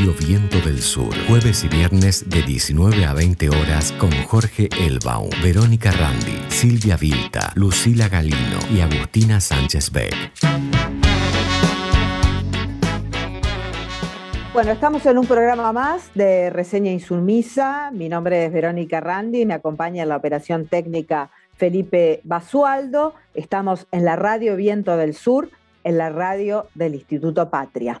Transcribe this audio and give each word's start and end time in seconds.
Radio 0.00 0.14
Viento 0.26 0.58
del 0.62 0.78
Sur. 0.78 1.14
Jueves 1.28 1.62
y 1.62 1.68
viernes 1.68 2.30
de 2.30 2.40
19 2.40 3.04
a 3.04 3.12
20 3.12 3.50
horas 3.50 3.92
con 3.92 4.10
Jorge 4.28 4.70
Elbaum, 4.80 5.28
Verónica 5.42 5.90
Randi, 5.90 6.40
Silvia 6.48 6.96
Vilta, 6.96 7.52
Lucila 7.54 8.08
Galino 8.08 8.58
y 8.74 8.80
Agustina 8.80 9.42
Sánchez 9.42 9.92
Beck. 9.92 10.14
Bueno, 14.54 14.70
estamos 14.72 15.04
en 15.04 15.18
un 15.18 15.26
programa 15.26 15.70
más 15.74 16.10
de 16.14 16.48
Reseña 16.48 16.90
Insumisa. 16.90 17.90
Mi 17.92 18.08
nombre 18.08 18.46
es 18.46 18.52
Verónica 18.54 19.00
Randi, 19.00 19.44
me 19.44 19.52
acompaña 19.52 20.04
en 20.04 20.08
la 20.08 20.16
operación 20.16 20.66
técnica 20.66 21.30
Felipe 21.58 22.22
Basualdo. 22.24 23.12
Estamos 23.34 23.86
en 23.92 24.06
la 24.06 24.16
Radio 24.16 24.56
Viento 24.56 24.96
del 24.96 25.12
Sur, 25.12 25.50
en 25.84 25.98
la 25.98 26.08
radio 26.08 26.68
del 26.74 26.94
Instituto 26.94 27.50
Patria. 27.50 28.00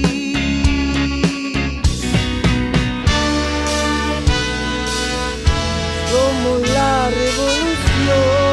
Somos 6.11 6.69
la 6.69 7.09
revolución. 7.09 8.51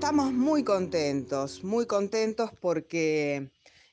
estamos 0.00 0.32
muy 0.32 0.64
contentos, 0.64 1.62
muy 1.62 1.86
contentos 1.86 2.50
porque 2.58 3.50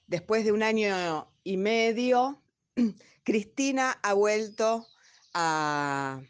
después 0.07 0.45
de 0.45 0.51
un 0.53 0.63
año 0.63 1.29
y 1.43 1.57
medio, 1.57 2.41
Cristina 3.23 3.99
ha 4.01 4.13
vuelto 4.13 4.87
a, 5.33 6.21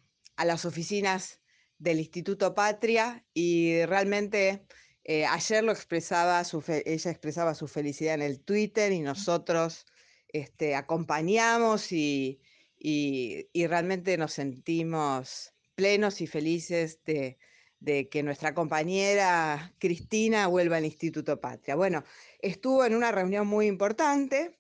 las 0.44 0.66
oficinas 0.66 1.40
del 1.78 2.00
Instituto 2.00 2.56
Patria 2.56 3.24
y 3.34 3.86
realmente 3.86 4.66
eh, 5.04 5.26
ayer 5.26 5.64
lo 5.64 5.72
expresaba, 5.72 6.44
ella 6.84 7.12
expresaba 7.12 7.54
su 7.54 7.68
felicidad 7.68 8.16
en 8.16 8.24
el 8.24 8.40
Twitter 8.42 8.92
y 8.92 9.00
nosotros 9.00 9.86
este, 10.30 10.76
acompañamos 10.76 11.92
y, 11.92 12.42
y 12.80 13.68
realmente 13.68 14.18
nos 14.18 14.34
sentimos 14.34 15.54
plenos 15.76 16.22
y 16.22 16.28
felices 16.28 17.04
de 17.06 17.38
de 17.80 18.10
que 18.10 18.24
nuestra 18.24 18.54
compañera 18.54 19.74
Cristina 19.80 20.48
vuelva 20.48 20.78
al 20.78 20.86
Instituto 20.86 21.40
Patria. 21.40 21.76
Bueno, 21.76 22.04
estuvo 22.40 22.86
en 22.86 22.96
una 22.96 23.12
reunión 23.12 23.48
muy 23.48 23.68
importante, 23.68 24.60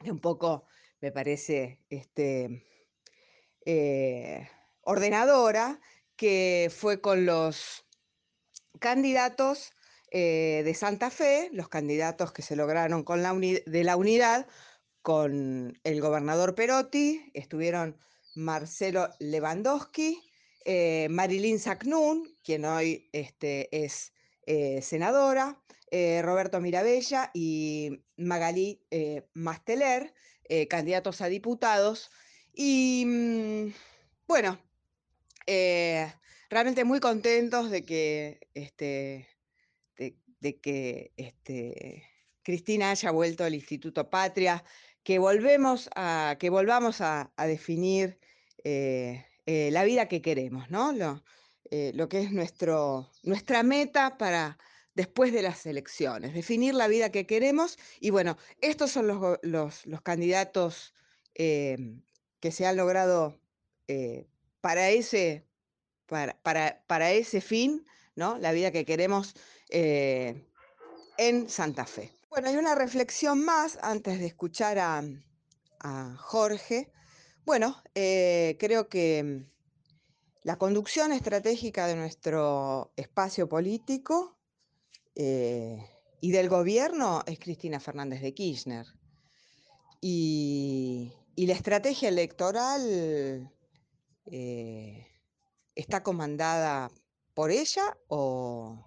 un 0.00 0.20
poco 0.20 0.66
me 1.00 1.12
parece 1.12 1.80
este, 1.88 2.64
eh, 3.64 4.48
ordenadora, 4.82 5.80
que 6.16 6.70
fue 6.74 7.00
con 7.00 7.24
los 7.26 7.86
candidatos 8.78 9.72
eh, 10.10 10.62
de 10.64 10.74
Santa 10.74 11.10
Fe, 11.10 11.48
los 11.52 11.68
candidatos 11.68 12.32
que 12.32 12.42
se 12.42 12.54
lograron 12.54 13.02
con 13.02 13.22
la 13.22 13.32
de 13.34 13.84
la 13.84 13.96
unidad, 13.96 14.46
con 15.02 15.78
el 15.82 16.00
gobernador 16.00 16.54
Perotti, 16.54 17.30
estuvieron 17.34 17.98
Marcelo 18.34 19.10
Lewandowski, 19.18 20.22
eh, 20.64 21.08
Marilyn 21.10 21.58
Sacnun, 21.58 22.36
quien 22.44 22.64
hoy 22.64 23.08
este, 23.12 23.84
es 23.84 24.12
eh, 24.46 24.80
senadora, 24.80 25.60
eh, 25.90 26.22
Roberto 26.22 26.60
Mirabella 26.60 27.30
y 27.34 28.04
Magalí 28.16 28.80
Masteler, 29.34 30.14
candidatos 30.68 31.20
a 31.22 31.26
diputados. 31.26 32.10
Y 32.52 33.04
mm, 33.06 33.72
bueno, 34.26 34.58
realmente 36.50 36.84
muy 36.84 37.00
contentos 37.00 37.70
de 37.70 37.84
que, 37.84 38.48
este, 38.54 39.28
de, 39.96 40.60
que 40.60 41.12
este, 41.16 42.04
Cristina 42.42 42.90
haya 42.90 43.10
vuelto 43.10 43.44
al 43.44 43.54
Instituto 43.54 44.10
Patria, 44.10 44.62
que, 45.02 45.18
volvemos 45.18 45.88
a, 45.94 46.36
que 46.38 46.50
volvamos 46.50 47.00
a, 47.00 47.32
definir 47.38 48.18
eh, 48.64 49.70
la 49.72 49.84
vida 49.84 50.08
que 50.08 50.22
queremos, 50.22 50.70
¿no? 50.70 50.92
Lo, 50.92 51.24
eh, 51.70 51.92
lo 51.94 52.08
que 52.08 52.20
es 52.20 52.32
nuestro, 52.32 53.10
nuestra 53.22 53.62
meta 53.62 54.16
para 54.18 54.58
después 54.94 55.32
de 55.32 55.42
las 55.42 55.64
elecciones, 55.66 56.34
definir 56.34 56.74
la 56.74 56.86
vida 56.86 57.10
que 57.10 57.26
queremos. 57.26 57.78
Y 57.98 58.10
bueno, 58.10 58.36
estos 58.60 58.92
son 58.92 59.06
los, 59.08 59.38
los, 59.42 60.02
candidatos 60.02 60.94
eh, 61.34 61.76
que 62.40 62.52
se 62.52 62.66
han 62.66 62.76
logrado 62.76 63.40
para, 64.60 64.90
ese, 64.90 65.46
para, 66.06 66.34
para, 66.42 66.82
para, 66.86 67.12
ese 67.12 67.40
fin, 67.40 67.84
¿no? 68.14 68.38
La 68.38 68.52
vida 68.52 68.70
que 68.70 68.86
queremos 68.86 69.34
en 69.68 71.48
Santa 71.48 71.84
Fe. 71.84 72.10
Bueno, 72.32 72.48
hay 72.48 72.56
una 72.56 72.74
reflexión 72.74 73.44
más 73.44 73.78
antes 73.82 74.18
de 74.18 74.24
escuchar 74.24 74.78
a, 74.78 75.04
Jorge 76.16 76.90
bueno, 77.44 77.76
eh, 77.94 78.56
creo 78.58 78.88
que 78.88 79.44
la 80.42 80.56
conducción 80.56 81.12
estratégica 81.12 81.86
de 81.86 81.94
nuestro 81.94 82.90
espacio 82.96 83.50
político 83.50 84.38
eh, 85.14 85.76
y 86.22 86.30
del 86.30 86.48
gobierno 86.48 87.22
es 87.26 87.38
Cristina 87.38 87.80
Fernández 87.80 88.22
de 88.22 88.32
Kirchner. 88.32 88.86
Y, 90.00 91.12
la 91.36 91.52
estrategia 91.52 92.08
electoral 92.08 93.52
eh, 94.24 95.06
está 95.74 96.02
comandada 96.02 96.90
por 97.34 97.50
ella 97.50 97.98
o, 98.08 98.86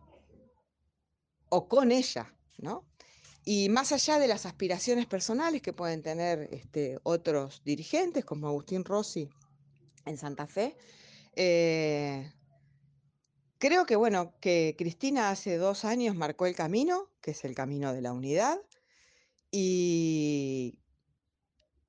o 1.50 1.68
con 1.68 1.92
ella, 1.92 2.34
¿no? 2.58 2.95
Y 3.48 3.70
más 3.70 3.92
allá 3.92 4.18
de 4.18 4.28
las 4.28 4.48
aspiraciones 4.48 5.06
personales 5.06 5.62
que 5.62 5.72
pueden 5.72 6.02
tener 6.02 6.50
este, 6.52 6.98
otros 7.04 7.62
dirigentes, 7.64 8.26
como 8.26 8.48
Agustín 8.48 8.84
Rossi 8.84 9.30
en 10.06 10.18
Santa 10.18 10.48
Fe, 10.48 10.76
eh, 11.36 12.34
creo 13.60 13.86
que 13.86 13.96
bueno, 13.96 14.34
que 14.42 14.76
Cristina 14.76 15.30
hace 15.30 15.58
dos 15.58 15.86
años 15.86 16.16
marcó 16.16 16.48
el 16.48 16.56
camino, 16.56 17.12
que 17.22 17.32
es 17.32 17.46
el 17.46 17.54
camino 17.54 17.94
de 17.94 18.02
la 18.02 18.14
unidad, 18.14 18.60
y, 19.52 20.80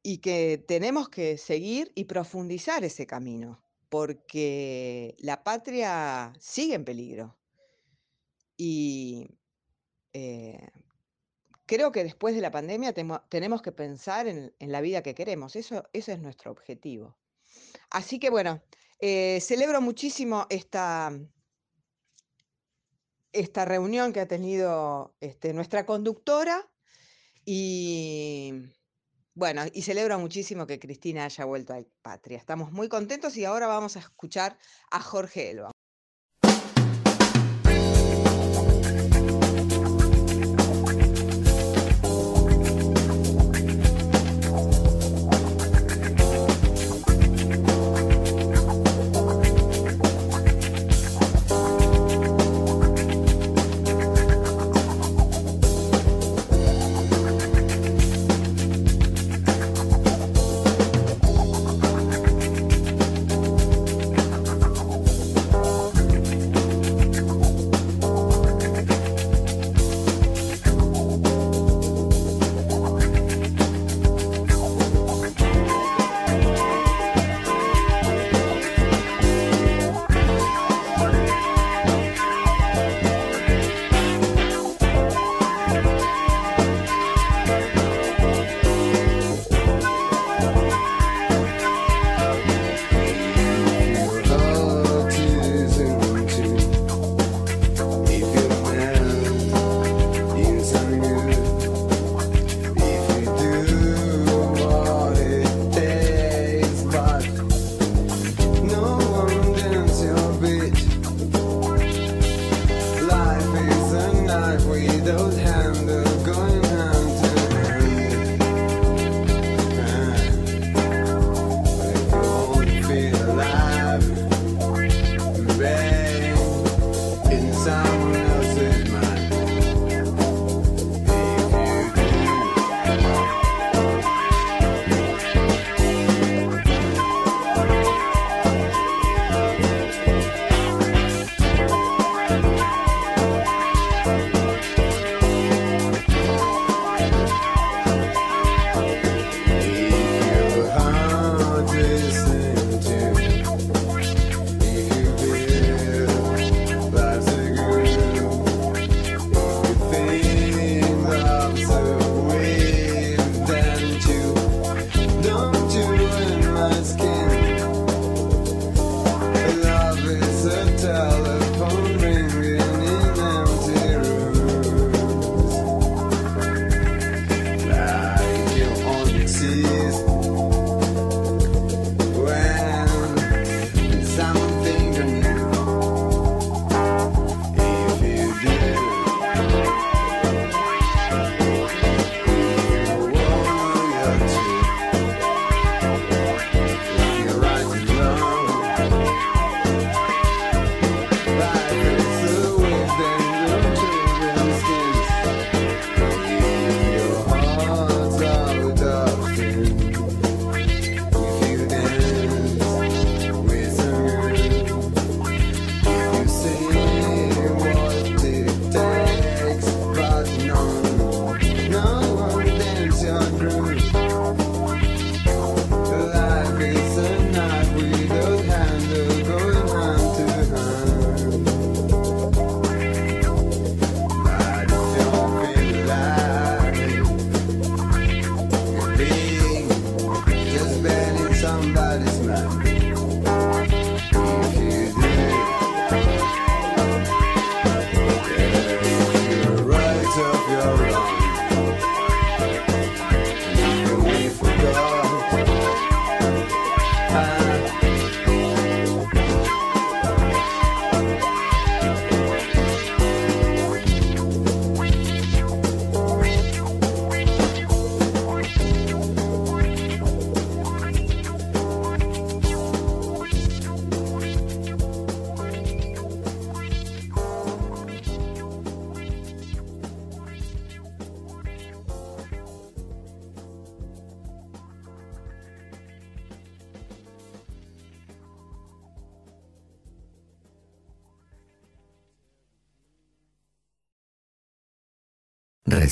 y 0.02 0.18
que 0.18 0.62
tenemos 0.68 1.08
que 1.08 1.38
seguir 1.38 1.90
y 1.94 2.04
profundizar 2.04 2.84
ese 2.84 3.06
camino, 3.06 3.64
porque 3.88 5.16
la 5.20 5.42
patria 5.42 6.34
sigue 6.38 6.74
en 6.74 6.84
peligro. 6.84 7.34
Y 8.58 9.26
eh, 10.12 10.68
creo 11.66 11.92
que 11.92 12.04
después 12.04 12.34
de 12.34 12.40
la 12.40 12.50
pandemia 12.50 12.92
tenemos 12.92 13.62
que 13.62 13.72
pensar 13.72 14.26
en, 14.28 14.54
la 14.58 14.80
vida 14.80 15.02
que 15.02 15.14
queremos. 15.14 15.56
Eso, 15.56 15.88
es 15.92 16.18
nuestro 16.20 16.50
objetivo. 16.50 17.18
Así 17.90 18.18
que 18.18 18.30
bueno, 18.30 18.62
eh, 19.00 19.40
celebro 19.40 19.80
muchísimo 19.80 20.46
esta, 20.48 21.12
esta 23.32 23.64
reunión 23.64 24.12
que 24.12 24.20
ha 24.20 24.28
tenido 24.28 25.14
este, 25.20 25.52
nuestra 25.52 25.84
conductora 25.84 26.70
y 27.44 28.52
bueno, 29.34 29.62
y 29.72 29.82
celebro 29.82 30.18
muchísimo 30.18 30.66
que 30.66 30.78
Cristina 30.78 31.26
haya 31.26 31.44
vuelto 31.44 31.74
a 31.74 31.82
Patria. 32.00 32.38
Estamos 32.38 32.72
muy 32.72 32.88
contentos 32.88 33.36
y 33.36 33.44
ahora 33.44 33.66
vamos 33.66 33.96
a 33.96 34.00
escuchar 34.00 34.58
a 34.90 35.00
Jorge 35.00 35.50
Elba. 35.50 35.75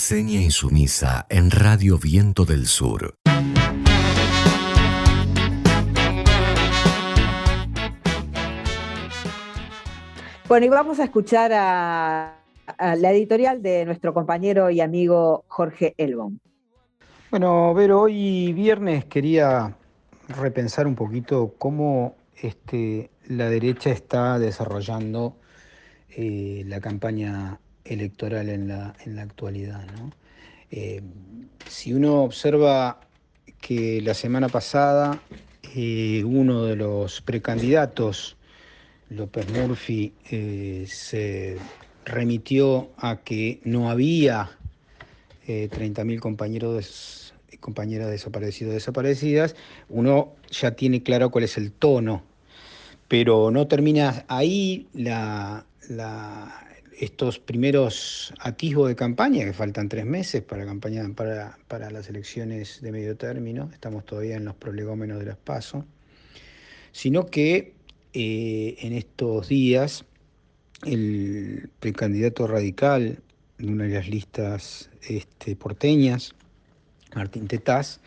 Reseña 0.07 0.43
insumisa 0.43 1.25
en 1.31 1.51
Radio 1.51 1.97
Viento 1.97 2.45
del 2.45 2.67
Sur. 2.67 3.15
Bueno, 10.47 10.67
y 10.67 10.69
vamos 10.69 11.01
a 11.01 11.05
escuchar 11.05 11.53
a, 11.55 12.37
la 12.79 13.11
editorial 13.13 13.63
de 13.63 13.87
nuestro 13.87 14.13
compañero 14.13 14.69
y 14.69 14.83
amigo 14.83 15.47
Jorge 15.49 15.95
Elbon. 15.97 16.39
Bueno, 17.31 17.73
Vero, 17.73 18.03
hoy 18.03 18.53
viernes 18.53 19.07
quería 19.07 19.75
repensar 20.29 20.87
un 20.87 20.97
poquito 20.97 21.55
cómo 21.57 22.15
este, 22.43 23.11
la 23.27 23.49
derecha 23.49 23.89
está 23.89 24.39
desarrollando 24.39 25.39
eh, 26.11 26.63
la 26.67 26.83
campaña 26.83 27.59
electoral 27.85 28.49
en 28.49 28.69
la, 28.69 28.95
en 29.05 29.17
la 29.17 29.23
actualidad. 29.23 29.85
Eh, 30.71 31.03
si 31.69 31.93
uno 31.93 32.23
observa 32.23 33.01
que 33.61 34.01
la 34.03 34.15
semana 34.15 34.49
pasada 34.49 35.21
eh, 35.75 36.23
uno 36.25 36.65
de 36.65 36.77
los 36.77 37.21
precandidatos, 37.21 38.37
López 39.11 39.47
Murphy, 39.51 40.13
eh, 40.31 40.87
se 40.89 41.59
remitió 42.05 42.91
a 42.99 43.19
que 43.19 43.61
no 43.65 43.91
había 43.91 44.51
30.000 45.47 46.21
compañeros 46.21 47.25
compañeras 47.65 48.11
desaparecidos 48.11 48.75
desaparecidas, 48.75 49.57
uno 49.89 50.35
ya 50.51 50.73
tiene 50.73 51.03
claro 51.03 51.31
cuál 51.31 51.45
es 51.45 51.57
el 51.57 51.73
tono, 51.73 52.23
pero 53.09 53.51
no 53.51 53.67
termina 53.67 54.27
ahí 54.29 54.87
la, 54.93 55.65
estos 57.05 57.39
primeros 57.39 58.33
atisbos 58.41 58.89
de 58.89 58.97
campaña, 58.97 59.45
que 59.45 59.53
faltan 59.53 59.89
tres 59.89 60.07
meses 60.07 60.43
para, 60.43 60.65
campaña, 60.65 61.09
para, 61.15 61.59
para 61.69 61.91
las 61.91 62.09
elecciones 62.09 62.81
de 62.81 62.93
medio 62.93 63.17
término, 63.17 63.71
estamos 63.73 64.05
todavía 64.05 64.37
en 64.37 64.45
los 64.45 64.55
prolegómenos 64.55 65.19
de 65.19 65.27
las 65.27 65.37
PASO, 65.37 65.85
sino 66.93 67.27
que 67.27 67.75
eh, 68.13 68.77
en 68.81 68.93
estos 68.93 69.49
días 69.49 70.05
el 70.85 71.69
precandidato 71.81 72.47
radical 72.47 73.19
de 73.59 73.67
una 73.67 73.85
de 73.85 73.95
las 73.95 74.09
listas 74.09 74.91
este, 75.09 75.57
porteñas, 75.57 76.35
Martín 77.15 77.47
Tetaz, 77.49 78.01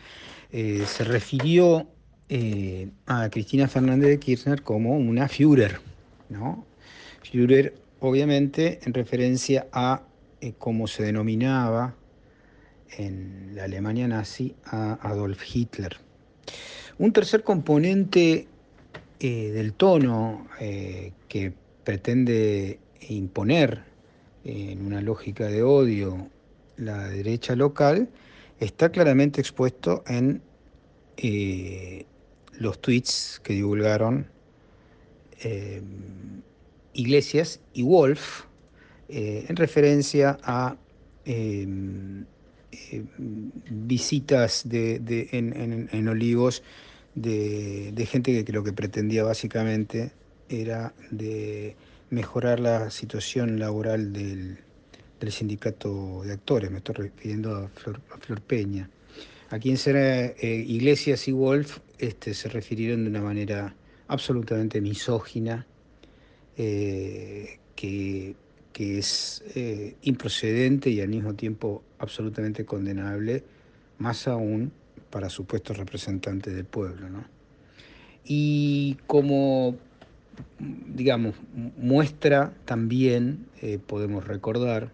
eh, 0.52 0.84
se 0.86 1.04
refirió 1.04 1.86
eh, 2.28 2.88
a 3.06 3.28
Cristina 3.30 3.68
Fernández 3.68 4.10
de 4.10 4.18
Kirchner 4.18 4.62
como 4.62 4.96
una 4.96 5.28
Führer, 5.28 5.80
¿no? 6.28 6.66
Führer 7.22 7.74
obviamente 8.00 8.80
en 8.84 8.94
referencia 8.94 9.66
a 9.72 10.02
eh, 10.40 10.52
cómo 10.58 10.86
se 10.86 11.02
denominaba 11.02 11.94
en 12.96 13.50
la 13.54 13.64
Alemania 13.64 14.08
nazi 14.08 14.54
a 14.64 14.98
Adolf 15.02 15.42
Hitler. 15.54 15.96
Un 16.98 17.12
tercer 17.12 17.42
componente 17.42 18.46
eh, 19.20 19.50
del 19.50 19.74
tono 19.74 20.46
eh, 20.60 21.12
que 21.28 21.52
pretende 21.84 22.78
imponer 23.08 23.82
en 24.44 24.84
una 24.84 25.00
lógica 25.00 25.46
de 25.46 25.62
odio 25.62 26.30
la 26.76 27.08
derecha 27.08 27.56
local 27.56 28.08
está 28.60 28.90
claramente 28.90 29.40
expuesto 29.40 30.04
en 30.06 30.42
los 32.58 32.80
tweets 32.80 33.40
que 33.42 33.54
divulgaron 33.54 34.28
Iglesias 36.98 37.60
y 37.72 37.82
Wolf, 37.82 38.42
eh, 39.08 39.46
en 39.48 39.54
referencia 39.54 40.36
a 40.42 40.76
em, 41.24 42.24
em, 42.90 43.06
visitas 43.70 44.64
en, 44.68 46.08
Olivos 46.08 46.64
de, 47.14 48.08
gente 48.10 48.44
que 48.44 48.52
lo 48.52 48.64
que 48.64 48.72
pretendía 48.72 49.22
básicamente 49.22 50.10
era 50.48 50.92
de 51.12 51.76
mejorar 52.10 52.58
la 52.58 52.90
situación 52.90 53.60
laboral 53.60 54.12
del, 54.12 54.58
sindicato 55.30 56.22
de 56.24 56.32
actores, 56.32 56.70
me 56.70 56.78
estoy 56.78 56.96
refiriendo 56.96 57.54
a 57.54 57.68
Flor, 57.68 58.40
Peña. 58.40 58.90
A 59.50 59.58
quien 59.60 59.76
será 59.76 60.26
eh, 60.26 60.64
Iglesias 60.66 61.28
y 61.28 61.32
Wolf 61.32 61.78
este, 61.98 62.34
se 62.34 62.48
refirieron 62.48 63.04
de 63.04 63.10
una 63.10 63.22
manera 63.22 63.74
absolutamente 64.08 64.80
misógina 64.80 65.66
eh, 66.58 67.58
que, 67.76 68.34
es 68.74 69.42
eh, 69.56 69.96
improcedente 70.02 70.90
y 70.90 71.00
al 71.00 71.08
mismo 71.08 71.34
tiempo 71.34 71.82
absolutamente 71.98 72.64
condenable, 72.64 73.42
más 73.98 74.28
aún 74.28 74.70
para 75.10 75.30
supuestos 75.30 75.76
representantes 75.76 76.54
del 76.54 76.64
pueblo. 76.64 77.08
Y 78.24 78.96
como, 79.06 79.76
digamos, 80.58 81.34
muestra 81.76 82.52
también, 82.64 83.46
eh, 83.62 83.78
podemos 83.84 84.26
recordar 84.26 84.92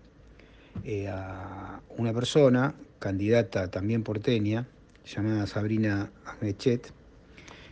a 1.11 1.81
una 1.97 2.13
persona, 2.13 2.75
candidata 2.99 3.71
también 3.71 4.03
porteña, 4.03 4.67
llamada 5.07 5.47
Sabrina 5.47 6.11
Agnechet, 6.25 6.93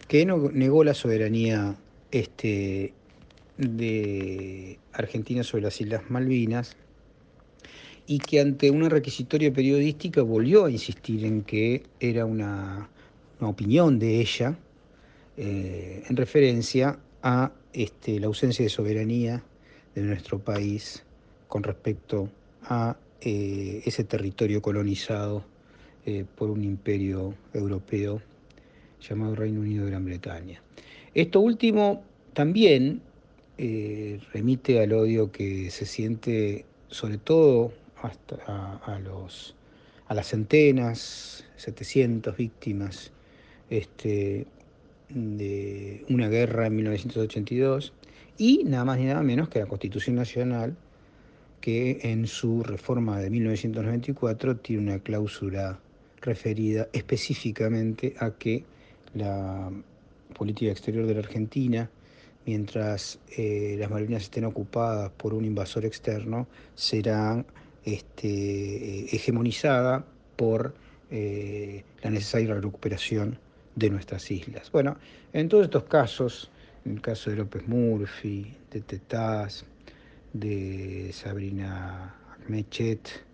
que 0.08 0.26
negó 0.26 0.84
la 0.84 0.94
soberanía 0.94 1.76
este, 2.10 2.92
de 3.56 4.78
Argentina 4.92 5.42
sobre 5.44 5.64
las 5.64 5.80
Islas 5.80 6.10
Malvinas 6.10 6.76
y 8.06 8.18
que 8.18 8.40
ante 8.40 8.70
una 8.70 8.88
requisitoria 8.88 9.52
periodística 9.52 10.22
volvió 10.22 10.64
a 10.64 10.70
insistir 10.70 11.24
en 11.24 11.42
que 11.42 11.82
era 12.00 12.26
una, 12.26 12.88
opinión 13.40 13.98
de 13.98 14.20
ella 14.20 14.56
eh, 15.36 16.04
en 16.08 16.16
referencia 16.16 16.98
a 17.22 17.50
este, 17.72 18.20
la 18.20 18.26
ausencia 18.28 18.64
de 18.64 18.68
soberanía 18.68 19.42
de 19.94 20.02
nuestro 20.02 20.38
país 20.38 21.02
con 21.48 21.64
respecto 21.64 22.28
a 22.62 22.96
eh, 23.20 23.82
ese 23.84 24.04
territorio 24.04 24.62
colonizado 24.62 25.44
eh, 26.06 26.24
por 26.36 26.50
un 26.50 26.64
imperio 26.64 27.34
europeo 27.52 28.20
llamado 29.00 29.34
Reino 29.34 29.60
Unido 29.60 29.84
de 29.84 29.90
Gran 29.90 30.04
Bretaña. 30.04 30.62
Esto 31.14 31.40
último 31.40 32.02
también 32.32 33.02
eh, 33.64 34.18
remite 34.32 34.82
al 34.82 34.92
odio 34.92 35.30
que 35.30 35.70
se 35.70 35.86
siente 35.86 36.64
sobre 36.88 37.16
todo 37.16 37.72
hasta 38.02 38.80
a, 38.84 38.98
los, 38.98 39.54
a 40.08 40.14
las 40.14 40.26
centenas, 40.26 41.44
700 41.58 42.36
víctimas 42.36 43.12
este, 43.70 44.48
de 45.10 46.04
una 46.08 46.28
guerra 46.28 46.66
en 46.66 46.74
1982 46.74 47.92
y 48.36 48.64
nada 48.64 48.84
más 48.84 48.98
ni 48.98 49.04
nada 49.04 49.22
menos 49.22 49.48
que 49.48 49.60
la 49.60 49.66
Constitución 49.66 50.16
Nacional 50.16 50.76
que 51.60 52.00
en 52.02 52.26
su 52.26 52.64
reforma 52.64 53.20
de 53.20 53.30
1994 53.30 54.56
tiene 54.56 54.82
una 54.82 54.98
cláusula 54.98 55.78
referida 56.20 56.88
específicamente 56.92 58.16
a 58.18 58.32
que 58.32 58.64
la 59.14 59.70
política 60.36 60.72
exterior 60.72 61.06
de 61.06 61.14
la 61.14 61.20
Argentina 61.20 61.88
mientras 62.46 63.18
eh, 63.36 63.76
las 63.78 63.90
Malvinas 63.90 64.24
estén 64.24 64.44
ocupadas 64.44 65.10
por 65.10 65.34
un 65.34 65.44
invasor 65.44 65.84
externo, 65.84 66.46
será 66.74 67.44
este, 67.84 69.14
hegemonizada 69.14 70.04
por 70.36 70.74
eh, 71.10 71.84
la 72.02 72.10
necesaria 72.10 72.54
recuperación 72.54 73.38
de 73.76 73.90
nuestras 73.90 74.30
islas. 74.30 74.70
Bueno, 74.70 74.96
en 75.32 75.48
todos 75.48 75.64
estos 75.64 75.84
casos, 75.84 76.50
en 76.84 76.92
el 76.92 77.00
caso 77.00 77.30
de 77.30 77.36
López 77.36 77.66
Murphy, 77.68 78.54
de 78.70 78.80
Tetaz, 78.80 79.64
de 80.32 81.10
Sabrina 81.12 82.14
Mechet, 82.48 83.24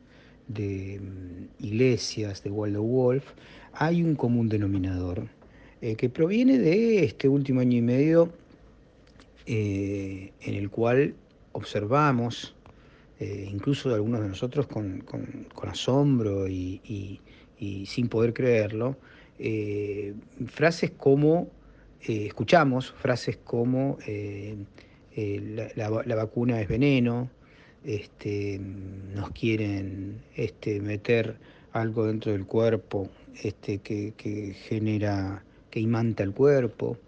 de 0.48 1.00
mm, 1.00 1.64
Iglesias, 1.64 2.42
de 2.42 2.50
Waldo 2.50 2.82
Wolf, 2.82 3.24
hay 3.72 4.02
un 4.02 4.14
común 4.16 4.48
denominador 4.48 5.28
eh, 5.80 5.94
que 5.94 6.08
proviene 6.08 6.58
de 6.58 7.04
este 7.04 7.28
último 7.28 7.60
año 7.60 7.78
y 7.78 7.82
medio 7.82 8.32
eh, 9.50 10.30
en 10.42 10.54
el 10.56 10.68
cual 10.68 11.14
observamos, 11.52 12.54
eh, 13.18 13.48
incluso 13.50 13.94
algunos 13.94 14.20
de 14.20 14.28
nosotros 14.28 14.66
con, 14.66 15.02
asombro 15.66 16.46
y, 16.46 17.18
sin 17.86 18.10
poder 18.10 18.34
creerlo, 18.34 18.98
eh, 19.38 20.12
frases 20.48 20.90
como, 20.90 21.48
escuchamos 22.02 22.92
frases 22.92 23.38
como 23.38 23.96
la, 25.16 26.14
vacuna 26.14 26.60
es 26.60 26.68
veneno, 26.68 27.30
este, 27.86 28.60
nos 29.14 29.30
quieren 29.30 30.20
este, 30.36 30.78
meter 30.82 31.38
algo 31.72 32.04
dentro 32.04 32.32
del 32.32 32.44
cuerpo 32.44 33.08
este, 33.42 33.78
que, 33.78 34.12
que 34.14 34.52
genera, 34.52 35.42
que 35.70 35.80
imanta 35.80 36.22
el 36.22 36.34
cuerpo. 36.34 36.98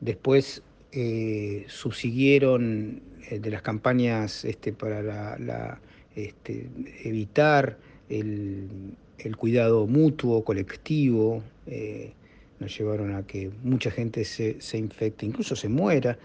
Después 0.00 0.62
eh, 0.96 1.64
subsiguieron 1.66 3.02
eh, 3.28 3.40
de 3.40 3.50
las 3.50 3.62
campañas 3.62 4.44
este, 4.44 4.72
para 4.72 5.80
este, 6.14 6.68
evitar 7.02 7.76
el, 8.08 8.96
cuidado 9.36 9.88
mutuo, 9.88 10.44
colectivo, 10.44 11.42
eh, 11.66 12.12
nos 12.60 12.78
llevaron 12.78 13.12
a 13.12 13.26
que 13.26 13.50
mucha 13.64 13.90
gente 13.90 14.24
se, 14.24 14.78
infecte, 14.78 15.26
incluso 15.26 15.56
se 15.56 15.68
muera, 15.68 16.16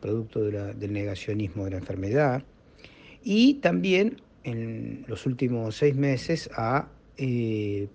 producto 0.00 0.40
del 0.42 0.92
negacionismo 0.92 1.66
de 1.66 1.72
la 1.72 1.76
enfermedad. 1.76 2.42
Y 3.22 3.54
también 3.54 4.22
en 4.44 5.04
los 5.06 5.26
últimos 5.26 5.76
seis 5.76 5.94
meses 5.94 6.48
a 6.56 6.88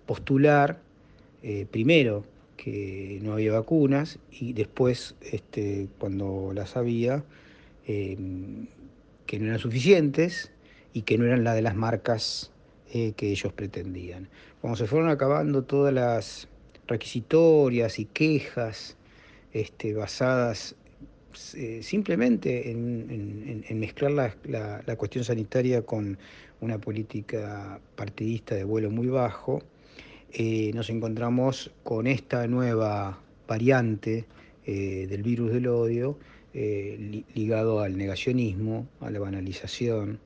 postular, 0.05 0.79
primero, 1.71 2.23
que 2.61 3.19
no 3.23 3.33
había 3.33 3.53
vacunas 3.53 4.19
y 4.29 4.51
después, 4.51 5.15
este, 5.21 5.87
cuando 5.97 6.51
las 6.53 6.75
había, 6.75 7.23
em, 7.87 8.67
que 9.25 9.39
no 9.39 9.45
eran 9.45 9.59
suficientes 9.59 10.51
y 10.91 11.03
que 11.03 11.17
no 11.17 11.25
eran 11.25 11.45
la 11.45 11.53
de 11.53 11.61
las 11.61 11.75
marcas 11.75 12.51
eh, 12.93 13.13
que 13.15 13.31
ellos 13.31 13.53
pretendían. 13.53 14.27
Cuando 14.59 14.75
se 14.75 14.87
fueron 14.87 15.09
acabando 15.09 15.63
todas 15.63 15.93
las 15.93 16.49
requisitorias 16.87 17.97
y 17.97 18.05
quejas 18.05 18.97
este, 19.53 19.93
basadas 19.93 20.75
eh, 21.55 21.79
simplemente 21.81 22.71
en, 22.71 23.79
mezclar 23.79 24.11
la, 24.11 24.81
la, 24.85 24.95
cuestión 24.97 25.23
sanitaria 25.23 25.83
con 25.83 26.17
una 26.59 26.77
política 26.79 27.79
partidista 27.95 28.55
de 28.55 28.65
vuelo 28.65 28.89
muy 28.91 29.07
bajo, 29.07 29.61
eh, 30.31 30.71
nos 30.75 30.91
encontramos 30.91 31.71
con 31.83 32.05
esta 32.05 32.45
nueva 32.45 33.19
variante 33.47 34.25
eh, 34.63 35.07
del 35.09 35.23
virus 35.23 35.51
del 35.51 35.67
odio 35.67 36.19
eh, 36.53 37.23
ligado 37.33 37.79
al 37.79 37.97
negacionismo, 37.97 38.87
a 38.99 39.09
la 39.09 39.19
banalización, 39.19 40.19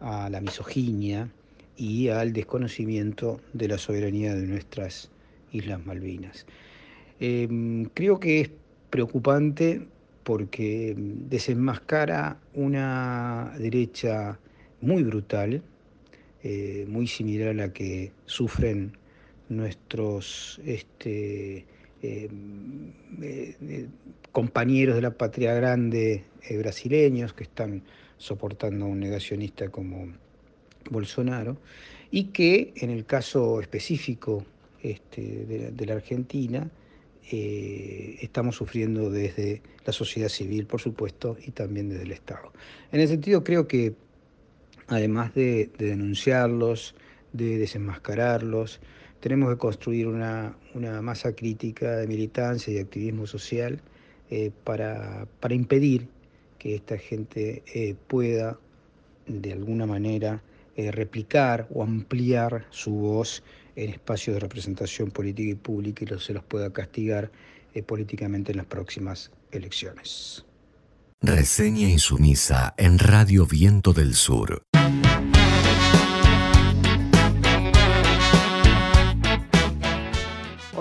a 0.00 0.28
la 0.28 0.40
misoginia 0.40 1.30
y 1.76 2.08
al 2.08 2.32
desconocimiento 2.32 3.40
de 3.52 3.68
la 3.68 3.78
soberanía 3.78 4.34
de 4.34 4.46
nuestras 4.46 5.08
Islas 5.52 5.86
Malvinas. 5.86 6.44
Em, 7.20 7.84
creo 7.94 8.18
que 8.18 8.40
es 8.40 8.50
preocupante 8.90 9.86
porque 10.24 10.94
desenmascara 10.96 12.40
una 12.54 13.54
derecha 13.58 14.38
muy 14.80 15.04
brutal, 15.04 15.62
muy 16.86 17.06
similar 17.06 17.48
a 17.48 17.54
la 17.54 17.72
que 17.72 18.12
sufren 18.26 18.97
nuestros 19.48 20.60
este, 20.64 21.66
em, 22.02 22.92
eh, 23.22 23.56
eh, 23.60 23.86
compañeros 24.32 24.96
de 24.96 25.02
la 25.02 25.10
patria 25.10 25.54
grande 25.54 26.24
eh, 26.48 26.56
brasileños 26.58 27.32
que 27.32 27.44
están 27.44 27.82
soportando 28.18 28.84
a 28.84 28.88
un 28.88 29.00
negacionista 29.00 29.68
como 29.70 30.12
Bolsonaro 30.90 31.56
y 32.10 32.24
que 32.24 32.72
en 32.76 32.90
el 32.90 33.04
caso 33.04 33.60
específico 33.60 34.44
este, 34.82 35.22
de, 35.72 35.86
la, 35.86 35.94
Argentina 35.94 36.70
estamos 37.30 38.56
sufriendo 38.56 39.10
desde 39.10 39.60
la 39.84 39.92
sociedad 39.92 40.30
civil, 40.30 40.66
por 40.66 40.80
supuesto, 40.80 41.36
y 41.46 41.50
también 41.50 41.90
desde 41.90 42.04
el 42.04 42.12
Estado. 42.12 42.52
En 42.90 43.00
ese 43.00 43.14
sentido, 43.14 43.44
creo 43.44 43.68
que 43.68 43.94
además 44.86 45.34
de 45.34 45.70
denunciarlos, 45.76 46.94
de 47.32 47.58
desenmascararlos, 47.58 48.80
tenemos 49.20 49.50
que 49.50 49.58
construir 49.58 50.06
una, 50.06 50.54
masa 51.02 51.32
crítica 51.34 51.96
de 51.96 52.06
militancia 52.06 52.72
y 52.72 52.78
activismo 52.78 53.26
social 53.26 53.80
eh, 54.30 54.50
para, 54.64 55.26
impedir 55.50 56.08
que 56.58 56.74
esta 56.74 56.98
gente 56.98 57.62
eh, 57.74 57.94
pueda 58.06 58.58
de 59.26 59.52
alguna 59.52 59.86
manera 59.86 60.42
eh, 60.76 60.90
replicar 60.90 61.66
o 61.70 61.82
ampliar 61.82 62.66
su 62.70 62.92
voz 62.92 63.42
en 63.76 63.90
espacios 63.90 64.34
de 64.34 64.40
representación 64.40 65.10
política 65.10 65.50
y 65.50 65.54
pública 65.54 66.04
y 66.04 66.20
se 66.20 66.34
los 66.34 66.44
pueda 66.44 66.72
castigar 66.72 67.30
políticamente 67.86 68.50
en 68.50 68.56
las 68.56 68.66
próximas 68.66 69.30
elecciones. 69.52 70.44
Reseña 71.20 71.88
insumisa 71.88 72.74
en 72.76 72.98
Radio 72.98 73.46
Viento 73.46 73.92
del 73.92 74.14
Sur. 74.14 74.62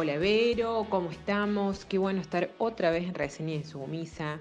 Hola 0.09 0.85
¿cómo 0.89 1.11
estamos? 1.11 1.83
Qué 1.83 1.97
bueno 1.97 2.21
estar 2.21 2.49
otra 2.59 2.91
vez 2.91 3.03
en 3.03 3.13
Reseña 3.13 3.55
y 3.55 3.63
Sumisa. 3.65 4.39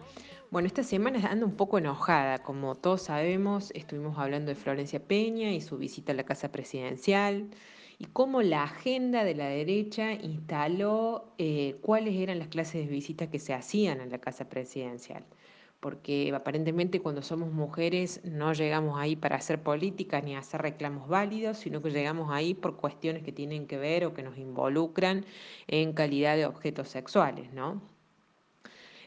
Bueno, 0.52 0.68
esta 0.68 0.84
semana 0.84 1.28
ando 1.28 1.44
un 1.44 1.56
poco 1.56 1.78
enojada. 1.78 2.38
Como 2.38 2.76
todos 2.76 3.02
sabemos, 3.02 3.72
estuvimos 3.74 4.16
hablando 4.16 4.50
de 4.50 4.54
Florencia 4.54 5.00
Peña 5.00 5.50
y 5.50 5.60
su 5.60 5.76
visita 5.76 6.12
a 6.12 6.14
la 6.14 6.22
Casa 6.22 6.52
Presidencial 6.52 7.50
y 7.98 8.04
cómo 8.04 8.42
la 8.42 8.62
agenda 8.62 9.24
de 9.24 9.34
la 9.34 9.48
derecha 9.48 10.12
instaló 10.12 11.32
eh, 11.36 11.74
cuáles 11.82 12.14
eran 12.14 12.38
las 12.38 12.46
clases 12.46 12.86
de 12.86 12.92
visita 12.92 13.28
que 13.28 13.40
se 13.40 13.52
hacían 13.52 14.00
en 14.00 14.10
la 14.10 14.18
Casa 14.18 14.48
Presidencial 14.48 15.24
porque 15.80 16.32
aparentemente 16.34 17.00
cuando 17.00 17.22
somos 17.22 17.52
mujeres 17.52 18.20
no 18.24 18.52
llegamos 18.52 18.98
ahí 18.98 19.16
para 19.16 19.36
hacer 19.36 19.62
política 19.62 20.20
ni 20.20 20.34
hacer 20.34 20.62
reclamos 20.62 21.08
válidos, 21.08 21.58
sino 21.58 21.82
que 21.82 21.90
llegamos 21.90 22.30
ahí 22.30 22.54
por 22.54 22.76
cuestiones 22.76 23.22
que 23.22 23.32
tienen 23.32 23.66
que 23.66 23.78
ver 23.78 24.04
o 24.04 24.14
que 24.14 24.22
nos 24.22 24.38
involucran 24.38 25.24
en 25.68 25.92
calidad 25.92 26.36
de 26.36 26.46
objetos 26.46 26.88
sexuales, 26.88 27.52
¿no? 27.52 27.80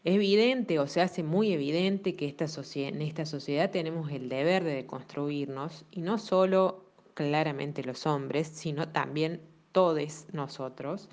Es 0.04 0.16
evidente 0.16 0.80
o 0.80 0.88
se 0.88 1.02
hace 1.02 1.24
muy 1.24 1.52
evidente 1.52 2.16
que 2.16 2.26
esta 2.26 2.46
en 2.76 3.02
esta 3.02 3.26
sociedad 3.26 3.70
tenemos 3.70 4.12
el 4.12 4.30
deber 4.30 4.64
de 4.64 4.86
construirnos 4.86 5.84
y 5.92 6.02
no 6.02 6.18
solo 6.18 6.86
claramente 7.16 7.84
los 7.84 8.06
hombres, 8.06 8.48
sino 8.48 8.88
también 8.90 9.42
todos 9.74 10.28
nosotros, 10.32 11.10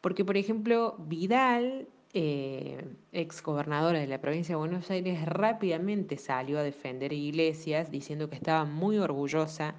porque 0.00 0.24
por 0.24 0.36
ejemplo 0.36 0.96
Vidal 0.98 1.86
eh, 2.14 2.96
ex 3.12 3.42
gobernadora 3.42 3.98
de 3.98 4.06
la 4.06 4.20
provincia 4.20 4.54
de 4.54 4.60
Buenos 4.60 4.90
Aires, 4.90 5.24
rápidamente 5.26 6.16
salió 6.16 6.58
a 6.58 6.62
defender 6.62 7.10
a 7.12 7.14
Iglesias 7.14 7.90
diciendo 7.90 8.30
que 8.30 8.36
estaba 8.36 8.64
muy 8.64 8.98
orgullosa 8.98 9.74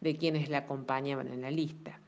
de 0.00 0.16
quienes 0.16 0.48
la 0.48 0.58
acompañaban 0.58 1.28
en 1.28 1.42
la 1.42 1.50
lista. 1.50 2.00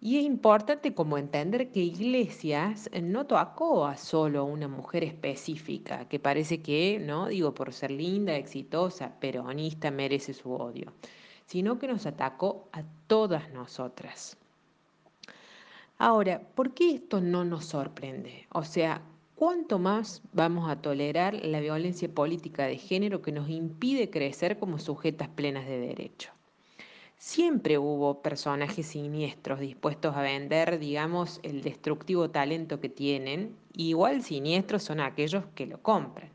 Y 0.00 0.18
es 0.18 0.24
importante 0.24 0.94
como 0.94 1.18
entender 1.18 1.72
que 1.72 1.80
Iglesias 1.80 2.88
no 3.02 3.26
tocó 3.26 3.84
a 3.84 3.96
solo 3.96 4.44
una 4.44 4.68
mujer 4.68 5.02
específica, 5.02 6.06
que 6.08 6.20
parece 6.20 6.62
que, 6.62 7.00
no 7.00 7.26
digo 7.26 7.52
por 7.52 7.72
ser 7.72 7.90
linda, 7.90 8.36
exitosa, 8.36 9.18
peronista, 9.18 9.90
merece 9.90 10.34
su 10.34 10.52
odio, 10.52 10.92
sino 11.46 11.80
que 11.80 11.88
nos 11.88 12.06
atacó 12.06 12.68
a 12.72 12.84
todas 13.08 13.50
nosotras. 13.52 14.37
Ahora, 16.00 16.40
¿por 16.54 16.74
qué 16.74 16.92
esto 16.92 17.20
no 17.20 17.44
nos 17.44 17.64
sorprende? 17.64 18.46
O 18.52 18.62
sea, 18.62 19.02
¿cuánto 19.34 19.80
más 19.80 20.22
vamos 20.32 20.70
a 20.70 20.80
tolerar 20.80 21.34
la 21.34 21.58
violencia 21.58 22.08
política 22.08 22.66
de 22.66 22.76
género 22.76 23.20
que 23.20 23.32
nos 23.32 23.48
impide 23.48 24.08
crecer 24.08 24.60
como 24.60 24.78
sujetas 24.78 25.28
plenas 25.28 25.66
de 25.66 25.80
derecho? 25.80 26.30
Siempre 27.16 27.78
hubo 27.78 28.22
personajes 28.22 28.86
siniestros 28.86 29.58
dispuestos 29.58 30.14
a 30.14 30.22
vender, 30.22 30.78
digamos, 30.78 31.40
el 31.42 31.62
destructivo 31.62 32.30
talento 32.30 32.78
que 32.78 32.88
tienen, 32.88 33.56
igual 33.72 34.22
siniestros 34.22 34.84
son 34.84 35.00
aquellos 35.00 35.46
que 35.56 35.66
lo 35.66 35.82
compran. 35.82 36.30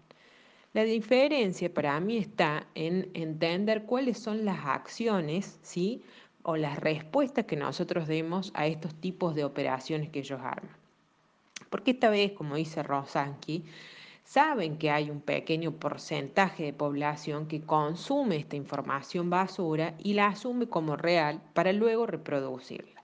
La 0.73 0.83
diferencia 0.83 1.73
para 1.73 1.97
mí 2.01 2.17
está 2.17 2.67
en 2.75 3.09
entender 3.13 3.83
cuáles 3.83 4.17
son 4.17 4.43
las 4.43 4.65
acciones, 4.65 5.59
¿sí? 5.61 6.01
O 6.43 6.57
las 6.57 6.77
respuestas 6.79 7.45
que 7.45 7.55
nosotros 7.55 8.07
demos 8.07 8.51
a 8.53 8.67
estos 8.67 8.93
tipos 8.95 9.33
de 9.33 9.45
operaciones 9.45 10.09
que 10.09 10.19
ellos 10.19 10.39
arman. 10.41 10.75
Porque 11.69 11.91
esta 11.91 12.09
vez, 12.09 12.33
como 12.33 12.55
dice 12.55 12.83
Rosanki, 12.83 13.63
saben 14.23 14.77
que 14.77 14.91
hay 14.91 15.09
un 15.09 15.21
pequeño 15.21 15.71
porcentaje 15.71 16.63
de 16.63 16.73
población 16.73 17.47
que 17.47 17.61
consume 17.61 18.35
esta 18.37 18.55
información 18.55 19.29
basura 19.29 19.95
y 19.99 20.13
la 20.13 20.27
asume 20.27 20.67
como 20.67 20.95
real 20.95 21.41
para 21.53 21.73
luego 21.73 22.05
reproducirla. 22.05 23.03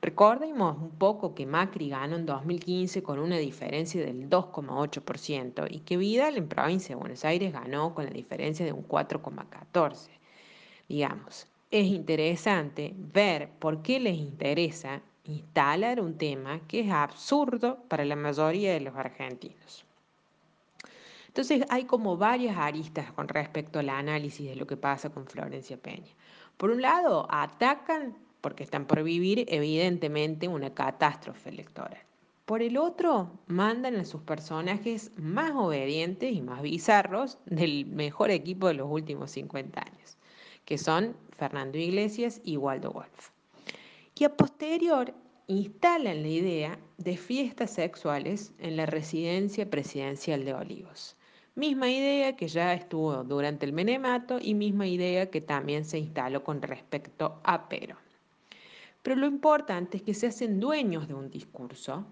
Recordemos 0.00 0.80
un 0.80 0.90
poco 0.90 1.34
que 1.34 1.44
Macri 1.44 1.88
ganó 1.88 2.14
en 2.14 2.24
2015 2.24 3.02
con 3.02 3.18
una 3.18 3.36
diferencia 3.36 4.00
del 4.00 4.30
2,8% 4.30 5.66
y 5.68 5.80
que 5.80 5.96
Vidal 5.96 6.36
en 6.36 6.48
provincia 6.48 6.94
de 6.94 7.00
Buenos 7.00 7.24
Aires 7.24 7.52
ganó 7.52 7.94
con 7.94 8.04
la 8.04 8.12
diferencia 8.12 8.64
de 8.64 8.72
un 8.72 8.86
4,14%. 8.86 10.08
Digamos, 10.88 11.48
es 11.70 11.86
interesante 11.86 12.94
ver 12.96 13.50
por 13.58 13.82
qué 13.82 14.00
les 14.00 14.16
interesa 14.16 15.02
instalar 15.24 16.00
un 16.00 16.16
tema 16.16 16.60
que 16.66 16.80
es 16.80 16.90
absurdo 16.90 17.84
para 17.88 18.06
la 18.06 18.16
mayoría 18.16 18.72
de 18.72 18.80
los 18.80 18.96
argentinos. 18.96 19.84
Entonces 21.26 21.66
hay 21.68 21.84
como 21.84 22.16
varias 22.16 22.56
aristas 22.56 23.12
con 23.12 23.28
respecto 23.28 23.78
al 23.78 23.90
análisis 23.90 24.48
de 24.48 24.56
lo 24.56 24.66
que 24.66 24.78
pasa 24.78 25.10
con 25.10 25.26
Florencia 25.26 25.76
Peña. 25.76 26.10
Por 26.56 26.70
un 26.70 26.80
lado, 26.80 27.26
atacan 27.30 28.16
porque 28.40 28.64
están 28.64 28.86
por 28.86 29.02
vivir 29.02 29.44
evidentemente 29.48 30.48
una 30.48 30.72
catástrofe 30.72 31.50
electoral. 31.50 32.02
Por 32.46 32.62
el 32.62 32.78
otro, 32.78 33.30
mandan 33.46 33.96
a 33.96 34.04
sus 34.06 34.22
personajes 34.22 35.12
más 35.18 35.52
obedientes 35.54 36.32
y 36.32 36.40
más 36.40 36.62
bizarros 36.62 37.38
del 37.44 37.84
mejor 37.84 38.30
equipo 38.30 38.68
de 38.68 38.74
los 38.74 38.88
últimos 38.90 39.30
50 39.32 39.80
años 39.80 40.17
que 40.68 40.76
son 40.76 41.16
Fernando 41.30 41.78
Iglesias 41.78 42.42
y 42.44 42.58
Waldo 42.58 42.90
Wolf. 42.90 43.30
que 44.14 44.26
a 44.26 44.36
posterior 44.36 45.14
instalan 45.46 46.20
la 46.22 46.28
idea 46.28 46.78
de 46.98 47.16
fiestas 47.16 47.70
sexuales 47.70 48.52
en 48.58 48.76
la 48.76 48.84
residencia 48.84 49.70
presidencial 49.70 50.44
de 50.44 50.52
Olivos. 50.52 51.16
Misma 51.54 51.90
idea 51.90 52.36
que 52.36 52.48
ya 52.48 52.74
estuvo 52.74 53.24
durante 53.24 53.64
el 53.64 53.72
menemato 53.72 54.38
y 54.38 54.52
misma 54.52 54.86
idea 54.86 55.30
que 55.30 55.40
también 55.40 55.86
se 55.86 56.00
instaló 56.00 56.44
con 56.44 56.60
respecto 56.60 57.40
a 57.44 57.66
Pero. 57.70 57.96
Pero 59.02 59.16
lo 59.16 59.26
importante 59.26 59.96
es 59.96 60.02
que 60.02 60.12
se 60.12 60.26
hacen 60.26 60.60
dueños 60.60 61.08
de 61.08 61.14
un 61.14 61.30
discurso 61.30 62.04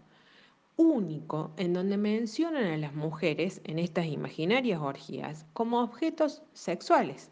único 0.79 1.51
en 1.59 1.75
donde 1.75 1.99
mencionan 1.99 2.65
a 2.65 2.79
las 2.79 2.95
mujeres 2.95 3.61
en 3.65 3.79
estas 3.79 4.07
imaginarias 4.07 4.81
orgías 4.81 5.45
como 5.53 5.83
objetos 5.83 6.43
sexuales. 6.55 7.31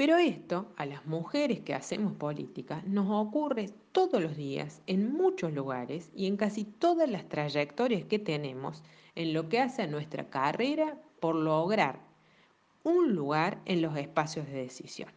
Pero 0.00 0.16
esto, 0.16 0.72
a 0.78 0.86
las 0.86 1.04
mujeres 1.04 1.60
que 1.60 1.74
hacemos 1.74 2.14
política, 2.14 2.82
nos 2.86 3.10
ocurre 3.10 3.66
todos 3.92 4.22
los 4.22 4.34
días, 4.34 4.80
en 4.86 5.12
muchos 5.12 5.52
lugares 5.52 6.10
y 6.14 6.26
en 6.26 6.38
casi 6.38 6.64
todas 6.64 7.06
las 7.06 7.28
trayectorias 7.28 8.04
que 8.06 8.18
tenemos 8.18 8.82
en 9.14 9.34
lo 9.34 9.50
que 9.50 9.60
hace 9.60 9.82
a 9.82 9.86
nuestra 9.86 10.30
carrera 10.30 10.96
por 11.20 11.34
lograr 11.34 12.00
un 12.82 13.14
lugar 13.14 13.60
en 13.66 13.82
los 13.82 13.94
espacios 13.98 14.46
de 14.46 14.62
decisión. 14.62 15.10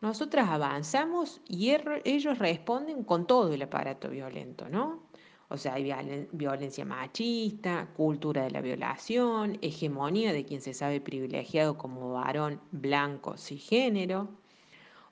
Nosotras 0.00 0.48
avanzamos 0.48 1.40
y 1.46 1.70
ellos 2.02 2.40
responden 2.40 3.04
con 3.04 3.28
todo 3.28 3.54
el 3.54 3.62
aparato 3.62 4.08
violento, 4.08 4.68
¿no? 4.68 5.04
O 5.52 5.58
sea, 5.58 5.74
hay 5.74 5.92
violencia 6.32 6.82
machista, 6.86 7.86
cultura 7.94 8.44
de 8.44 8.50
la 8.52 8.62
violación, 8.62 9.58
hegemonía 9.60 10.32
de 10.32 10.46
quien 10.46 10.62
se 10.62 10.72
sabe 10.72 11.02
privilegiado 11.02 11.76
como 11.76 12.14
varón 12.14 12.58
blanco 12.70 13.36
cisgénero. 13.36 14.30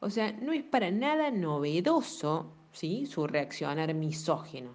O 0.01 0.09
sea, 0.09 0.33
no 0.33 0.53
es 0.53 0.63
para 0.63 0.91
nada 0.91 1.31
novedoso 1.31 2.51
¿sí? 2.73 3.05
su 3.05 3.27
reaccionar 3.27 3.93
misógino. 3.93 4.71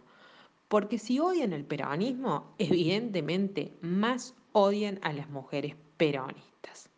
Porque 0.67 0.99
si 0.99 1.19
odian 1.19 1.51
el 1.51 1.65
peronismo, 1.65 2.53
evidentemente 2.59 3.73
más 3.81 4.35
odian 4.51 4.99
a 5.01 5.13
las 5.13 5.31
mujeres 5.31 5.75
peronistas. 5.97 6.91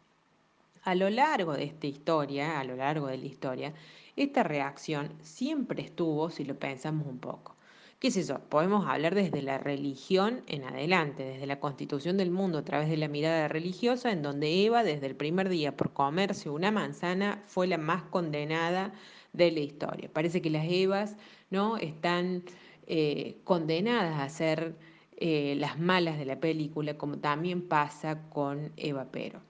A 0.84 0.94
lo 0.94 1.10
largo 1.10 1.54
de 1.54 1.64
esta 1.64 1.88
historia, 1.88 2.60
a 2.60 2.66
lo 2.66 2.76
largo 2.76 3.08
de 3.08 3.18
la 3.18 3.26
historia, 3.28 3.74
esta 4.18 4.44
reacción 4.44 5.14
siempre 5.22 5.84
estuvo, 5.84 6.30
si 6.30 6.44
lo 6.44 6.60
pensamos 6.60 7.08
un 7.08 7.20
poco. 7.20 7.57
¿Qué 8.00 8.10
es 8.10 8.18
eso? 8.18 8.40
Podemos 8.50 8.88
hablar 8.88 9.16
desde 9.16 9.42
la 9.42 9.58
religión 9.58 10.44
en 10.46 10.64
adelante, 10.64 11.24
desde 11.24 11.48
la 11.48 11.60
constitución 11.60 12.16
del 12.16 12.30
mundo 12.30 12.60
a 12.60 12.64
través 12.64 12.90
de 12.90 12.98
la 12.98 13.08
mirada 13.08 13.48
religiosa, 13.48 14.12
en 14.12 14.22
donde 14.22 14.66
Eva 14.66 14.84
desde 14.84 15.08
el 15.08 15.16
primer 15.16 15.50
día 15.50 15.76
por 15.76 15.94
comerse 15.94 16.52
una 16.52 16.70
manzana 16.70 17.44
fue 17.48 17.66
la 17.66 17.80
más 17.80 18.04
condenada 18.04 18.94
de 19.34 19.52
la 19.52 19.62
historia. 19.62 20.12
Parece 20.14 20.44
que 20.44 20.52
las 20.52 20.68
Evas 20.70 21.18
¿no? 21.50 21.78
están 21.78 22.44
eh, 22.86 23.42
condenadas 23.44 24.20
a 24.20 24.30
ser 24.30 24.76
eh, 25.18 25.56
las 25.58 25.80
malas 25.80 26.20
de 26.20 26.26
la 26.26 26.40
película, 26.40 27.00
como 27.00 27.18
también 27.18 27.68
pasa 27.68 28.30
con 28.30 28.74
Eva 28.78 29.08
Pero. 29.12 29.47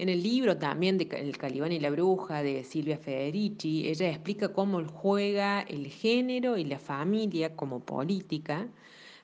En 0.00 0.08
el 0.08 0.22
libro 0.22 0.56
también 0.56 0.96
de 0.96 1.06
El 1.12 1.36
Calibán 1.36 1.72
y 1.72 1.78
la 1.78 1.90
Bruja 1.90 2.42
de 2.42 2.64
Silvia 2.64 2.96
Federici, 2.96 3.86
ella 3.86 4.08
explica 4.08 4.48
cómo 4.48 4.82
juega 4.88 5.60
el 5.60 5.88
género 5.88 6.56
y 6.56 6.64
la 6.64 6.78
familia 6.78 7.54
como 7.54 7.80
política 7.80 8.66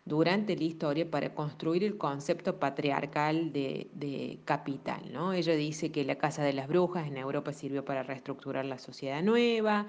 durante 0.05 0.55
la 0.55 0.65
historia 0.65 1.11
para 1.11 1.35
construir 1.35 1.83
el 1.83 1.97
concepto 1.97 2.59
patriarcal 2.59 3.55
de, 3.55 4.39
capital. 4.45 5.11
¿no? 5.11 5.33
Ella 5.33 5.55
dice 5.55 5.91
que 5.91 6.05
la 6.05 6.17
Casa 6.17 6.45
de 6.45 6.53
las 6.53 6.69
Brujas 6.69 7.07
en 7.07 7.17
Europa 7.17 7.55
sirvió 7.55 7.83
para 7.83 8.03
reestructurar 8.03 8.67
la 8.67 8.79
sociedad 8.79 9.23
nueva, 9.23 9.87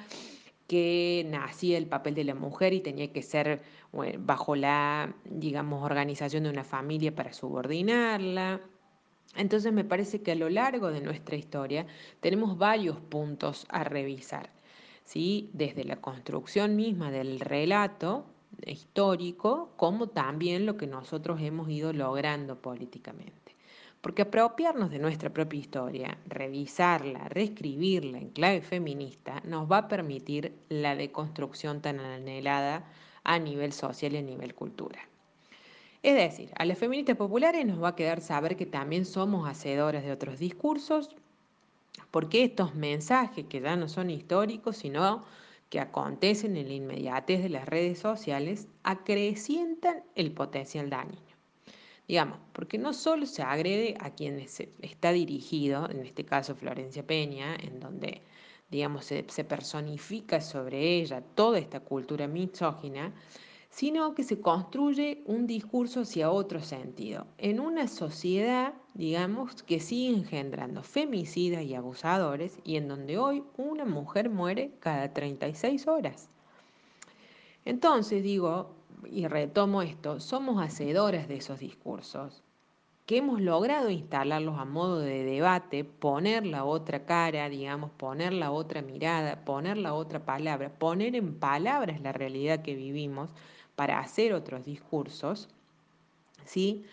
que 0.68 1.28
nacía 1.30 1.78
el 1.78 1.88
papel 1.88 2.16
de 2.16 2.24
la 2.24 2.34
mujer 2.34 2.72
y 2.72 2.80
tenía 2.80 3.12
que 3.12 3.24
ser 3.24 3.62
bajo 4.20 4.56
la, 4.56 5.14
digamos, 5.26 5.84
organización 5.84 6.44
de 6.44 6.50
una 6.50 6.64
familia 6.64 7.14
para 7.14 7.34
subordinarla 7.34 8.62
entonces 9.38 9.72
me 9.72 9.84
parece 9.84 10.22
que 10.22 10.32
a 10.32 10.36
lo 10.36 10.50
largo 10.50 10.92
de 10.92 11.02
nuestra 11.02 11.36
historia 11.36 11.86
tenemos 12.20 12.58
varios 12.58 13.00
puntos 13.00 13.66
a 13.70 13.84
revisar, 13.84 14.50
¿sí? 15.04 15.50
desde 15.54 15.84
la 15.84 15.98
construcción 15.98 16.76
misma 16.76 17.12
del 17.12 17.40
relato 17.40 18.26
histórico, 18.66 19.72
como 19.78 20.08
también 20.08 20.66
lo 20.66 20.78
que 20.78 20.88
nosotros 20.88 21.42
hemos 21.42 21.70
ido 21.70 21.94
logrando 21.94 22.62
políticamente. 22.62 23.56
Porque 24.02 24.24
apropiarnos 24.24 24.90
de 24.90 25.00
nuestra 25.00 25.32
propia 25.32 25.60
historia, 25.60 26.18
revisarla, 26.28 27.28
reescribirla 27.30 28.20
en 28.20 28.30
clave 28.30 28.62
feminista, 28.62 29.42
nos 29.44 29.70
va 29.70 29.80
a 29.80 29.88
permitir 29.88 30.54
la 30.70 30.96
deconstrucción 30.96 31.82
tan 31.82 32.00
anhelada 32.00 32.86
a 33.24 33.40
nivel 33.40 33.74
social 33.74 34.14
y 34.14 34.18
a 34.18 34.22
nivel 34.22 34.54
cultural. 34.54 35.02
Es 36.08 36.16
decir, 36.16 36.54
a 36.56 36.64
las 36.64 36.78
feministas 36.78 37.18
populares 37.18 37.66
nos 37.66 37.84
va 37.84 37.90
a 37.90 37.96
quedar 37.98 38.22
saber 38.22 38.56
que 38.56 38.66
también 38.66 39.04
somos 39.04 39.46
hacedoras 39.46 40.06
de 40.06 40.14
otros 40.14 40.40
discursos, 40.40 41.10
porque 42.12 42.46
estos 42.46 42.76
mensajes 42.76 43.46
que 43.48 43.60
ya 43.60 43.76
no 43.76 43.90
son 43.90 44.10
históricos, 44.10 44.78
sino 44.78 45.26
que 45.70 45.82
acontecen 45.82 46.56
en 46.56 46.70
la 46.70 46.76
inmediatez 46.76 47.44
de 47.44 47.50
las 47.50 47.66
redes 47.68 48.00
sociales, 48.00 48.70
acrecientan 48.84 50.02
el 50.16 50.32
potencial 50.32 50.90
dañino. 50.90 51.20
Digamos, 52.08 52.40
porque 52.54 52.78
no 52.78 52.94
solo 52.94 53.26
se 53.26 53.44
agrede 53.44 53.98
a 54.00 54.12
quien 54.12 54.40
está 54.40 55.12
dirigido, 55.12 55.90
en 55.90 56.06
este 56.06 56.24
caso 56.24 56.56
Florencia 56.56 57.06
Peña, 57.06 57.54
en 57.54 57.82
donde 57.82 58.22
digamos, 58.70 59.04
se, 59.04 59.26
se 59.28 59.44
personifica 59.44 60.40
sobre 60.40 61.02
ella 61.02 61.22
toda 61.36 61.60
esta 61.60 61.82
cultura 61.82 62.28
misógina, 62.28 63.14
sino 63.78 64.16
que 64.16 64.24
se 64.24 64.42
construye 64.42 65.22
un 65.28 65.46
discurso 65.46 66.02
hacia 66.02 66.32
otro 66.32 66.64
sentido, 66.64 67.28
en 67.38 67.60
una 67.60 67.88
sociedad, 67.88 68.74
digamos, 68.96 69.62
que 69.62 69.80
sigue 69.80 70.18
engendrando 70.18 70.82
femicidas 70.82 71.62
y 71.62 71.76
abusadores 71.76 72.58
y 72.64 72.78
en 72.78 72.88
donde 72.88 73.20
hoy 73.20 73.44
una 73.56 73.86
mujer 73.86 74.32
muere 74.32 74.72
cada 74.80 75.14
36 75.14 75.86
horas. 75.86 76.28
Entonces 77.66 78.24
digo, 78.24 78.72
y 79.12 79.28
retomo 79.28 79.84
esto, 79.84 80.20
somos 80.20 80.60
hacedoras 80.60 81.28
de 81.28 81.36
esos 81.36 81.60
discursos, 81.60 82.42
que 83.06 83.18
hemos 83.18 83.40
logrado 83.42 83.92
instalarlos 83.92 84.58
a 84.58 84.66
modo 84.66 85.00
de 85.02 85.24
debate, 85.24 85.84
poner 85.84 86.48
la 86.48 86.66
otra 86.66 87.06
cara, 87.06 87.48
digamos, 87.48 87.92
poner 87.92 88.34
la 88.34 88.50
otra 88.50 88.82
mirada, 88.82 89.46
poner 89.46 89.78
la 89.78 89.94
otra 89.94 90.26
palabra, 90.26 90.70
poner 90.80 91.16
en 91.16 91.36
palabras 91.36 92.02
la 92.02 92.12
realidad 92.12 92.64
que 92.64 92.74
vivimos, 92.74 93.30
para 93.78 94.00
hacer 94.00 94.34
otros 94.34 94.66
discursos, 94.66 95.48
¿sí? 96.46 96.84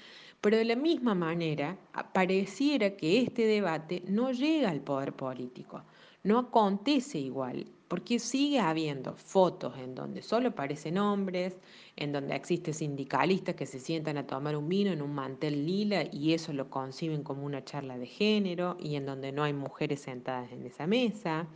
Pero 0.42 0.59
de 0.59 0.66
la 0.66 0.77
misma 0.77 1.14
manera, 1.14 1.79
pareciera 2.12 2.94
que 2.94 3.23
este 3.23 3.47
debate 3.47 4.03
no 4.07 4.31
llega 4.33 4.68
al 4.68 4.83
poder 4.83 5.14
político, 5.14 5.83
no 6.25 6.38
acontece 6.40 7.18
igual, 7.18 7.66
porque 7.88 8.18
sigue 8.18 8.61
habiendo 8.61 9.14
fotos 9.14 9.79
en 9.79 9.94
donde 9.94 10.20
solo 10.20 10.51
aparecen 10.51 10.99
hombres, 10.99 11.57
en 11.97 12.12
donde 12.12 12.37
existen 12.37 12.75
sindicalistas 12.75 13.55
que 13.55 13.64
se 13.64 13.81
sientan 13.81 14.18
a 14.18 14.27
tomar 14.27 14.55
un 14.55 14.68
vino 14.68 14.92
en 14.92 15.01
un 15.01 15.14
mantel 15.14 15.64
lila 15.64 16.05
y 16.12 16.35
eso 16.35 16.53
lo 16.53 16.68
conciben 16.68 17.23
como 17.23 17.47
una 17.47 17.64
charla 17.64 17.97
de 17.97 18.07
género, 18.07 18.77
y 18.79 18.97
en 18.97 19.07
donde 19.07 19.33
no 19.33 19.42
hay 19.42 19.55
mujeres 19.55 20.03
sentadas 20.03 20.53
en 20.53 20.66
esa 20.66 20.87
mesa. 20.87 21.47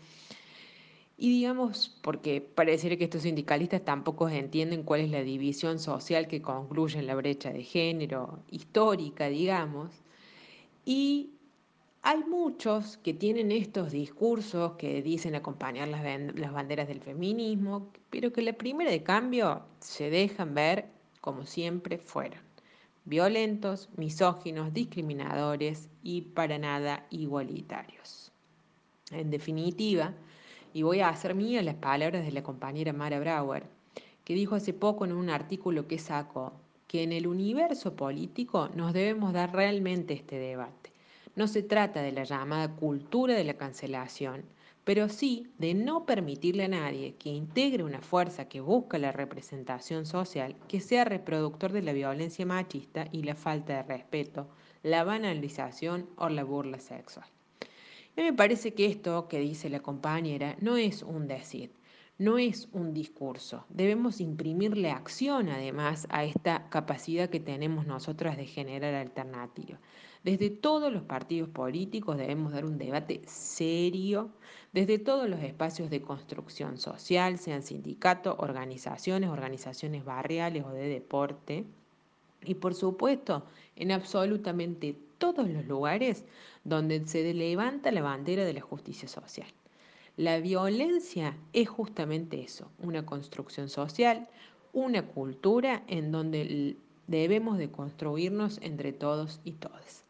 Y 1.20 1.30
digamos, 1.30 1.98
porque 2.00 2.40
pareciera 2.40 2.96
que 2.96 3.04
estos 3.04 3.22
sindicalistas 3.22 3.84
tampoco 3.84 4.28
entienden 4.28 4.84
cuál 4.84 5.00
es 5.00 5.10
la 5.10 5.22
división 5.22 5.80
social 5.80 6.28
que 6.28 6.40
concluye 6.40 7.00
en 7.00 7.08
la 7.08 7.16
brecha 7.16 7.52
de 7.52 7.64
género 7.64 8.38
histórica, 8.52 9.28
digamos. 9.28 9.90
Y 10.84 11.30
hay 12.02 12.22
muchos 12.22 12.98
que 12.98 13.14
tienen 13.14 13.50
estos 13.50 13.90
discursos 13.90 14.74
que 14.74 15.02
dicen 15.02 15.34
acompañar 15.34 15.88
las, 15.88 16.04
las 16.36 16.52
banderas 16.52 16.86
del 16.86 17.00
feminismo, 17.00 17.90
pero 18.10 18.32
que 18.32 18.42
la 18.42 18.52
primera 18.52 18.92
de 18.92 19.02
cambio 19.02 19.62
se 19.80 20.10
dejan 20.10 20.54
ver 20.54 20.86
como 21.20 21.46
siempre 21.46 21.98
fueron. 21.98 22.38
Violentos, 23.06 23.88
misóginos, 23.96 24.72
discriminadores 24.72 25.88
y 26.04 26.22
para 26.22 26.58
nada 26.58 27.08
igualitarios. 27.10 28.30
En 29.10 29.30
definitiva, 29.30 30.14
y 30.72 30.82
voy 30.82 31.00
a 31.00 31.08
hacer 31.08 31.34
mías 31.34 31.64
las 31.64 31.76
palabras 31.76 32.24
de 32.24 32.32
la 32.32 32.42
compañera 32.42 32.92
Mara 32.92 33.20
Brauer, 33.20 33.64
que 34.24 34.34
dijo 34.34 34.54
hace 34.54 34.72
poco 34.72 35.04
en 35.04 35.12
un 35.12 35.30
artículo 35.30 35.86
que 35.86 35.98
sacó 35.98 36.52
que 36.86 37.02
en 37.02 37.12
el 37.12 37.26
universo 37.26 37.94
político 37.94 38.70
nos 38.74 38.92
debemos 38.92 39.32
dar 39.32 39.54
realmente 39.54 40.14
este 40.14 40.38
debate. 40.38 40.92
No 41.36 41.46
se 41.46 41.62
trata 41.62 42.02
de 42.02 42.12
la 42.12 42.24
llamada 42.24 42.74
cultura 42.74 43.34
de 43.34 43.44
la 43.44 43.54
cancelación, 43.54 44.44
pero 44.84 45.08
sí 45.10 45.52
de 45.58 45.74
no 45.74 46.06
permitirle 46.06 46.64
a 46.64 46.68
nadie 46.68 47.14
que 47.16 47.28
integre 47.28 47.84
una 47.84 48.00
fuerza 48.00 48.48
que 48.48 48.60
busca 48.60 48.98
la 48.98 49.12
representación 49.12 50.06
social 50.06 50.56
que 50.66 50.80
sea 50.80 51.04
reproductor 51.04 51.72
de 51.72 51.82
la 51.82 51.92
violencia 51.92 52.46
machista 52.46 53.06
y 53.12 53.22
la 53.22 53.34
falta 53.34 53.74
de 53.74 53.82
respeto, 53.82 54.48
la 54.82 55.04
banalización 55.04 56.08
o 56.16 56.30
la 56.30 56.42
burla 56.42 56.78
sexual. 56.78 57.26
A 58.18 58.20
mí 58.20 58.26
me 58.26 58.36
parece 58.36 58.74
que 58.74 58.86
esto 58.86 59.28
que 59.28 59.38
dice 59.38 59.70
la 59.70 59.78
compañera 59.78 60.56
no 60.60 60.76
es 60.76 61.04
un 61.04 61.28
decir, 61.28 61.70
no 62.18 62.36
es 62.36 62.68
un 62.72 62.92
discurso. 62.92 63.64
Debemos 63.68 64.20
imprimirle 64.20 64.90
acción 64.90 65.48
además 65.48 66.08
a 66.10 66.24
esta 66.24 66.68
capacidad 66.68 67.30
que 67.30 67.38
tenemos 67.38 67.86
nosotras 67.86 68.36
de 68.36 68.46
generar 68.46 68.92
alternativas. 68.94 69.78
Desde 70.24 70.50
todos 70.50 70.92
los 70.92 71.04
partidos 71.04 71.48
políticos 71.48 72.16
debemos 72.16 72.52
dar 72.52 72.64
un 72.64 72.76
debate 72.76 73.22
serio, 73.26 74.32
desde 74.72 74.98
todos 74.98 75.28
los 75.28 75.40
espacios 75.40 75.88
de 75.88 76.02
construcción 76.02 76.76
social, 76.76 77.38
sean 77.38 77.62
sindicatos, 77.62 78.34
organizaciones, 78.38 79.30
organizaciones 79.30 80.04
barriales 80.04 80.64
o 80.64 80.70
de 80.70 80.88
deporte. 80.88 81.66
Y 82.44 82.54
por 82.54 82.74
supuesto, 82.74 83.44
en 83.76 83.92
absolutamente 83.92 84.96
todos 85.18 85.48
los 85.48 85.66
lugares 85.66 86.24
donde 86.64 87.06
se 87.06 87.34
levanta 87.34 87.90
la 87.90 88.02
bandera 88.02 88.44
de 88.44 88.54
la 88.54 88.60
justicia 88.60 89.08
social. 89.08 89.48
La 90.16 90.40
violencia 90.40 91.36
es 91.52 91.68
justamente 91.68 92.42
eso, 92.42 92.70
una 92.78 93.06
construcción 93.06 93.68
social, 93.68 94.28
una 94.72 95.06
cultura 95.06 95.84
en 95.86 96.10
donde 96.10 96.76
debemos 97.06 97.58
de 97.58 97.70
construirnos 97.70 98.58
entre 98.62 98.92
todos 98.92 99.40
y 99.44 99.52
todas. 99.52 100.04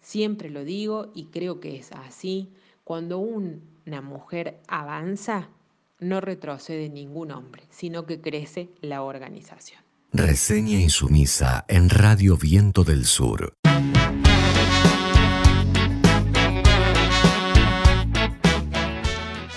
Siempre 0.00 0.48
lo 0.48 0.64
digo 0.64 1.10
y 1.14 1.26
creo 1.26 1.60
que 1.60 1.76
es 1.76 1.92
así, 1.92 2.48
cuando 2.84 3.18
una 3.18 4.00
mujer 4.00 4.58
avanza, 4.66 5.48
no 6.00 6.20
retrocede 6.20 6.88
ningún 6.88 7.30
hombre, 7.30 7.64
sino 7.68 8.06
que 8.06 8.20
crece 8.20 8.70
la 8.80 9.02
organización. 9.02 9.82
Reseña 10.12 10.80
insumisa 10.80 11.64
en 11.68 11.88
Radio 11.88 12.36
Viento 12.36 12.82
del 12.82 13.04
Sur. 13.04 13.52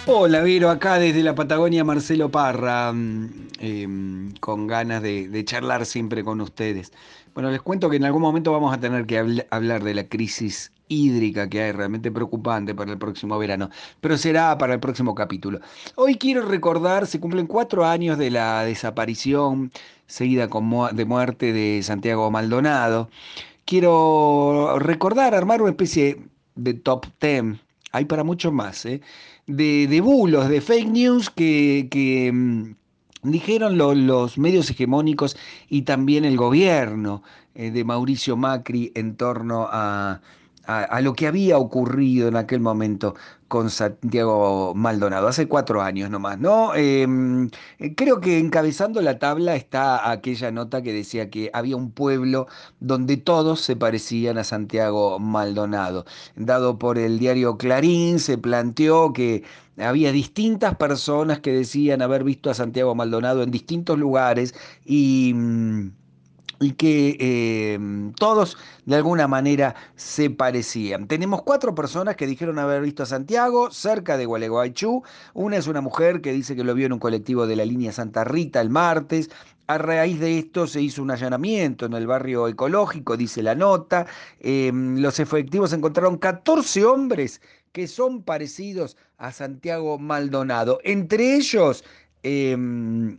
Hola, 0.05 0.41
Vero, 0.41 0.69
acá 0.69 0.99
desde 0.99 1.23
la 1.23 1.33
Patagonia, 1.33 1.85
Marcelo 1.85 2.29
Parra, 2.29 2.91
mm, 2.91 3.29
em, 3.59 4.33
con 4.41 4.67
ganas 4.67 5.01
de, 5.01 5.45
charlar 5.45 5.85
siempre 5.85 6.25
con 6.25 6.41
ustedes. 6.41 6.91
Bueno, 7.33 7.49
les 7.49 7.61
cuento 7.61 7.89
que 7.89 7.95
en 7.95 8.03
algún 8.03 8.21
momento 8.21 8.51
vamos 8.51 8.73
a 8.73 8.79
tener 8.81 9.05
que 9.05 9.17
hablar 9.49 9.81
de 9.81 9.93
la 9.93 10.03
crisis 10.09 10.73
hídrica 10.89 11.47
que 11.49 11.61
hay, 11.61 11.71
realmente 11.71 12.11
preocupante 12.11 12.75
para 12.75 12.91
el 12.91 12.97
próximo 12.97 13.37
verano, 13.39 13.69
pero 14.01 14.17
será 14.17 14.57
para 14.57 14.73
el 14.73 14.81
próximo 14.81 15.15
capítulo. 15.15 15.61
Hoy 15.95 16.15
quiero 16.15 16.41
recordar, 16.41 17.07
se 17.07 17.21
cumplen 17.21 17.47
cuatro 17.47 17.85
años 17.85 18.17
de 18.17 18.29
la 18.29 18.65
desaparición 18.65 19.71
seguida 20.05 20.49
de 20.91 21.05
muerte 21.05 21.53
de 21.53 21.81
Santiago 21.81 22.29
Maldonado. 22.29 23.09
Quiero 23.63 24.77
recordar, 24.79 25.33
armar 25.33 25.61
una 25.61 25.71
especie 25.71 26.27
de 26.55 26.73
top 26.73 27.05
ten, 27.19 27.61
hay 27.93 28.05
para 28.05 28.23
mucho 28.23 28.51
más, 28.51 28.85
¿eh? 28.85 29.01
De, 29.47 30.01
bulos, 30.01 30.49
de 30.49 30.62
fake 30.62 30.89
news 30.89 31.29
que, 31.29 32.32
mm, 32.34 33.29
dijeron 33.29 33.77
los 33.77 34.38
medios 34.38 34.69
hegemónicos 34.69 35.38
y 35.69 35.84
también 35.84 36.25
el 36.25 36.38
gobierno 36.38 37.23
eh, 37.56 37.71
de 37.71 37.84
Mauricio 37.84 38.36
Macri 38.36 38.91
en 38.95 39.15
torno 39.15 39.67
a 39.71 40.21
a, 40.65 41.01
lo 41.01 41.13
que 41.13 41.27
había 41.27 41.58
ocurrido 41.58 42.27
en 42.27 42.36
aquel 42.36 42.62
momento 42.62 43.15
con 43.53 43.69
Santiago 43.69 44.73
Maldonado, 44.73 45.27
hace 45.27 45.47
cuatro 45.47 45.83
años 45.83 46.09
nomás, 46.09 46.39
¿no? 46.39 46.73
Em, 46.73 47.51
creo 47.95 48.19
que 48.19 48.39
encabezando 48.39 48.99
la 48.99 49.19
tabla 49.19 49.55
está 49.55 50.09
aquella 50.09 50.49
nota 50.49 50.81
que 50.81 50.91
decía 50.91 51.29
que 51.29 51.51
había 51.53 51.75
un 51.75 51.91
pueblo 51.91 52.47
donde 52.79 53.15
todos 53.17 53.61
se 53.61 53.75
parecían 53.75 54.39
a 54.39 54.43
Santiago 54.43 55.19
Maldonado. 55.19 56.05
Dado 56.35 56.79
por 56.79 56.97
el 56.97 57.19
diario 57.19 57.59
Clarín, 57.59 58.17
se 58.17 58.39
planteó 58.39 59.13
que 59.13 59.43
había 59.77 60.11
distintas 60.11 60.75
personas 60.75 61.39
que 61.39 61.53
decían 61.53 62.01
haber 62.01 62.23
visto 62.23 62.49
a 62.49 62.55
Santiago 62.55 62.95
Maldonado 62.95 63.43
en 63.43 63.51
distintos 63.51 63.99
lugares 63.99 64.55
y 64.83 65.31
mm, 65.35 65.91
y 66.63 66.71
que 66.73 67.73
em, 67.73 68.13
todos 68.13 68.58
de 68.86 68.95
alguna 68.95 69.28
manera 69.28 69.76
se 69.95 70.30
parecían. 70.30 71.08
Tenemos 71.08 71.41
cuatro 71.43 71.76
personas 71.76 72.15
que 72.15 72.28
dijeron 72.28 72.60
haber 72.60 72.82
visto 72.82 73.04
a 73.04 73.06
Santiago 73.06 73.71
cerca 73.71 74.17
de 74.17 74.26
Gualeguaychú. 74.26 75.04
Una 75.34 75.58
es 75.58 75.67
una 75.67 75.82
mujer 75.82 76.21
que 76.21 76.32
dice 76.32 76.56
que 76.56 76.63
lo 76.63 76.73
vio 76.73 76.86
en 76.86 76.93
un 76.93 76.99
colectivo 76.99 77.47
de 77.47 77.56
la 77.56 77.65
línea 77.65 77.91
Santa 77.91 78.23
Rita 78.23 78.62
el 78.62 78.69
martes. 78.69 79.30
A 79.67 79.78
raíz 79.78 80.19
de 80.19 80.39
esto 80.39 80.67
se 80.67 80.82
hizo 80.82 81.02
un 81.02 81.12
allanamiento 81.12 81.86
en 81.86 81.93
el 81.93 82.08
barrio 82.08 82.47
ecológico, 82.47 83.17
dice 83.17 83.43
la 83.43 83.56
nota. 83.56 84.06
Em, 84.39 84.99
los 84.99 85.19
efectivos 85.19 85.73
encontraron 85.73 86.17
14 86.17 86.86
hombres 86.86 87.41
que 87.71 87.88
son 87.88 88.23
parecidos 88.23 88.97
a 89.17 89.32
Santiago 89.32 89.97
Maldonado. 89.99 90.80
Entre 90.84 91.36
ellos... 91.36 91.84
Em, 92.23 93.17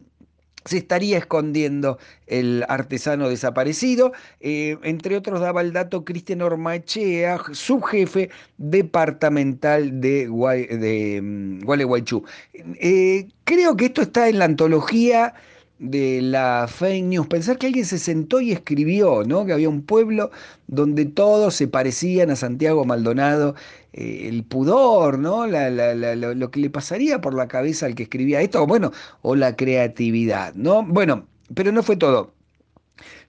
se 0.64 0.78
estaría 0.78 1.18
escondiendo 1.18 1.98
el 2.26 2.64
artesano 2.68 3.28
desaparecido. 3.28 4.12
Eh, 4.40 4.78
entre 4.82 5.16
otros 5.16 5.40
daba 5.40 5.60
el 5.60 5.72
dato 5.72 6.04
Cristian 6.04 6.42
Ormachea, 6.42 7.40
subjefe 7.52 8.30
departamental 8.56 10.00
de, 10.00 10.28
de 10.28 11.20
mm, 11.22 11.64
Gualeguaychú. 11.64 12.24
Eh, 12.52 13.28
creo 13.44 13.76
que 13.76 13.86
esto 13.86 14.02
está 14.02 14.28
en 14.28 14.38
la 14.38 14.46
antología 14.46 15.34
de 15.78 16.22
la 16.22 16.66
fake 16.68 17.04
news, 17.04 17.26
pensar 17.26 17.58
que 17.58 17.66
alguien 17.66 17.84
se 17.84 17.98
sentó 17.98 18.40
y 18.40 18.52
escribió, 18.52 19.24
¿no? 19.24 19.44
Que 19.44 19.52
había 19.52 19.68
un 19.68 19.82
pueblo 19.82 20.30
donde 20.66 21.04
todos 21.04 21.54
se 21.54 21.68
parecían 21.68 22.30
a 22.30 22.36
Santiago 22.36 22.84
Maldonado, 22.84 23.54
eh, 23.92 24.28
el 24.28 24.44
pudor, 24.44 25.18
¿no? 25.18 25.46
lo, 25.46 26.50
que 26.50 26.60
le 26.60 26.70
pasaría 26.70 27.20
por 27.20 27.34
la 27.34 27.48
cabeza 27.48 27.86
al 27.86 27.94
que 27.94 28.04
escribía 28.04 28.40
esto, 28.40 28.66
bueno, 28.66 28.92
o 29.22 29.34
la 29.36 29.56
creatividad, 29.56 30.54
¿no? 30.54 30.84
Bueno, 30.84 31.26
pero 31.54 31.72
no 31.72 31.82
fue 31.82 31.96
todo. 31.96 32.32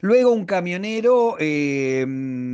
Luego 0.01 0.31
un 0.31 0.45
camionero 0.45 1.37
eh, 1.39 2.05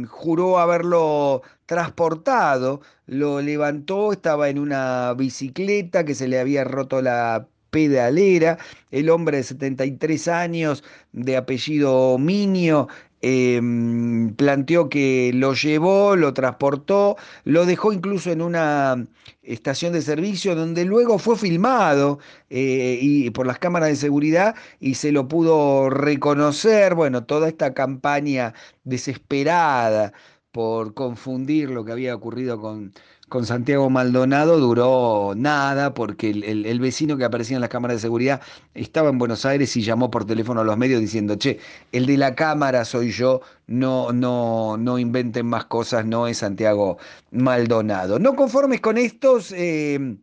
juró 0.10 0.60
haberlo 0.60 1.42
transportado, 1.66 2.82
lo 3.08 3.42
levantó, 3.42 4.14
estaba 4.14 4.50
en 4.50 4.60
una 4.60 5.14
bicicleta 5.16 6.06
que 6.06 6.16
se 6.16 6.28
le 6.28 6.40
había 6.40 6.64
roto 6.64 7.02
la 7.02 7.48
pedalera, 7.72 8.58
el 8.92 9.10
hombre 9.10 9.38
de 9.38 9.44
73 9.44 10.28
años, 10.28 10.84
de 11.14 11.38
apellido 11.38 12.18
Minio, 12.20 12.88
em, 13.22 14.34
planteó 14.36 14.90
que 14.90 15.32
lo 15.34 15.54
llevó, 15.54 16.16
lo 16.16 16.34
transportó, 16.34 17.18
lo 17.46 17.66
dejó 17.66 17.94
incluso 17.94 18.32
en 18.32 18.42
una 18.42 19.08
estación 19.44 19.94
de 19.94 20.02
servicio 20.02 20.56
donde 20.56 20.86
luego 20.86 21.18
fue 21.20 21.38
filmado 21.38 22.20
eh, 22.50 23.00
y 23.02 23.30
por 23.32 23.48
las 23.48 23.60
cámaras 23.60 23.90
de 23.90 23.96
seguridad 23.96 24.56
y 24.80 24.96
se 24.96 25.12
lo 25.12 25.28
pudo 25.28 25.90
reconocer, 25.90 26.96
bueno, 26.96 27.24
toda 27.26 27.48
esta 27.48 27.74
campaña 27.74 28.54
desesperada 28.84 30.14
por 30.52 30.94
confundir 30.94 31.70
lo 31.70 31.86
que 31.86 31.92
había 31.94 32.16
ocurrido 32.16 32.60
con, 32.60 32.94
con 33.32 33.46
Santiago 33.46 33.90
Maldonado 33.90 34.60
duró 34.60 35.34
nada 35.38 35.94
porque 35.94 36.32
el, 36.32 36.80
vecino 36.82 37.16
que 37.16 37.24
aparecía 37.24 37.56
en 37.56 37.62
las 37.62 37.70
cámaras 37.70 37.96
de 37.96 38.02
seguridad 38.02 38.42
estaba 38.74 39.10
en 39.10 39.18
Buenos 39.20 39.46
Aires 39.46 39.74
y 39.78 39.84
llamó 39.84 40.12
por 40.12 40.26
teléfono 40.26 40.60
a 40.60 40.64
los 40.66 40.78
medios 40.78 41.00
diciendo, 41.00 41.36
che, 41.38 41.58
el 41.94 42.08
de 42.08 42.18
la 42.18 42.36
cámara 42.36 42.84
soy 42.84 43.12
yo, 43.12 43.40
no, 43.68 44.12
no, 44.12 44.76
no 44.76 45.00
inventen 45.00 45.46
más 45.46 45.64
cosas, 45.64 46.06
no 46.06 46.28
es 46.28 46.40
Santiago 46.40 46.98
Maldonado. 47.32 48.20
No 48.20 48.36
conformes 48.36 48.82
con 48.82 48.98
estos... 48.98 49.54
Eh, 49.54 50.18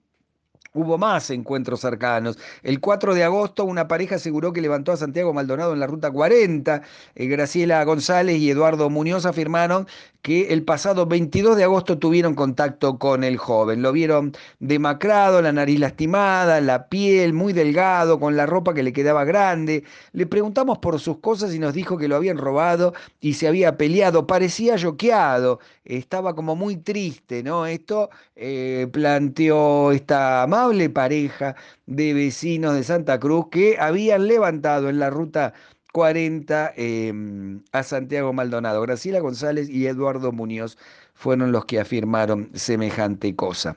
Hubo 0.75 0.99
más 0.99 1.31
encuentros 1.31 1.81
cercanos. 1.81 2.39
El 2.63 2.81
4 2.81 3.15
de 3.15 3.25
agosto 3.25 3.65
una 3.65 3.89
pareja 3.89 4.17
aseguró 4.17 4.53
que 4.53 4.61
levantó 4.61 4.93
a 4.93 4.97
Santiago 4.97 5.33
Maldonado 5.33 5.73
en 5.73 5.81
la 5.81 5.87
ruta 5.87 6.11
40. 6.11 6.83
Eh, 7.15 7.27
Graciela 7.27 7.83
González 7.85 8.39
y 8.39 8.51
Eduardo 8.51 8.91
Muñoz 8.91 9.25
afirmaron 9.27 9.87
que 10.23 10.53
el 10.53 10.65
pasado 10.65 11.07
22 11.07 11.57
de 11.57 11.65
agosto 11.65 11.99
tuvieron 11.99 12.35
contacto 12.35 12.99
con 12.99 13.25
el 13.25 13.39
joven. 13.39 13.83
Lo 13.83 13.93
vieron 13.93 14.33
demacrado, 14.59 15.41
la 15.41 15.53
nariz 15.53 15.79
lastimada, 15.81 16.61
la 16.61 16.89
piel 16.89 17.33
muy 17.33 17.53
delgado, 17.53 18.21
con 18.21 18.37
la 18.37 18.45
ropa 18.47 18.75
que 18.75 18.83
le 18.83 18.93
quedaba 18.93 19.25
grande. 19.25 19.85
Le 20.13 20.27
preguntamos 20.27 20.79
por 20.79 20.99
sus 21.01 21.19
cosas 21.21 21.55
y 21.55 21.59
nos 21.59 21.73
dijo 21.75 21.97
que 21.97 22.09
lo 22.09 22.17
habían 22.17 22.37
robado 22.37 22.95
y 23.21 23.35
se 23.35 23.49
había 23.49 23.77
peleado. 23.77 24.27
Parecía 24.27 24.77
yoqueado, 24.77 25.61
estaba 25.85 26.35
como 26.35 26.57
muy 26.57 26.77
triste, 26.77 27.43
¿no? 27.43 27.67
Esto 27.67 28.11
eh, 28.37 28.89
planteó 28.93 29.93
esta 29.93 30.47
amable 30.59 30.91
pareja 30.91 31.55
de 31.87 32.15
vecinos 32.15 32.75
de 32.75 32.83
Santa 32.83 33.21
Cruz 33.21 33.47
que 33.51 33.77
habían 33.79 34.27
levantado 34.27 34.89
en 34.89 34.99
la 34.99 35.09
ruta 35.09 35.55
40 35.93 36.73
em, 36.77 37.63
a 37.73 37.83
Santiago 37.85 38.33
Maldonado. 38.33 38.83
Graciela 38.83 39.21
González 39.21 39.69
y 39.69 39.87
Eduardo 39.87 40.33
Muñoz 40.33 40.77
fueron 41.15 41.53
los 41.53 41.65
que 41.65 41.79
afirmaron 41.79 42.51
semejante 42.55 43.37
cosa. 43.37 43.77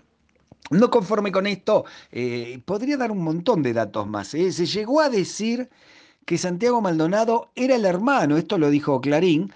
No 0.71 0.89
conforme 0.89 1.31
con 1.31 1.45
esto, 1.45 1.85
eh, 2.11 2.59
podría 2.65 2.97
dar 2.97 3.11
un 3.11 3.23
montón 3.23 3.61
de 3.61 3.73
datos 3.73 4.07
más. 4.07 4.33
¿eh? 4.33 4.51
Se 4.51 4.65
llegó 4.65 5.01
a 5.01 5.09
decir 5.09 5.69
que 6.25 6.37
Santiago 6.39 6.81
Maldonado 6.81 7.51
era 7.55 7.75
el 7.75 7.85
hermano, 7.85 8.37
esto 8.37 8.57
lo 8.57 8.69
dijo 8.71 9.01
Clarín, 9.01 9.51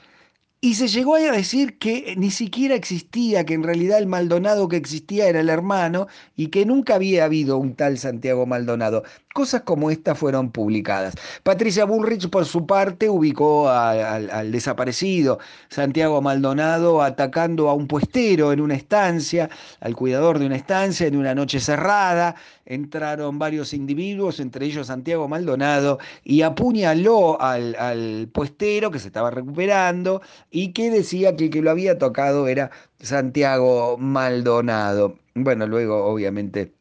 y 0.65 0.73
se 0.73 0.87
llegó 0.87 1.13
a 1.13 1.19
decir 1.19 1.77
que 1.77 2.15
ni 2.17 2.31
siquiera 2.31 2.73
existía, 2.73 3.45
que 3.45 3.53
en 3.53 3.61
realidad 3.61 3.99
el 3.99 4.07
Maldonado 4.07 4.67
que 4.67 4.77
existía 4.77 5.27
era 5.27 5.41
el 5.41 5.49
hermano 5.49 6.07
y 6.35 6.47
que 6.47 6.65
nunca 6.65 6.95
había 6.95 7.25
habido 7.25 7.59
un 7.59 7.75
tal 7.75 7.99
Santiago 7.99 8.47
Maldonado. 8.47 9.03
Cosas 9.35 9.61
como 9.61 9.91
esta 9.91 10.15
fueron 10.15 10.49
publicadas. 10.51 11.13
Patricia 11.43 11.85
Bullrich, 11.85 12.31
por 12.31 12.45
su 12.45 12.65
parte, 12.65 13.07
ubicó 13.09 13.69
al 13.69 14.51
desaparecido 14.51 15.37
Santiago 15.69 16.19
Maldonado 16.23 17.03
atacando 17.03 17.69
a 17.69 17.75
un 17.75 17.87
puestero 17.87 18.51
en 18.51 18.59
una 18.59 18.73
estancia, 18.73 19.51
al 19.81 19.95
cuidador 19.95 20.39
de 20.39 20.47
una 20.47 20.55
estancia, 20.55 21.05
en 21.05 21.15
una 21.15 21.35
noche 21.35 21.59
cerrada. 21.59 22.37
Entraron 22.65 23.39
varios 23.39 23.73
individuos, 23.73 24.39
entre 24.39 24.65
ellos 24.65 24.87
Santiago 24.87 25.27
Maldonado, 25.27 25.99
y 26.23 26.41
apuñaló 26.41 27.39
al, 27.41 27.75
al 27.75 28.29
puestero 28.33 28.91
que 28.91 28.99
se 28.99 29.07
estaba 29.07 29.31
recuperando 29.31 30.21
y 30.49 30.73
que 30.73 30.89
decía 30.89 31.35
que 31.35 31.45
el 31.45 31.49
que 31.51 31.61
lo 31.61 31.71
había 31.71 31.97
tocado 31.97 32.47
era 32.47 32.71
Santiago 32.99 33.97
Maldonado. 33.97 35.19
Bueno, 35.35 35.67
luego 35.67 36.05
obviamente 36.05 36.73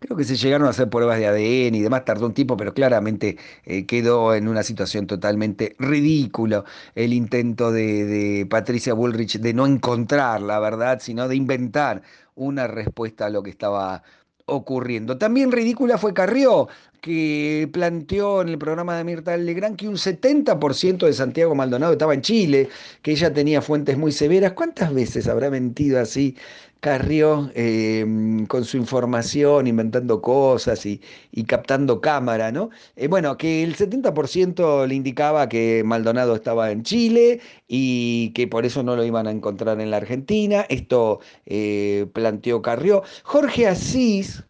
Creo 0.00 0.16
que 0.16 0.24
se 0.24 0.36
llegaron 0.36 0.66
a 0.66 0.70
hacer 0.70 0.88
pruebas 0.88 1.18
de 1.18 1.26
ADN 1.26 1.74
y 1.74 1.80
demás, 1.80 2.06
tardó 2.06 2.26
un 2.26 2.32
tiempo, 2.32 2.56
pero 2.56 2.72
claramente 2.72 3.36
eh, 3.66 3.84
quedó 3.84 4.34
en 4.34 4.48
una 4.48 4.62
situación 4.62 5.06
totalmente 5.06 5.76
ridícula 5.78 6.64
el 6.94 7.12
intento 7.12 7.70
de, 7.70 8.06
de, 8.06 8.46
Patricia 8.46 8.94
Bullrich 8.94 9.38
de 9.38 9.52
no 9.52 9.66
encontrar 9.66 10.40
la 10.40 10.58
verdad, 10.58 11.00
sino 11.02 11.28
de 11.28 11.36
inventar 11.36 12.00
una 12.34 12.66
respuesta 12.66 13.26
a 13.26 13.30
lo 13.30 13.42
que 13.42 13.50
estaba 13.50 14.02
ocurriendo. 14.50 15.16
También 15.18 15.52
ridícula 15.52 15.98
fue 15.98 16.12
Carrió, 16.12 16.68
que 17.00 17.68
planteó 17.72 18.42
en 18.42 18.48
el 18.50 18.58
programa 18.58 18.96
de 18.96 19.04
Mirta 19.04 19.36
Legrand 19.36 19.76
que 19.76 19.88
un 19.88 19.96
70% 19.96 21.06
de 21.06 21.12
Santiago 21.12 21.54
Maldonado 21.54 21.92
estaba 21.92 22.14
en 22.14 22.22
Chile, 22.22 22.68
que 23.02 23.12
ella 23.12 23.32
tenía 23.32 23.62
fuentes 23.62 23.96
muy 23.96 24.12
severas. 24.12 24.52
¿Cuántas 24.52 24.92
veces 24.92 25.26
habrá 25.28 25.50
mentido 25.50 26.00
así 26.00 26.36
Carrió 26.80 27.50
em, 27.54 28.46
con 28.46 28.64
su 28.64 28.78
información, 28.78 29.66
inventando 29.66 30.22
cosas 30.22 30.86
y, 30.86 31.00
captando 31.46 32.00
cámara, 32.00 32.52
¿no? 32.52 32.70
Eh, 32.96 33.06
bueno, 33.08 33.36
que 33.36 33.62
el 33.62 33.76
70% 33.76 34.86
le 34.86 34.94
indicaba 34.94 35.48
que 35.48 35.82
Maldonado 35.84 36.34
estaba 36.34 36.70
en 36.70 36.82
Chile 36.82 37.40
y 37.68 38.30
que 38.30 38.46
por 38.48 38.64
eso 38.64 38.82
no 38.82 38.96
lo 38.96 39.04
iban 39.04 39.26
a 39.26 39.30
encontrar 39.30 39.80
en 39.80 39.90
la 39.90 39.98
Argentina. 39.98 40.64
Esto 40.70 41.20
eh, 41.46 42.06
planteó 42.14 42.62
Carrió. 42.62 43.02
Jorge 43.24 43.66
Asís, 43.66 44.44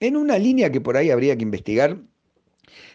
en 0.00 0.16
una 0.16 0.38
línea 0.38 0.72
que 0.72 0.80
por 0.80 0.96
ahí 0.96 1.10
habría 1.10 1.36
que 1.36 1.42
investigar, 1.42 1.98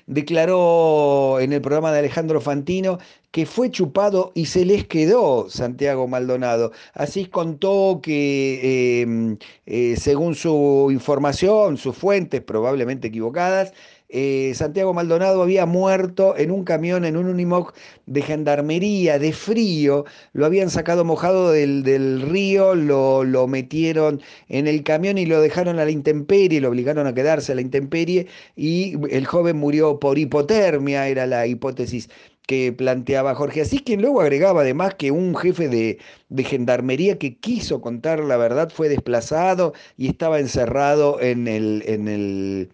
declaró 0.08 1.40
en 1.40 1.54
el 1.54 1.62
programa 1.62 1.92
de 1.92 2.00
Alejandro 2.00 2.42
Fantino 2.42 3.00
que 3.32 3.46
fue 3.46 3.70
chupado 3.70 4.32
y 4.34 4.46
se 4.46 4.64
les 4.64 4.88
quedó 4.88 5.50
Santiago 5.50 6.08
Maldonado. 6.08 6.72
Así 6.94 7.26
contó 7.26 8.00
que, 8.02 9.02
em, 9.02 9.38
eh, 9.66 9.96
según 9.98 10.36
su 10.36 10.88
información, 10.92 11.78
sus 11.78 11.98
fuentes 11.98 12.42
probablemente 12.42 13.10
equivocadas, 13.10 13.74
eh, 14.10 14.54
Santiago 14.56 14.94
Maldonado 14.94 15.42
había 15.42 15.66
muerto 15.66 16.38
en 16.38 16.52
un 16.52 16.64
camión, 16.64 17.06
en 17.06 17.18
un 17.18 17.28
Unimog 17.28 17.74
de 18.06 18.22
gendarmería, 18.22 19.18
de 19.20 19.34
frío, 19.34 20.06
lo 20.34 20.46
habían 20.46 20.70
sacado 20.70 21.04
mojado 21.04 21.52
del, 21.52 22.22
río, 22.22 22.76
lo, 22.76 23.24
lo, 23.24 23.48
metieron 23.48 24.22
en 24.48 24.68
el 24.68 24.84
camión 24.84 25.18
y 25.18 25.26
lo 25.26 25.42
dejaron 25.42 25.80
a 25.80 25.86
la 25.86 25.92
intemperie, 25.92 26.62
lo 26.62 26.70
obligaron 26.70 27.08
a 27.08 27.14
quedarse 27.14 27.52
a 27.52 27.56
la 27.56 27.62
intemperie 27.62 28.28
y 28.56 28.96
el 29.10 29.26
joven 29.26 29.58
murió 29.58 30.00
por 30.00 30.18
hipotermia, 30.20 31.08
era 31.08 31.26
la 31.26 31.48
hipótesis 31.48 32.10
que 32.48 32.72
planteaba 32.74 33.36
Jorge. 33.36 33.62
Así, 33.62 33.80
quien 33.80 34.02
luego 34.02 34.22
agregaba 34.22 34.62
además 34.62 34.96
que 34.96 35.12
un 35.12 35.36
jefe 35.36 35.68
de, 35.68 35.98
de, 36.30 36.44
gendarmería 36.44 37.18
que 37.18 37.38
quiso 37.38 37.82
contar 37.82 38.20
la 38.20 38.38
verdad 38.38 38.70
fue 38.70 38.90
desplazado 38.90 39.74
y 39.98 40.08
estaba 40.10 40.40
encerrado 40.40 41.20
en 41.22 41.48
el, 41.48 41.84
en 41.88 42.08
el 42.08 42.70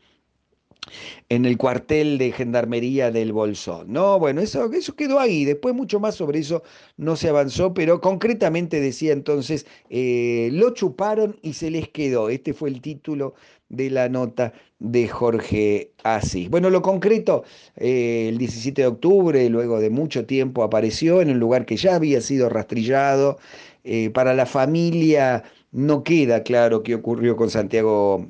en 1.31 1.45
el 1.45 1.57
cuartel 1.57 2.17
de 2.17 2.33
gendarmería 2.33 3.09
del 3.09 3.31
Bolsón. 3.31 3.93
No, 3.93 4.19
bueno, 4.19 4.41
eso, 4.41 4.69
eso 4.73 4.97
quedó 4.97 5.17
ahí. 5.17 5.45
Después 5.45 5.73
mucho 5.73 5.97
más 6.01 6.15
sobre 6.15 6.39
eso 6.39 6.61
no 6.97 7.15
se 7.15 7.29
avanzó, 7.29 7.73
pero 7.73 8.01
concretamente 8.01 8.81
decía 8.81 9.13
entonces, 9.13 9.65
eh, 9.89 10.49
lo 10.51 10.71
chuparon 10.71 11.37
y 11.41 11.53
se 11.53 11.71
les 11.71 11.87
quedó. 11.87 12.27
Este 12.27 12.53
fue 12.53 12.67
el 12.67 12.81
título 12.81 13.33
de 13.69 13.89
la 13.89 14.09
nota 14.09 14.51
de 14.79 15.07
Jorge 15.07 15.91
Asís. 16.03 16.49
Bueno, 16.49 16.69
lo 16.69 16.81
concreto, 16.81 17.45
eh, 17.77 18.27
el 18.27 18.37
17 18.37 18.81
de 18.81 18.87
octubre, 18.89 19.49
luego 19.49 19.79
de 19.79 19.89
mucho 19.89 20.25
tiempo, 20.25 20.63
apareció 20.63 21.21
en 21.21 21.29
un 21.29 21.39
lugar 21.39 21.65
que 21.65 21.77
ya 21.77 21.95
había 21.95 22.19
sido 22.19 22.49
rastrillado. 22.49 23.37
Eh, 23.85 24.09
para 24.09 24.33
la 24.33 24.45
familia 24.45 25.43
no 25.71 26.03
queda 26.03 26.43
claro 26.43 26.83
qué 26.83 26.93
ocurrió 26.95 27.37
con 27.37 27.49
Santiago 27.49 28.27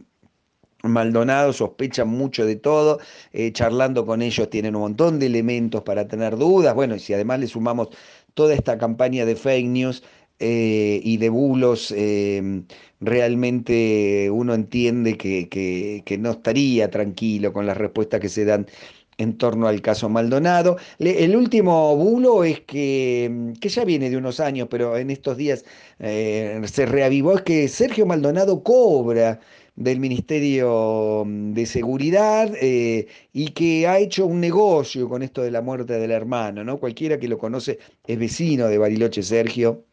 Maldonado 0.84 1.54
sospechan 1.54 2.08
mucho 2.08 2.46
de 2.46 2.56
todo, 2.56 3.00
eh, 3.34 3.52
charlando 3.52 4.06
con 4.06 4.22
ellos 4.22 4.50
tienen 4.50 4.76
un 4.76 4.82
montón 4.82 5.20
de 5.20 5.28
elementos 5.28 5.84
para 5.84 6.08
tener 6.08 6.38
dudas, 6.38 6.74
bueno, 6.76 6.96
y 6.96 7.00
si 7.00 7.14
además 7.14 7.40
le 7.40 7.48
sumamos 7.48 7.90
toda 8.34 8.54
esta 8.54 8.78
campaña 8.78 9.26
de 9.26 9.36
fake 9.36 9.68
news 9.68 10.04
eh, 10.40 11.00
y 11.04 11.18
de 11.18 11.30
bulos, 11.30 11.94
em, 11.96 12.66
realmente 13.00 14.30
uno 14.32 14.54
entiende 14.56 15.18
que, 15.18 15.48
que, 15.50 16.18
no 16.18 16.32
estaría 16.32 16.90
tranquilo 16.90 17.54
con 17.54 17.66
las 17.68 17.78
respuestas 17.78 18.20
que 18.20 18.30
se 18.30 18.46
dan 18.46 18.66
en 19.18 19.38
torno 19.38 19.68
al 19.68 19.82
caso 19.82 20.10
Maldonado. 20.10 20.78
el 21.00 21.36
último 21.36 21.96
bulo 21.96 22.44
es 22.44 22.62
que, 22.62 23.54
que, 23.62 23.70
ya 23.70 23.86
viene 23.86 24.10
de 24.10 24.18
unos 24.18 24.40
años, 24.40 24.68
pero 24.70 24.98
en 24.98 25.12
estos 25.12 25.38
días 25.38 25.64
eh, 26.00 26.60
se 26.66 26.86
reavivó, 26.88 27.36
es 27.36 27.44
que 27.44 27.68
Sergio 27.68 28.06
Maldonado 28.08 28.64
cobra 28.64 29.40
del 29.76 30.00
Ministerio 30.00 31.24
mm, 31.26 31.54
de 31.54 31.66
Seguridad 31.66 32.54
eh, 32.62 33.08
y 33.34 33.50
que 33.50 33.88
ha 33.88 34.00
hecho 34.00 34.26
un 34.26 34.40
negocio 34.40 35.10
con 35.10 35.24
esto 35.24 35.42
de 35.42 35.52
la 35.52 35.62
muerte 35.62 35.94
del 35.94 36.12
hermano, 36.12 36.64
¿no? 36.64 36.80
Cualquiera 36.80 37.20
que 37.20 37.28
lo 37.28 37.38
conoce 37.38 37.80
es 38.06 38.20
vecino 38.20 38.68
de 38.68 38.78
Bariloche 38.78 39.24
Sergio. 39.24 39.86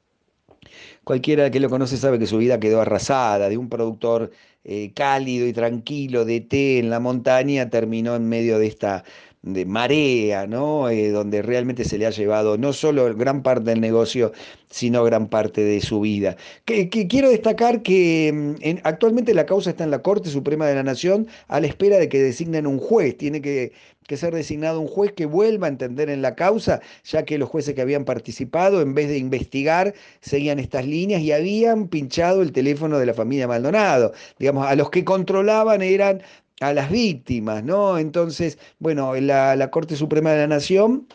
Cualquiera 1.04 1.50
que 1.50 1.60
lo 1.60 1.70
conoce 1.70 1.96
sabe 1.96 2.18
que 2.18 2.26
su 2.26 2.38
vida 2.38 2.60
quedó 2.60 2.80
arrasada, 2.80 3.48
de 3.48 3.56
un 3.56 3.68
productor 3.68 4.30
eh, 4.64 4.92
cálido 4.94 5.46
y 5.46 5.52
tranquilo 5.52 6.24
de 6.24 6.40
té 6.40 6.78
en 6.78 6.90
la 6.90 7.00
montaña, 7.00 7.70
terminó 7.70 8.16
en 8.16 8.28
medio 8.28 8.58
de 8.58 8.66
esta 8.66 9.04
de 9.52 9.64
marea, 9.64 10.46
¿no? 10.46 10.88
Eh, 10.88 11.10
donde 11.10 11.42
realmente 11.42 11.84
se 11.84 11.98
le 11.98 12.06
ha 12.06 12.10
llevado 12.10 12.58
no 12.58 12.72
solo 12.72 13.14
gran 13.14 13.42
parte 13.42 13.70
del 13.70 13.80
negocio, 13.80 14.32
sino 14.70 15.04
gran 15.04 15.28
parte 15.28 15.62
de 15.62 15.80
su 15.80 16.00
vida. 16.00 16.36
Que, 16.64 16.88
quiero 16.88 17.30
destacar 17.30 17.82
que 17.82 18.56
mm, 18.62 18.78
actualmente 18.84 19.34
la 19.34 19.46
causa 19.46 19.70
está 19.70 19.84
en 19.84 19.90
la 19.90 20.02
Corte 20.02 20.30
Suprema 20.30 20.66
de 20.66 20.74
la 20.74 20.82
Nación 20.82 21.26
a 21.48 21.60
la 21.60 21.66
espera 21.66 21.98
de 21.98 22.08
que 22.08 22.22
designen 22.22 22.66
un 22.66 22.78
juez. 22.78 23.16
Tiene 23.16 23.40
que, 23.40 23.72
que 24.08 24.16
ser 24.16 24.34
designado 24.34 24.80
un 24.80 24.88
juez 24.88 25.12
que 25.12 25.26
vuelva 25.26 25.66
a 25.66 25.70
entender 25.70 26.08
en 26.08 26.22
la 26.22 26.34
causa, 26.34 26.80
ya 27.04 27.24
que 27.24 27.38
los 27.38 27.48
jueces 27.48 27.74
que 27.74 27.82
habían 27.82 28.04
participado, 28.04 28.80
en 28.80 28.94
vez 28.94 29.08
de 29.08 29.18
investigar, 29.18 29.94
seguían 30.20 30.58
estas 30.58 30.86
líneas 30.86 31.20
y 31.20 31.32
habían 31.32 31.88
pinchado 31.88 32.42
el 32.42 32.52
teléfono 32.52 32.98
de 32.98 33.06
la 33.06 33.14
familia 33.14 33.46
Maldonado. 33.46 34.12
Digamos, 34.38 34.66
a 34.66 34.74
los 34.76 34.90
que 34.90 35.04
controlaban 35.04 35.82
eran 35.82 36.22
a 36.60 36.72
las 36.72 36.90
víctimas, 36.90 37.62
¿no? 37.64 37.98
Entonces, 37.98 38.58
bueno, 38.78 39.14
la, 39.16 39.56
la 39.56 39.70
Corte 39.70 39.96
Suprema 39.96 40.32
de 40.32 40.38
la 40.38 40.46
Nación, 40.48 41.06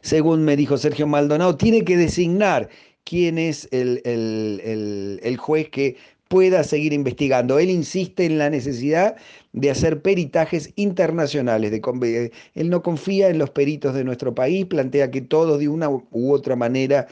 según 0.00 0.44
me 0.44 0.56
dijo 0.56 0.76
Sergio 0.78 1.06
Maldonado, 1.06 1.56
tiene 1.56 1.84
que 1.84 1.96
designar 1.96 2.68
quién 3.04 3.38
es 3.38 3.68
el, 3.72 4.00
el, 4.04 5.20
el, 5.22 5.36
juez 5.36 5.68
que 5.70 5.96
pueda 6.28 6.64
seguir 6.64 6.92
investigando. 6.92 7.58
Él 7.58 7.70
insiste 7.70 8.24
en 8.24 8.38
la 8.38 8.50
necesidad 8.50 9.16
de 9.52 9.70
hacer 9.70 10.02
peritajes 10.02 10.72
internacionales. 10.76 11.70
De, 11.70 12.32
él 12.54 12.70
no 12.70 12.82
confía 12.82 13.28
en 13.28 13.38
los 13.38 13.50
peritos 13.50 13.94
de 13.94 14.04
nuestro 14.04 14.34
país, 14.34 14.66
plantea 14.66 15.10
que 15.10 15.20
todos 15.20 15.58
de 15.58 15.68
una 15.68 15.88
u 15.90 16.32
otra 16.32 16.56
manera 16.56 17.06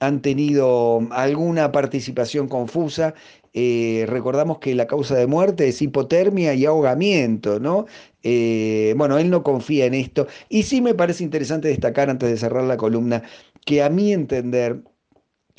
han 0.00 0.20
tenido 0.22 1.06
alguna 1.12 1.72
participación 1.72 2.48
confusa 2.48 3.14
eh, 3.54 4.04
recordamos 4.08 4.58
que 4.58 4.74
la 4.74 4.86
causa 4.86 5.14
de 5.14 5.26
muerte 5.28 5.68
es 5.68 5.80
hipotermia 5.80 6.54
y 6.54 6.66
ahogamiento, 6.66 7.60
¿no? 7.60 7.86
Eh, 8.22 8.94
bueno, 8.96 9.16
él 9.18 9.30
no 9.30 9.42
confía 9.44 9.86
en 9.86 9.94
esto. 9.94 10.26
Y 10.48 10.64
sí 10.64 10.80
me 10.80 10.94
parece 10.94 11.24
interesante 11.24 11.68
destacar, 11.68 12.10
antes 12.10 12.28
de 12.28 12.36
cerrar 12.36 12.64
la 12.64 12.76
columna, 12.76 13.22
que 13.64 13.82
a 13.82 13.90
mi 13.90 14.12
entender, 14.12 14.82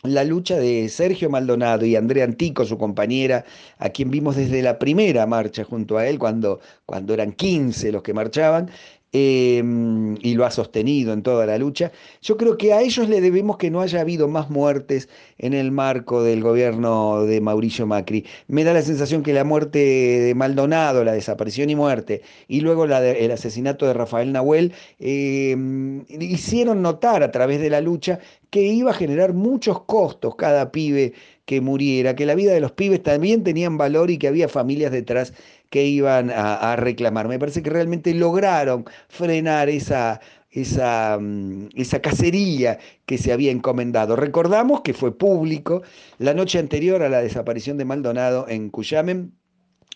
la 0.03 0.23
lucha 0.23 0.57
de 0.57 0.89
Sergio 0.89 1.29
Maldonado 1.29 1.85
y 1.85 1.95
Andrea 1.95 2.25
Antico, 2.25 2.65
su 2.65 2.77
compañera, 2.77 3.45
a 3.79 3.89
quien 3.89 4.11
vimos 4.11 4.35
desde 4.35 4.61
la 4.61 4.77
primera 4.79 5.25
marcha 5.25 5.63
junto 5.63 5.97
a 5.97 6.07
él, 6.07 6.19
cuando, 6.19 6.59
cuando 6.85 7.13
eran 7.13 7.31
15 7.33 7.91
los 7.91 8.03
que 8.03 8.13
marchaban, 8.13 8.69
em, 9.17 10.17
y 10.21 10.33
lo 10.33 10.45
ha 10.45 10.51
sostenido 10.51 11.13
en 11.13 11.23
toda 11.23 11.45
la 11.45 11.57
lucha. 11.57 11.93
Yo 12.21 12.35
creo 12.35 12.57
que 12.57 12.73
a 12.73 12.81
ellos 12.81 13.07
le 13.07 13.21
debemos 13.21 13.55
que 13.55 13.71
no 13.71 13.79
haya 13.79 14.01
habido 14.01 14.27
más 14.27 14.49
muertes 14.49 15.07
en 15.37 15.53
el 15.53 15.71
marco 15.71 16.21
del 16.21 16.41
gobierno 16.41 17.23
de 17.23 17.39
Mauricio 17.39 17.87
Macri. 17.87 18.25
Me 18.47 18.65
da 18.65 18.73
la 18.73 18.81
sensación 18.81 19.23
que 19.23 19.31
la 19.31 19.45
muerte 19.45 19.79
de 19.79 20.35
Maldonado, 20.35 21.05
la 21.05 21.13
desaparición 21.13 21.69
y 21.69 21.77
muerte, 21.77 22.23
y 22.49 22.59
luego 22.59 22.83
el 22.83 23.31
asesinato 23.31 23.85
de 23.85 23.93
Rafael 23.93 24.33
Nahuel, 24.33 24.73
em, 24.99 26.03
hicieron 26.09 26.81
notar 26.81 27.23
a 27.23 27.31
través 27.31 27.61
de 27.61 27.69
la 27.69 27.79
lucha 27.79 28.19
que 28.49 28.63
iba 28.63 28.91
a 28.91 28.93
generar 28.93 29.33
muchos 29.33 29.83
costos 29.83 30.35
cada 30.35 30.71
pibe 30.71 31.13
que 31.45 31.61
muriera, 31.61 32.15
que 32.15 32.25
la 32.25 32.35
vida 32.35 32.53
de 32.53 32.59
los 32.59 32.71
pibes 32.71 33.01
también 33.03 33.43
tenían 33.43 33.77
valor 33.77 34.09
y 34.09 34.17
que 34.17 34.27
había 34.27 34.49
familias 34.49 34.91
detrás 34.91 35.33
que 35.75 35.83
iban 35.83 36.31
a, 36.33 36.77
reclamar. 36.77 37.27
Me 37.27 37.37
parece 37.37 37.61
que 37.61 37.69
realmente 37.69 38.13
lograron 38.13 38.85
frenar 39.09 39.67
esa, 39.67 40.21
esa, 40.49 41.17
mm, 41.19 41.67
esa, 41.75 41.99
cacería 42.01 42.79
que 43.05 43.17
se 43.17 43.33
había 43.33 43.51
encomendado. 43.51 44.15
Recordamos 44.15 44.79
que 44.85 44.93
fue 44.93 45.17
público 45.17 45.81
la 46.17 46.33
noche 46.33 46.59
anterior 46.59 47.03
a 47.03 47.09
la 47.09 47.21
desaparición 47.21 47.77
de 47.77 47.83
Maldonado 47.83 48.47
en 48.47 48.69
Cuyamen. 48.69 49.33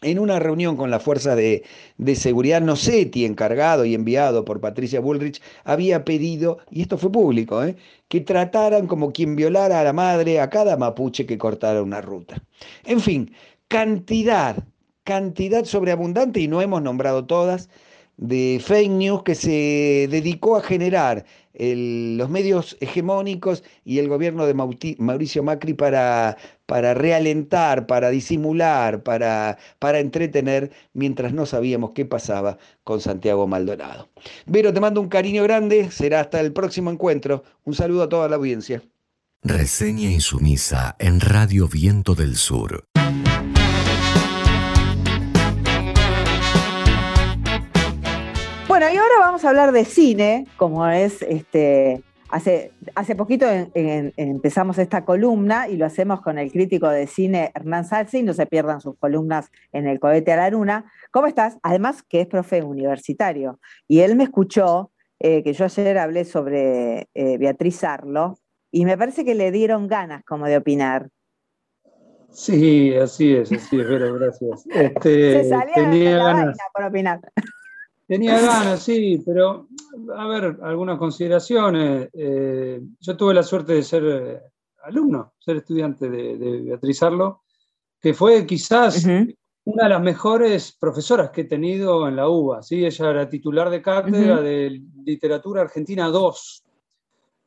En 0.01 0.19
una 0.19 0.37
reunión 0.39 0.75
con 0.75 0.91
la 0.91 0.99
Fuerza 0.99 1.33
de, 1.33 1.63
de 1.97 2.15
Seguridad, 2.17 2.59
Nocetti, 2.61 3.23
encargado 3.23 3.85
y 3.85 3.95
enviado 3.95 4.43
por 4.43 4.59
Patricia 4.59 4.99
Bullrich, 4.99 5.41
había 5.63 6.03
pedido, 6.03 6.57
y 6.69 6.81
esto 6.81 6.97
fue 6.97 7.09
público, 7.09 7.63
¿eh? 7.63 7.77
que 8.09 8.19
trataran 8.19 8.85
como 8.87 9.13
quien 9.13 9.37
violara 9.37 9.79
a 9.79 9.83
la 9.85 9.93
madre 9.93 10.41
a 10.41 10.49
cada 10.49 10.75
mapuche 10.75 11.25
que 11.25 11.37
cortara 11.37 11.81
una 11.81 12.01
ruta. 12.01 12.41
En 12.85 12.99
fin, 12.99 13.31
cantidad, 13.69 14.57
cantidad 15.09 15.65
sobreabundante, 15.65 16.39
y 16.39 16.47
no 16.47 16.61
hemos 16.61 16.83
nombrado 16.83 17.25
todas, 17.25 17.67
de 18.17 18.61
fake 18.63 18.91
news 18.91 19.23
que 19.23 19.33
se 19.33 20.07
dedicó 20.11 20.55
a 20.55 20.61
generar 20.61 21.25
los 21.55 22.29
medios 22.29 22.77
hegemónicos 22.79 23.63
y 23.83 23.97
el 23.97 24.07
gobierno 24.07 24.45
de 24.45 24.53
Mauricio 24.53 25.41
Macri 25.41 25.73
para, 25.73 26.37
para 26.67 26.93
realentar, 26.93 27.87
para 27.87 28.11
disimular, 28.11 29.01
para, 29.01 29.57
para 29.79 29.99
entretener, 29.99 30.69
mientras 30.93 31.33
no 31.33 31.47
sabíamos 31.47 31.91
qué 31.95 32.05
pasaba 32.05 32.59
con 32.83 33.01
Santiago 33.01 33.47
Maldonado. 33.47 34.09
Vero, 34.45 34.71
te 34.71 34.79
mando 34.79 35.01
un 35.01 35.09
cariño 35.09 35.41
grande, 35.41 35.89
será 35.89 36.19
hasta 36.19 36.39
el 36.39 36.53
próximo 36.53 36.91
encuentro. 36.91 37.43
Un 37.65 37.73
saludo 37.73 38.03
a 38.03 38.09
toda 38.09 38.29
la 38.29 38.35
audiencia. 38.35 38.83
Reseña 39.41 40.11
insumisa 40.11 40.95
en 40.99 41.19
Radio 41.19 41.67
Viento 41.67 42.13
del 42.13 42.35
Sur. 42.35 42.85
Bueno, 48.79 48.95
y 48.95 48.97
ahora 48.97 49.15
vamos 49.19 49.43
a 49.43 49.49
hablar 49.49 49.73
de 49.73 49.83
cine, 49.83 50.47
como 50.55 50.87
es 50.87 51.21
este. 51.23 52.01
Hace, 52.29 52.71
hace 52.95 53.13
poquito 53.13 53.45
empezamos 53.73 54.77
esta 54.77 55.03
columna 55.03 55.67
y 55.67 55.75
lo 55.75 55.85
hacemos 55.85 56.21
con 56.21 56.37
el 56.37 56.49
crítico 56.49 56.87
de 56.87 57.05
cine 57.05 57.51
Hernán 57.53 57.83
Salsi, 57.83 58.23
no 58.23 58.33
se 58.33 58.45
pierdan 58.45 58.79
sus 58.79 58.97
columnas 58.97 59.51
en 59.73 59.85
el 59.85 59.99
cohete 59.99 60.31
a 60.31 60.37
la 60.37 60.49
luna. 60.49 60.89
¿Cómo 61.11 61.27
estás? 61.27 61.57
Además 61.61 62.03
que 62.03 62.21
es 62.21 62.27
profe 62.27 62.63
universitario. 62.63 63.59
Y 63.85 63.99
él 63.99 64.15
me 64.15 64.23
escuchó, 64.23 64.91
eh, 65.19 65.43
que 65.43 65.51
yo 65.51 65.65
ayer 65.65 65.97
hablé 65.97 66.23
sobre 66.23 67.09
eh, 67.13 67.37
Beatriz 67.37 67.83
Arlo, 67.83 68.37
y 68.71 68.85
me 68.85 68.97
parece 68.97 69.25
que 69.25 69.35
le 69.35 69.51
dieron 69.51 69.89
ganas 69.89 70.23
como 70.23 70.45
de 70.45 70.55
opinar. 70.55 71.09
Sí, 72.31 72.95
así 72.95 73.35
es, 73.35 73.51
así 73.51 73.77
es, 73.77 73.85
pero 73.89 74.13
gracias. 74.13 74.65
Este, 74.69 75.43
se 75.43 75.49
salía 75.49 75.75
tenía 75.75 76.11
de 76.11 76.15
la 76.15 76.23
ganas. 76.23 76.57
por 76.73 76.85
opinar. 76.85 77.19
Tenía 78.09 78.41
ganas, 78.41 78.81
sí, 78.81 79.21
pero 79.23 79.67
a 80.17 80.27
ver, 80.27 80.57
algunas 80.63 80.97
consideraciones. 80.97 82.09
Eh, 82.11 82.81
yo 82.99 83.15
tuve 83.15 83.35
la 83.35 83.43
suerte 83.43 83.73
de 83.73 83.83
ser 83.83 84.03
eh, 84.03 84.41
alumno, 84.83 85.33
ser 85.37 85.57
estudiante 85.57 86.09
de, 86.09 86.61
Beatriz 86.61 87.03
Arlo, 87.03 87.43
que 88.01 88.15
fue 88.15 88.47
quizás 88.47 89.05
una 89.05 89.83
de 89.83 89.89
las 89.89 90.01
mejores 90.01 90.75
profesoras 90.79 91.29
que 91.29 91.41
he 91.41 91.43
tenido 91.43 92.07
en 92.07 92.15
la 92.15 92.27
UBA. 92.27 92.63
¿sí? 92.63 92.83
Ella 92.83 93.11
era 93.11 93.29
titular 93.29 93.69
de 93.69 93.81
cátedra 93.83 94.41
de 94.41 94.81
Literatura 95.05 95.61
Argentina 95.61 96.09
II. 96.11 96.31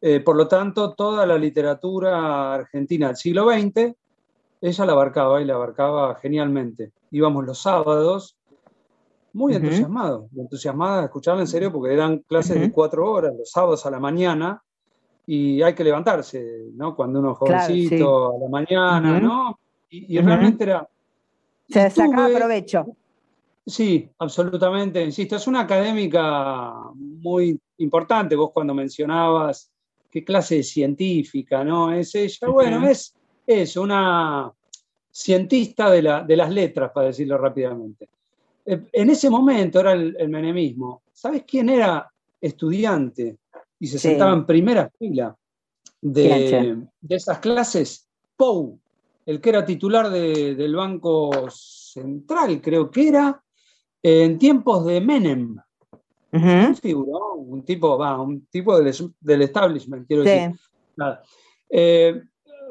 Eh, 0.00 0.20
por 0.20 0.36
lo 0.36 0.46
tanto, 0.46 0.94
toda 0.94 1.26
la 1.26 1.38
literatura 1.38 2.54
argentina 2.54 3.08
del 3.08 3.16
siglo 3.16 3.50
XX, 3.50 3.96
ella 4.60 4.86
la 4.86 4.92
abarcaba 4.92 5.42
y 5.42 5.44
la 5.44 5.54
abarcaba 5.54 6.14
genialmente. 6.14 6.92
Íbamos 7.10 7.44
los 7.46 7.60
sábados 7.60 8.36
muy 9.34 9.54
entusiasmado, 9.54 10.28
entusiasmada 10.36 11.00
de 11.00 11.04
escucharla 11.06 11.42
en 11.42 11.46
serio 11.46 11.72
porque 11.72 11.94
eran 11.94 12.18
clases 12.18 12.60
de 12.60 12.70
cuatro 12.70 13.10
horas 13.10 13.34
los 13.36 13.50
sábados 13.50 13.84
a 13.86 13.90
la 13.90 13.98
mañana 13.98 14.62
y 15.26 15.62
hay 15.62 15.74
que 15.74 15.84
levantarse, 15.84 16.70
¿no? 16.74 16.94
Cuando 16.94 17.20
uno 17.20 17.32
es 17.32 17.38
jovencito, 17.38 18.36
a 18.36 18.38
la 18.38 18.48
mañana, 18.48 19.20
¿no? 19.20 19.58
Y, 19.90 20.18
realmente 20.18 20.64
era... 20.64 20.88
Se 21.68 21.90
sacaba 21.90 22.28
provecho. 22.28 22.86
Sí, 23.64 24.08
absolutamente. 24.18 25.02
Insisto, 25.04 25.36
es 25.36 25.46
una 25.46 25.60
académica 25.60 26.72
muy 26.94 27.58
importante. 27.78 28.34
Vos 28.34 28.50
cuando 28.52 28.74
mencionabas 28.74 29.70
qué 30.10 30.24
clase 30.24 30.56
de 30.56 30.62
científica, 30.62 31.62
¿no? 31.62 31.92
Es 31.92 32.14
ella. 32.14 32.48
Bueno, 32.48 32.88
es, 32.88 33.14
es 33.46 33.76
una 33.76 34.52
cientista 35.10 35.90
de, 35.90 36.02
la, 36.02 36.22
de 36.22 36.36
las 36.36 36.50
letras, 36.50 36.90
para 36.92 37.08
decirlo 37.08 37.38
rápidamente. 37.38 38.08
Eh, 38.64 38.82
en 38.92 39.10
ese 39.10 39.28
momento 39.28 39.80
era 39.80 39.92
el, 39.92 40.28
menemismo. 40.28 41.02
¿Sabes 41.12 41.44
quién 41.46 41.68
era 41.68 42.10
estudiante 42.40 43.38
y 43.78 43.86
se 43.86 43.98
sentaba 43.98 44.32
en 44.32 44.46
primera 44.46 44.90
fila 44.98 45.36
de, 46.00 46.86
esas 47.08 47.38
clases? 47.38 48.08
Pou, 48.36 48.78
el 49.26 49.40
que 49.40 49.50
era 49.50 49.64
titular 49.64 50.10
del 50.10 50.74
Banco 50.74 51.48
Central, 51.50 52.60
creo 52.60 52.90
que 52.90 53.08
era, 53.08 53.42
en 54.02 54.38
tiempos 54.38 54.84
de 54.86 55.00
Menem. 55.00 55.56
un, 56.32 56.74
tipo, 57.62 57.96
un 57.96 58.46
tipo 58.46 58.80
del, 58.80 59.42
establishment, 59.42 60.06
quiero 60.06 60.22
decir. 60.22 60.58
Eh, 61.68 62.22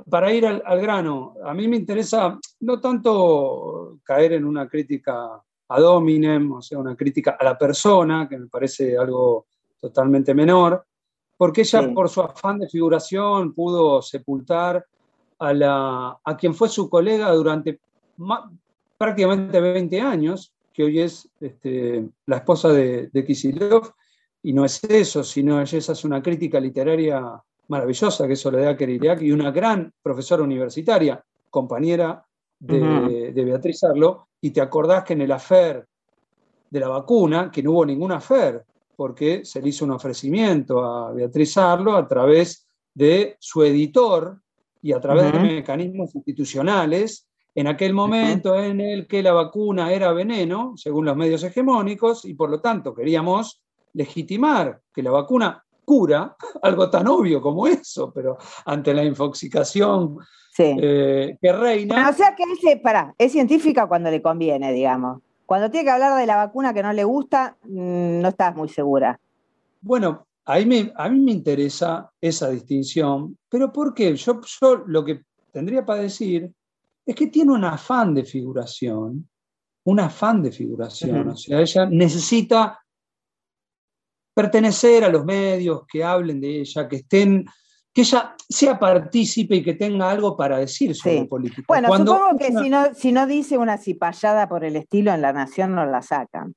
para 0.09 0.33
ir 0.33 0.45
al, 0.45 0.81
grano, 0.81 1.35
a 1.43 1.53
mí 1.53 1.67
me 1.67 1.77
interesa 1.77 2.37
no 2.61 2.79
tanto 2.79 3.99
caer 4.03 4.33
en 4.33 4.45
una 4.45 4.67
crítica 4.67 5.41
ad 5.73 5.83
hominem, 5.83 6.51
o 6.51 6.61
sea, 6.61 6.79
una 6.79 6.95
crítica 6.95 7.37
a 7.39 7.43
la 7.43 7.57
persona, 7.57 8.27
que 8.27 8.37
me 8.37 8.47
parece 8.47 8.97
algo 8.97 9.45
totalmente 9.79 10.33
menor, 10.33 10.85
porque 11.37 11.61
ella 11.61 11.93
por 11.93 12.09
su 12.09 12.21
afán 12.21 12.59
de 12.59 12.69
figuración 12.69 13.53
pudo 13.53 14.01
sepultar 14.01 14.85
a, 15.39 15.53
la, 15.53 16.19
a 16.23 16.37
quien 16.37 16.53
fue 16.53 16.69
su 16.69 16.89
colega 16.89 17.31
durante 17.31 17.79
prácticamente 18.97 19.59
20 19.59 20.01
años, 20.01 20.53
que 20.73 20.83
hoy 20.83 20.99
es 20.99 21.29
este, 21.39 22.07
la 22.25 22.37
esposa 22.37 22.69
de, 22.69 23.09
de 23.11 23.25
Kisilov, 23.25 23.91
y 24.43 24.53
no 24.53 24.65
es 24.65 24.83
eso, 24.83 25.23
sino 25.23 25.61
ella 25.61 25.77
es 25.77 26.03
una 26.03 26.21
crítica 26.21 26.59
literaria 26.59 27.41
maravillosa, 27.69 28.27
que 28.27 28.33
es 28.33 28.41
Soledad 28.41 28.77
Keriliak, 28.77 29.21
y 29.21 29.31
una 29.31 29.51
gran 29.51 29.93
profesora 30.03 30.43
universitaria, 30.43 31.23
compañera 31.49 32.23
de, 32.61 33.31
de 33.33 33.45
Beatriz 33.45 33.83
Arlo, 33.83 34.27
y 34.39 34.51
te 34.51 34.61
acordás 34.61 35.03
que 35.03 35.13
en 35.13 35.21
el 35.21 35.31
afer 35.31 35.85
de 36.69 36.79
la 36.79 36.87
vacuna, 36.87 37.51
que 37.51 37.61
no 37.61 37.71
hubo 37.71 37.85
ningún 37.85 38.11
afer, 38.11 38.63
porque 38.95 39.43
se 39.43 39.61
le 39.61 39.69
hizo 39.69 39.85
un 39.85 39.91
ofrecimiento 39.91 40.83
a 40.83 41.11
Beatriz 41.11 41.57
Arlo 41.57 41.95
a 41.95 42.07
través 42.07 42.67
de 42.93 43.35
su 43.39 43.63
editor 43.63 44.39
y 44.81 44.93
a 44.93 44.99
través 44.99 45.31
de 45.31 45.39
mecanismos 45.39 46.15
institucionales, 46.15 47.27
en 47.53 47.67
aquel 47.67 47.93
momento 47.93 48.57
en 48.57 48.79
el 48.79 49.07
que 49.07 49.21
la 49.21 49.33
vacuna 49.33 49.91
era 49.91 50.13
veneno, 50.13 50.73
según 50.75 51.05
los 51.05 51.17
medios 51.17 51.43
hegemónicos, 51.43 52.25
y 52.25 52.33
por 52.33 52.49
lo 52.49 52.61
tanto 52.61 52.93
queríamos 52.93 53.61
legitimar 53.93 54.81
que 54.93 55.03
la 55.03 55.11
vacuna 55.11 55.63
algo 56.61 56.89
tan 56.89 57.07
obvio 57.07 57.41
como 57.41 57.67
eso, 57.67 58.11
pero 58.13 58.37
ante 58.65 58.93
la 58.93 59.03
infoxicación 59.03 60.17
eh, 60.57 61.37
que 61.41 61.51
reina. 61.53 62.09
o 62.09 62.13
sea 62.13 62.35
que 62.35 62.43
él 62.43 62.81
para, 62.81 63.15
es 63.17 63.31
científica 63.31 63.87
cuando 63.87 64.11
le 64.11 64.21
conviene, 64.21 64.71
digamos. 64.71 65.21
Cuando 65.45 65.69
tiene 65.69 65.85
que 65.85 65.91
hablar 65.91 66.17
de 66.17 66.25
la 66.25 66.37
vacuna 66.37 66.73
que 66.73 66.83
no 66.83 66.93
le 66.93 67.03
gusta, 67.03 67.57
mm, 67.63 68.21
no 68.21 68.29
estás 68.29 68.55
muy 68.55 68.69
segura. 68.69 69.19
Bueno, 69.81 70.27
ahí 70.45 70.65
me, 70.65 70.91
a 70.95 71.09
mí 71.09 71.19
me 71.19 71.31
interesa 71.31 72.11
esa 72.21 72.49
distinción, 72.49 73.37
pero 73.49 73.71
¿por 73.71 73.93
qué? 73.93 74.15
Yo, 74.15 74.39
yo 74.61 74.83
lo 74.85 75.03
que 75.03 75.23
tendría 75.51 75.85
para 75.85 76.03
decir 76.03 76.49
es 77.05 77.15
que 77.15 77.27
tiene 77.27 77.51
un 77.51 77.65
afán 77.65 78.13
de 78.13 78.23
figuración, 78.23 79.27
un 79.83 79.99
afán 79.99 80.41
de 80.43 80.51
figuración, 80.51 81.29
o 81.29 81.35
sea, 81.35 81.59
ella 81.59 81.85
necesita 81.87 82.80
pertenecer 84.33 85.03
a 85.03 85.09
los 85.09 85.25
medios, 85.25 85.81
que 85.87 86.03
hablen 86.03 86.41
de 86.41 86.61
ella, 86.61 86.87
que 86.87 86.97
estén 86.97 87.45
que 87.93 88.01
ella 88.01 88.35
sea 88.47 88.79
partícipe 88.79 89.57
y 89.57 89.63
que 89.63 89.73
tenga 89.73 90.09
algo 90.09 90.37
para 90.37 90.57
decir 90.59 90.95
sobre 90.95 91.25
política. 91.25 91.65
Bueno, 91.67 91.89
supongo 91.95 92.37
que 92.39 92.47
si, 92.47 92.69
no, 92.69 92.93
si 92.93 93.11
no 93.11 93.27
dice 93.27 93.57
una 93.57 93.77
cipallada 93.77 94.47
por 94.47 94.63
el 94.63 94.77
estilo 94.77 95.11
en 95.13 95.21
La 95.21 95.33
Nación 95.33 95.75
no 95.75 95.85
la 95.85 96.01
sacan. 96.01 96.55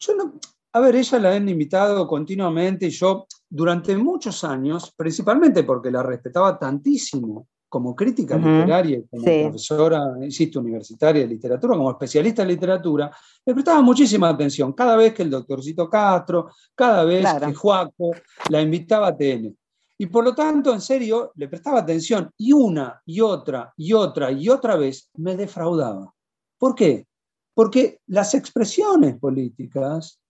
Yo 0.00 0.16
no, 0.16 0.34
A 0.72 0.80
ver, 0.80 0.96
ella 0.96 1.18
la 1.20 1.34
han 1.34 1.48
invitado 1.48 2.06
continuamente 2.08 2.86
y 2.86 2.90
yo 2.90 3.26
durante 3.48 3.96
muchos 3.96 4.42
años, 4.42 4.92
principalmente 4.96 5.62
porque 5.62 5.90
la 5.90 6.02
respetaba 6.02 6.58
tantísimo 6.58 7.46
como 7.68 7.94
crítica 7.94 8.36
literaria, 8.36 9.02
como 9.10 9.24
profesora, 9.24 10.14
insisto, 10.22 10.60
universitaria 10.60 11.22
de 11.22 11.28
literatura, 11.28 11.76
como 11.76 11.90
especialista 11.90 12.42
en 12.42 12.48
literatura, 12.48 13.10
le 13.44 13.54
prestaba 13.54 13.82
muchísima 13.82 14.28
atención 14.28 14.72
cada 14.72 14.96
vez 14.96 15.12
que 15.12 15.22
el 15.22 15.30
doctorcito 15.30 15.88
Castro, 15.88 16.50
cada 16.74 17.04
vez 17.04 17.26
que 17.40 17.54
Juaco 17.54 18.12
la 18.48 18.62
invitaba 18.62 19.08
a 19.08 19.16
TN. 19.16 19.54
Y 19.98 20.06
por 20.06 20.24
lo 20.24 20.34
tanto, 20.34 20.72
en 20.72 20.80
serio, 20.80 21.32
le 21.36 21.48
prestaba 21.48 21.80
atención 21.80 22.30
y 22.36 22.52
una 22.52 23.00
y 23.06 23.20
otra 23.20 23.72
y 23.76 23.92
otra 23.94 24.30
y 24.30 24.48
otra 24.48 24.76
vez 24.76 25.10
me 25.16 25.36
defraudaba. 25.36 26.12
¿Por 26.58 26.74
qué? 26.74 27.06
Porque 27.54 28.00
las 28.06 28.34
expresiones 28.34 29.18
políticas 29.18 30.20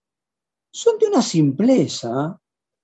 son 0.73 0.99
de 0.99 1.07
una 1.07 1.23
simpleza 1.23 2.39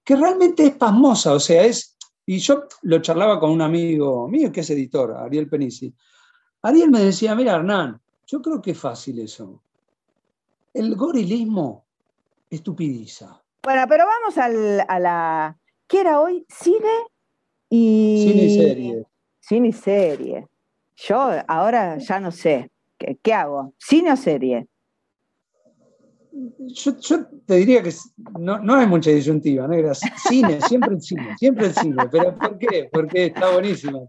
que 0.05 0.17
realmente 0.17 0.67
es 0.67 0.75
pasmosa, 0.75 1.33
o 1.35 1.41
sea, 1.41 1.63
es, 1.63 1.97
y 2.27 2.39
yo 2.39 2.65
lo 2.83 3.01
charlaba 3.01 3.41
con 3.41 3.51
un 3.51 3.63
amigo 3.63 4.29
mío 4.29 4.53
que 4.53 4.61
es 4.61 4.71
editor, 4.71 5.13
Ariel 5.13 5.49
Penisi. 5.49 5.95
Ariel 6.63 6.91
me 6.91 7.01
decía, 7.01 7.35
mira 7.35 7.57
Hernán, 7.57 8.01
yo 8.27 8.41
creo 8.41 8.63
que 8.63 8.73
es 8.73 8.79
fácil 8.79 9.19
eso. 9.19 9.63
El 10.73 10.95
gorilismo 10.95 11.85
estupidiza. 12.49 13.43
Bueno, 13.63 13.85
pero 13.89 14.05
vamos 14.07 14.39
a 14.39 14.49
la, 14.49 15.57
¿Qué 15.87 16.01
era 16.01 16.21
hoy? 16.21 16.47
Cine 16.49 17.07
y. 17.69 18.25
Cine 18.27 18.45
y 18.45 18.57
serie. 18.57 19.07
Cine 19.41 19.69
y 19.69 19.73
serie. 19.73 20.49
Yo 20.97 21.31
ahora 21.47 21.99
ya 21.99 22.21
no 22.21 22.31
sé. 22.31 22.71
¿Qué, 23.23 23.35
hago? 23.35 23.75
¿Cine 23.79 24.13
o 24.13 24.17
serie? 24.17 24.69
Yo, 26.33 26.95
te 27.47 27.57
diría 27.57 27.83
que 27.83 27.93
no, 28.39 28.75
hay 28.75 28.87
mucha 28.87 29.11
disyuntiva, 29.11 29.69
¿no? 29.69 29.95
cine, 30.29 30.61
siempre 30.63 30.95
el 30.95 31.03
cine, 31.03 31.37
siempre 31.37 31.67
el 31.67 31.75
cine. 31.75 32.09
¿Pero 32.11 32.37
por 32.37 32.59
qué? 32.59 32.89
Porque 32.91 33.27
está 33.27 33.53
buenísima 33.53 34.01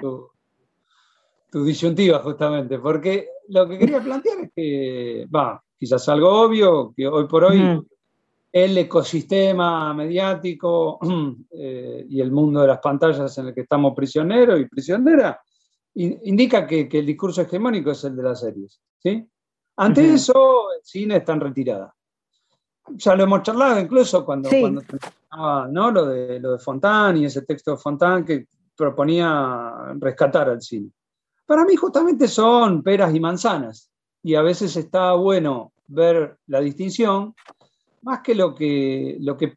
tu, 0.00 1.64
disyuntiva, 1.64 2.18
justamente. 2.20 2.78
Porque 2.78 3.28
lo 3.48 3.68
que 3.68 3.78
quería 3.78 4.00
plantear 4.00 4.40
es 4.40 4.50
que, 4.54 5.26
va, 5.34 5.62
quizás 5.78 6.08
algo 6.08 6.42
obvio, 6.42 6.92
que 6.96 7.06
hoy 7.06 7.26
por 7.28 7.44
hoy 7.44 7.80
el 8.52 8.78
ecosistema 8.78 9.94
mediático 9.94 10.98
eh, 11.50 12.06
y 12.08 12.20
el 12.20 12.32
mundo 12.32 12.62
de 12.62 12.68
las 12.68 12.78
pantallas 12.78 13.36
en 13.38 13.48
el 13.48 13.54
que 13.54 13.62
estamos 13.62 13.94
prisioneros 13.94 14.60
y 14.60 14.66
prisioneras 14.66 15.36
indica 15.94 16.66
que, 16.66 16.88
el 16.90 17.06
discurso 17.06 17.42
hegemónico 17.42 17.90
es 17.90 18.04
el 18.04 18.16
de 18.16 18.22
las 18.22 18.40
series. 18.40 18.80
¿sí? 19.02 19.26
Ante 19.78 20.14
eso, 20.14 20.72
el 20.76 20.84
cine 20.84 21.18
está 21.18 21.34
en 21.34 21.40
retirada. 21.40 21.94
Ya 22.96 23.14
lo 23.14 23.22
hemos 23.22 23.42
charlado 23.42 23.78
incluso 23.78 24.24
cuando, 24.24 24.50
¿no? 25.70 25.90
lo, 25.90 26.06
de, 26.06 26.40
lo 26.40 26.52
de 26.52 26.58
Fontán 26.58 27.16
y 27.18 27.26
ese 27.26 27.42
texto 27.42 27.72
de 27.72 27.76
Fontán 27.76 28.24
que 28.24 28.46
proponía 28.76 29.92
rescatar 29.94 30.48
al 30.48 30.60
cine. 30.62 30.90
Para 31.46 31.64
mí 31.64 31.76
justamente 31.76 32.26
son 32.26 32.82
peras 32.82 33.14
y 33.14 33.20
manzanas 33.20 33.90
y 34.22 34.34
a 34.34 34.42
veces 34.42 34.76
está 34.76 35.12
bueno 35.12 35.72
ver 35.86 36.38
la 36.46 36.60
distinción 36.60 37.34
más 38.02 38.20
que 38.20 38.34
lo 38.34 38.54
que, 38.54 39.16
lo 39.20 39.36
que 39.36 39.54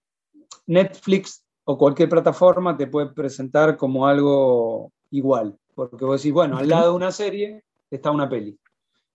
Netflix 0.68 1.44
o 1.64 1.78
cualquier 1.78 2.10
plataforma 2.10 2.78
te 2.78 2.88
puede 2.88 3.08
presentar 3.08 3.76
como 3.76 4.06
algo 4.06 4.92
igual. 5.10 5.58
Porque 5.74 6.06
vos 6.06 6.22
decís, 6.22 6.34
bueno, 6.34 6.58
al 6.58 6.68
lado 6.68 6.92
de 6.92 6.96
una 6.96 7.12
serie 7.12 7.64
está 7.90 8.12
una 8.12 8.30
peli. 8.30 8.58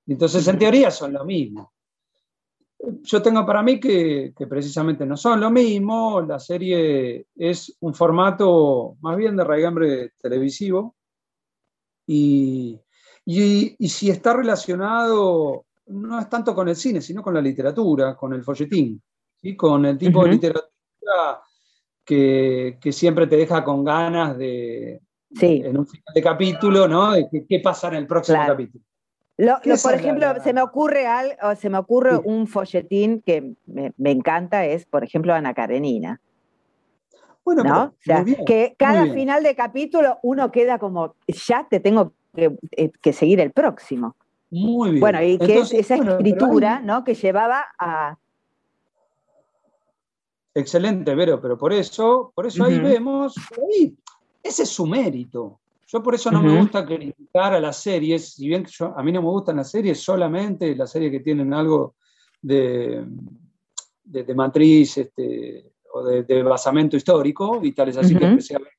Entonces, 0.07 0.47
en 0.49 0.59
teoría 0.59 0.91
son 0.91 1.13
lo 1.13 1.25
mismo. 1.25 1.73
Yo 3.03 3.21
tengo 3.21 3.45
para 3.45 3.63
mí 3.63 3.81
que, 3.81 4.33
precisamente 4.49 5.05
no 5.05 5.17
son 5.17 5.41
lo 5.41 5.51
mismo. 5.51 6.21
La 6.21 6.39
serie 6.39 7.27
es 7.35 7.77
un 7.81 7.95
formato 7.95 8.97
más 9.01 9.17
bien 9.17 9.37
de 9.37 9.45
raigambre 9.45 10.13
televisivo. 10.21 10.95
Y, 12.07 12.81
y 13.25 13.89
si 13.89 14.11
está 14.11 14.35
relacionado, 14.35 15.67
no 15.87 16.21
es 16.21 16.29
tanto 16.29 16.55
con 16.55 16.69
el 16.69 16.77
cine, 16.77 17.01
sino 17.01 17.23
con 17.23 17.35
la 17.35 17.41
literatura, 17.41 18.15
con 18.15 18.33
el 18.33 18.45
folletín 18.45 19.03
con 19.55 19.85
el 19.85 19.99
tipo 19.99 20.25
de 20.25 20.31
literatura 20.31 21.41
que, 22.05 22.79
siempre 22.91 23.27
te 23.27 23.37
deja 23.37 23.63
con 23.63 23.85
ganas 23.85 24.37
de, 24.37 25.01
en 25.41 25.79
un 25.79 25.87
final 25.87 26.15
de 26.15 26.23
capítulo, 26.23 26.89
¿no? 26.89 27.13
De 27.13 27.47
qué, 27.49 27.61
pasa 27.61 27.89
en 27.89 27.95
el 27.95 28.07
próximo 28.07 28.39
capítulo. 28.45 28.85
Por 29.83 29.95
ejemplo, 29.95 30.27
se 30.43 30.53
me 30.53 30.63
ocurre 30.63 31.07
algo, 31.07 31.55
se 31.57 31.69
me 31.69 31.79
ocurre 31.79 32.17
un 32.17 32.47
folletín 32.47 33.23
que 33.23 33.55
me, 33.67 34.11
encanta, 34.11 34.65
es, 34.65 34.87
por 34.87 35.05
ejemplo, 35.05 35.35
Ana 35.35 35.55
Karenina. 35.55 36.21
Bueno, 37.45 37.63
¿no? 37.63 37.95
que 38.45 38.75
cada 38.77 39.07
final 39.13 39.43
de 39.43 39.55
capítulo 39.55 40.19
uno 40.23 40.51
queda 40.51 40.79
como, 40.79 41.15
ya 41.29 41.67
te 41.69 41.79
tengo 41.79 42.13
que, 42.35 42.57
eh, 42.73 43.13
seguir 43.13 43.41
el 43.41 43.53
próximo. 43.53 44.17
Muy 44.51 44.91
bien. 44.91 45.01
Bueno, 45.01 45.23
y 45.23 45.39
que 45.39 45.59
es 45.59 45.73
esa 45.73 45.97
escritura, 45.97 46.81
¿no? 46.81 47.05
Que 47.05 47.15
llevaba 47.15 47.67
a, 47.79 48.17
Excelente, 50.57 51.15
Vero, 51.15 51.39
pero 51.39 51.59
por 51.59 51.71
eso, 51.75 52.33
por 52.35 52.47
eso 52.47 52.65
ahí 52.65 52.79
vemos, 52.79 53.35
ahí, 53.59 53.95
ese 54.43 54.63
es 54.63 54.71
su 54.71 54.87
mérito. 54.87 55.61
Yo 55.89 56.03
por 56.03 56.15
eso 56.17 56.33
no 56.33 56.43
me 56.43 56.59
gusta 56.59 56.85
criticar 56.85 57.55
a 57.55 57.61
las 57.61 57.77
series, 57.77 58.35
si 58.35 58.49
bien 58.49 58.67
a 58.97 59.03
mí 59.05 59.13
no 59.13 59.23
me 59.23 59.29
gustan 59.29 59.57
las 59.57 59.71
series, 59.71 60.03
solamente 60.03 60.75
las 60.75 60.91
series 60.91 61.13
que 61.13 61.21
tienen 61.21 61.55
algo 61.55 61.95
de, 62.43 63.07
de, 64.03 64.35
matriz 64.35 64.99
este, 64.99 65.75
o 65.93 66.03
de, 66.03 66.43
basamento 66.43 66.97
histórico, 66.97 67.61
y 67.63 67.73
tal 67.73 67.91
es 67.91 67.99
así 67.99 68.17
que 68.17 68.25
empecé 68.25 68.57
a 68.57 68.59
ver 68.59 68.73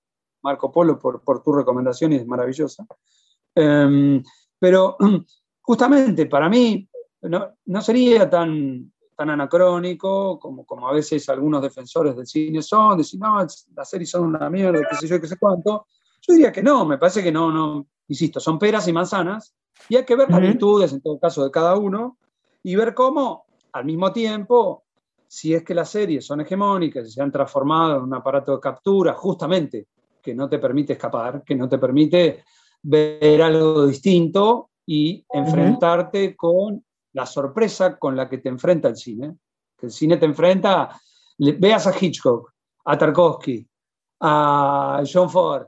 Marco 0.43 0.69
Polo 0.69 0.99
por, 0.99 1.21
por 1.21 1.41
tu 1.41 1.53
recomendación 1.53 2.11
y 2.11 2.17
es 2.17 2.27
maravillosa. 2.27 2.85
Em, 3.55 4.21
pero 4.59 4.97
justamente 5.61 6.25
para 6.25 6.49
mí 6.49 6.87
no, 7.21 7.53
no 7.65 7.81
sería 7.81 8.29
tan, 8.29 8.91
tan 9.15 9.29
anacrónico 9.29 10.37
como, 10.39 10.65
como 10.65 10.89
a 10.89 10.93
veces 10.93 11.27
algunos 11.29 11.61
defensores 11.61 12.15
del 12.15 12.27
cine 12.27 12.61
son, 12.61 12.97
decir, 12.97 13.19
no, 13.19 13.39
las 13.39 13.89
series 13.89 14.09
son 14.09 14.25
una 14.25 14.49
mierda, 14.49 14.81
qué 14.89 14.95
sé 14.97 15.07
yo, 15.07 15.21
qué 15.21 15.27
sé 15.27 15.37
cuánto. 15.37 15.87
Yo 16.27 16.33
diría 16.33 16.51
que 16.51 16.61
no, 16.61 16.85
me 16.85 16.97
parece 16.97 17.23
que 17.23 17.31
no, 17.31 17.51
no, 17.51 17.87
insisto, 18.07 18.39
son 18.39 18.59
peras 18.59 18.87
y 18.87 18.93
manzanas 18.93 19.55
y 19.87 19.95
hay 19.95 20.05
que 20.05 20.15
ver 20.15 20.29
las 20.29 20.41
virtudes 20.41 20.91
en 20.91 21.01
todo 21.01 21.19
caso 21.19 21.43
de 21.43 21.51
cada 21.51 21.77
uno 21.77 22.17
y 22.63 22.75
ver 22.75 22.93
cómo 22.93 23.45
al 23.71 23.85
mismo 23.85 24.11
tiempo, 24.11 24.83
si 25.27 25.53
es 25.53 25.63
que 25.63 25.73
las 25.73 25.89
series 25.89 26.25
son 26.25 26.41
hegemónicas 26.41 27.07
y 27.07 27.11
se 27.11 27.21
han 27.21 27.31
transformado 27.31 27.97
en 27.97 28.03
un 28.03 28.13
aparato 28.13 28.53
de 28.53 28.59
captura 28.59 29.13
justamente 29.13 29.87
que 30.21 30.35
no 30.35 30.49
te 30.49 30.59
permite 30.59 30.93
escapar, 30.93 31.43
que 31.45 31.55
no 31.55 31.69
te 31.69 31.77
permite 31.77 32.43
ver 32.83 33.41
algo 33.41 33.87
distinto 33.87 34.71
y 34.85 35.25
enfrentarte 35.29 36.35
con 36.35 36.83
la 37.13 37.25
sorpresa 37.25 37.97
con 37.97 38.15
la 38.15 38.27
que 38.27 38.39
te 38.39 38.49
enfrenta 38.49 38.89
el 38.89 38.97
cine. 38.97 39.37
Que 39.77 39.85
el 39.85 39.91
cine 39.91 40.17
te 40.17 40.25
enfrenta, 40.25 40.99
veas 41.37 41.87
a 41.87 41.93
Hitchcock, 41.97 42.51
a 42.85 42.97
Tarkovsky, 42.97 43.65
a 44.21 45.03
John 45.05 45.29
Ford 45.29 45.67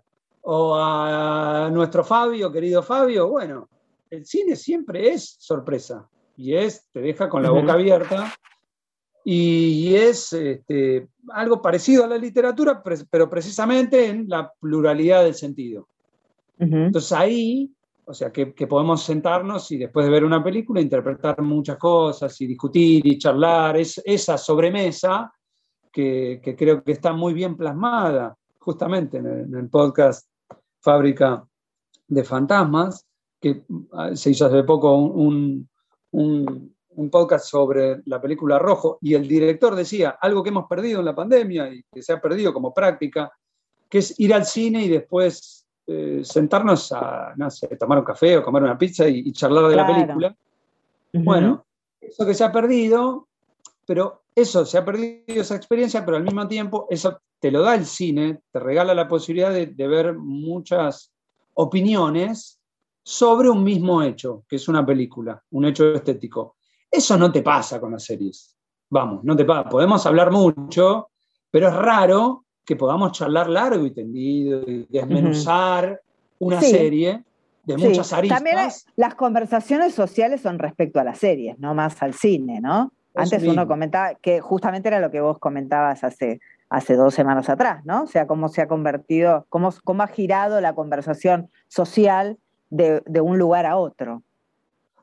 o 0.52 0.76
a 0.76 1.70
nuestro 1.72 2.04
Fabio, 2.04 2.52
querido 2.52 2.82
Fabio, 2.82 3.30
bueno, 3.30 3.70
el 4.10 4.26
cine 4.26 4.56
siempre 4.56 5.10
es 5.10 5.36
sorpresa 5.38 6.10
y 6.38 6.56
es, 6.56 6.88
te 6.92 7.02
deja 7.02 7.30
con 7.30 7.44
la 7.44 7.52
boca 7.52 7.74
abierta 7.74 8.34
y 9.24 9.94
es 9.94 10.34
este, 10.34 11.08
algo 11.34 11.62
parecido 11.62 12.04
a 12.04 12.08
la 12.08 12.18
literatura, 12.18 12.82
pero 13.12 13.30
precisamente 13.30 14.08
en 14.08 14.28
la 14.28 14.52
pluralidad 14.60 15.24
del 15.24 15.36
sentido. 15.36 15.88
Entonces 16.58 17.12
ahí 17.12 17.72
o 18.06 18.14
sea, 18.16 18.32
que, 18.32 18.48
podemos 18.48 19.04
sentarnos 19.04 19.72
y 19.72 19.78
después 19.78 20.04
de 20.04 20.12
ver 20.12 20.26
una 20.26 20.44
película 20.44 20.82
interpretar 20.82 21.44
muchas 21.44 21.78
cosas 21.78 22.42
y 22.42 22.48
discutir 22.48 23.06
y 23.06 23.20
charlar. 23.20 23.78
Es 23.78 24.02
esa 24.04 24.36
sobremesa 24.36 25.32
que, 25.92 26.42
creo 26.58 26.84
que 26.84 26.94
está 26.94 27.14
muy 27.14 27.36
bien 27.36 27.56
plasmada 27.56 28.36
justamente 28.58 29.18
en 29.18 29.54
el, 29.56 29.70
podcast 29.70 30.29
Fábrica 30.82 31.46
de 32.08 32.24
Fantasmas, 32.24 33.06
que 33.40 33.64
ah, 33.94 34.16
se 34.16 34.32
hizo 34.32 34.46
hace 34.46 34.64
poco 34.64 34.96
un, 34.96 35.68
un, 36.12 36.74
podcast 37.10 37.46
sobre 37.46 38.02
la 38.08 38.22
película 38.22 38.60
Rojo 38.60 38.98
y 39.02 39.14
el 39.14 39.26
director 39.26 39.74
decía 39.74 40.18
algo 40.20 40.44
que 40.44 40.50
hemos 40.50 40.68
perdido 40.68 41.00
en 41.00 41.06
la 41.06 41.16
pandemia 41.16 41.74
y 41.74 41.82
que 41.90 42.02
se 42.02 42.12
ha 42.12 42.20
perdido 42.20 42.54
como 42.54 42.74
práctica, 42.74 43.32
que 43.88 44.00
es 44.00 44.20
ir 44.20 44.34
al 44.34 44.46
cine 44.46 44.84
y 44.84 44.90
después 44.90 45.66
eh, 45.88 46.22
sentarnos 46.24 46.92
a, 46.92 47.34
no 47.38 47.50
sé, 47.50 47.68
tomar 47.78 48.00
un 48.00 48.04
café 48.04 48.38
o 48.38 48.44
comer 48.44 48.64
una 48.64 48.78
pizza 48.78 49.08
y, 49.08 49.32
charlar 49.32 49.70
de 49.70 49.76
la 49.78 49.88
película. 49.88 50.36
Bueno, 51.14 51.66
eso 52.02 52.26
que 52.26 52.34
se 52.34 52.44
ha 52.44 52.52
perdido, 52.52 53.28
pero 53.86 54.19
eso, 54.42 54.66
se 54.66 54.78
ha 54.78 54.86
perdido 54.86 55.42
esa 55.42 55.56
experiencia, 55.56 56.06
pero 56.06 56.18
al 56.18 56.24
mismo 56.24 56.48
tiempo 56.48 56.88
eso 56.90 57.20
te 57.40 57.52
lo 57.52 57.62
da 57.62 57.76
el 57.76 57.86
cine, 57.86 58.42
te 58.52 58.60
regala 58.60 58.94
la 58.94 59.08
posibilidad 59.08 59.52
de, 59.52 59.88
ver 59.88 60.14
muchas 60.18 61.12
opiniones 61.54 62.60
sobre 63.04 63.50
un 63.50 63.64
mismo 63.64 64.04
hecho, 64.04 64.44
que 64.48 64.58
es 64.58 64.68
una 64.68 64.86
película, 64.86 65.42
un 65.52 65.66
hecho 65.66 65.94
estético. 65.94 66.58
Eso 66.92 67.18
no 67.18 67.32
te 67.32 67.42
pasa 67.42 67.80
con 67.80 67.92
las 67.94 68.04
series. 68.04 68.56
Vamos, 68.90 69.24
no 69.24 69.36
te 69.36 69.46
pasa. 69.46 69.70
Podemos 69.70 70.06
hablar 70.06 70.32
mucho, 70.32 71.10
pero 71.50 71.70
es 71.70 71.76
raro 71.76 72.46
que 72.66 72.76
podamos 72.76 73.12
charlar 73.14 73.50
largo 73.50 73.86
y 73.86 73.92
tendido 73.92 74.62
y 74.62 74.86
desmenuzar 74.90 76.02
una 76.40 76.62
serie 76.62 77.24
de 77.64 77.78
muchas 77.78 78.12
aristas. 78.14 78.40
También 78.40 78.58
las 78.96 79.16
conversaciones 79.16 79.94
sociales 79.94 80.42
son 80.42 80.60
respecto 80.60 81.00
a 81.00 81.04
las 81.04 81.20
series, 81.20 81.58
no 81.60 81.74
más 81.74 82.02
al 82.02 82.14
cine, 82.14 82.60
¿no? 82.62 82.92
Antes 83.16 83.44
uno 83.44 83.68
comentaba 83.68 84.16
que 84.16 84.40
justamente 84.40 84.88
era 84.88 85.00
lo 85.00 85.12
que 85.12 85.22
vos 85.22 85.40
comentabas 85.40 86.04
hace, 86.04 86.40
hace 86.70 86.96
dos 86.96 87.14
semanas 87.14 87.50
atrás, 87.50 87.84
¿no? 87.86 88.04
O 88.04 88.08
sea, 88.08 88.28
cómo 88.28 88.50
se 88.50 88.62
ha 88.62 88.68
convertido, 88.68 89.46
cómo, 89.50 89.74
cómo 89.84 90.04
ha 90.04 90.08
girado 90.08 90.62
la 90.62 90.76
conversación 90.76 91.50
social 91.68 92.38
de, 92.70 93.02
un 93.22 93.38
lugar 93.38 93.66
a 93.66 93.78
otro. 93.78 94.24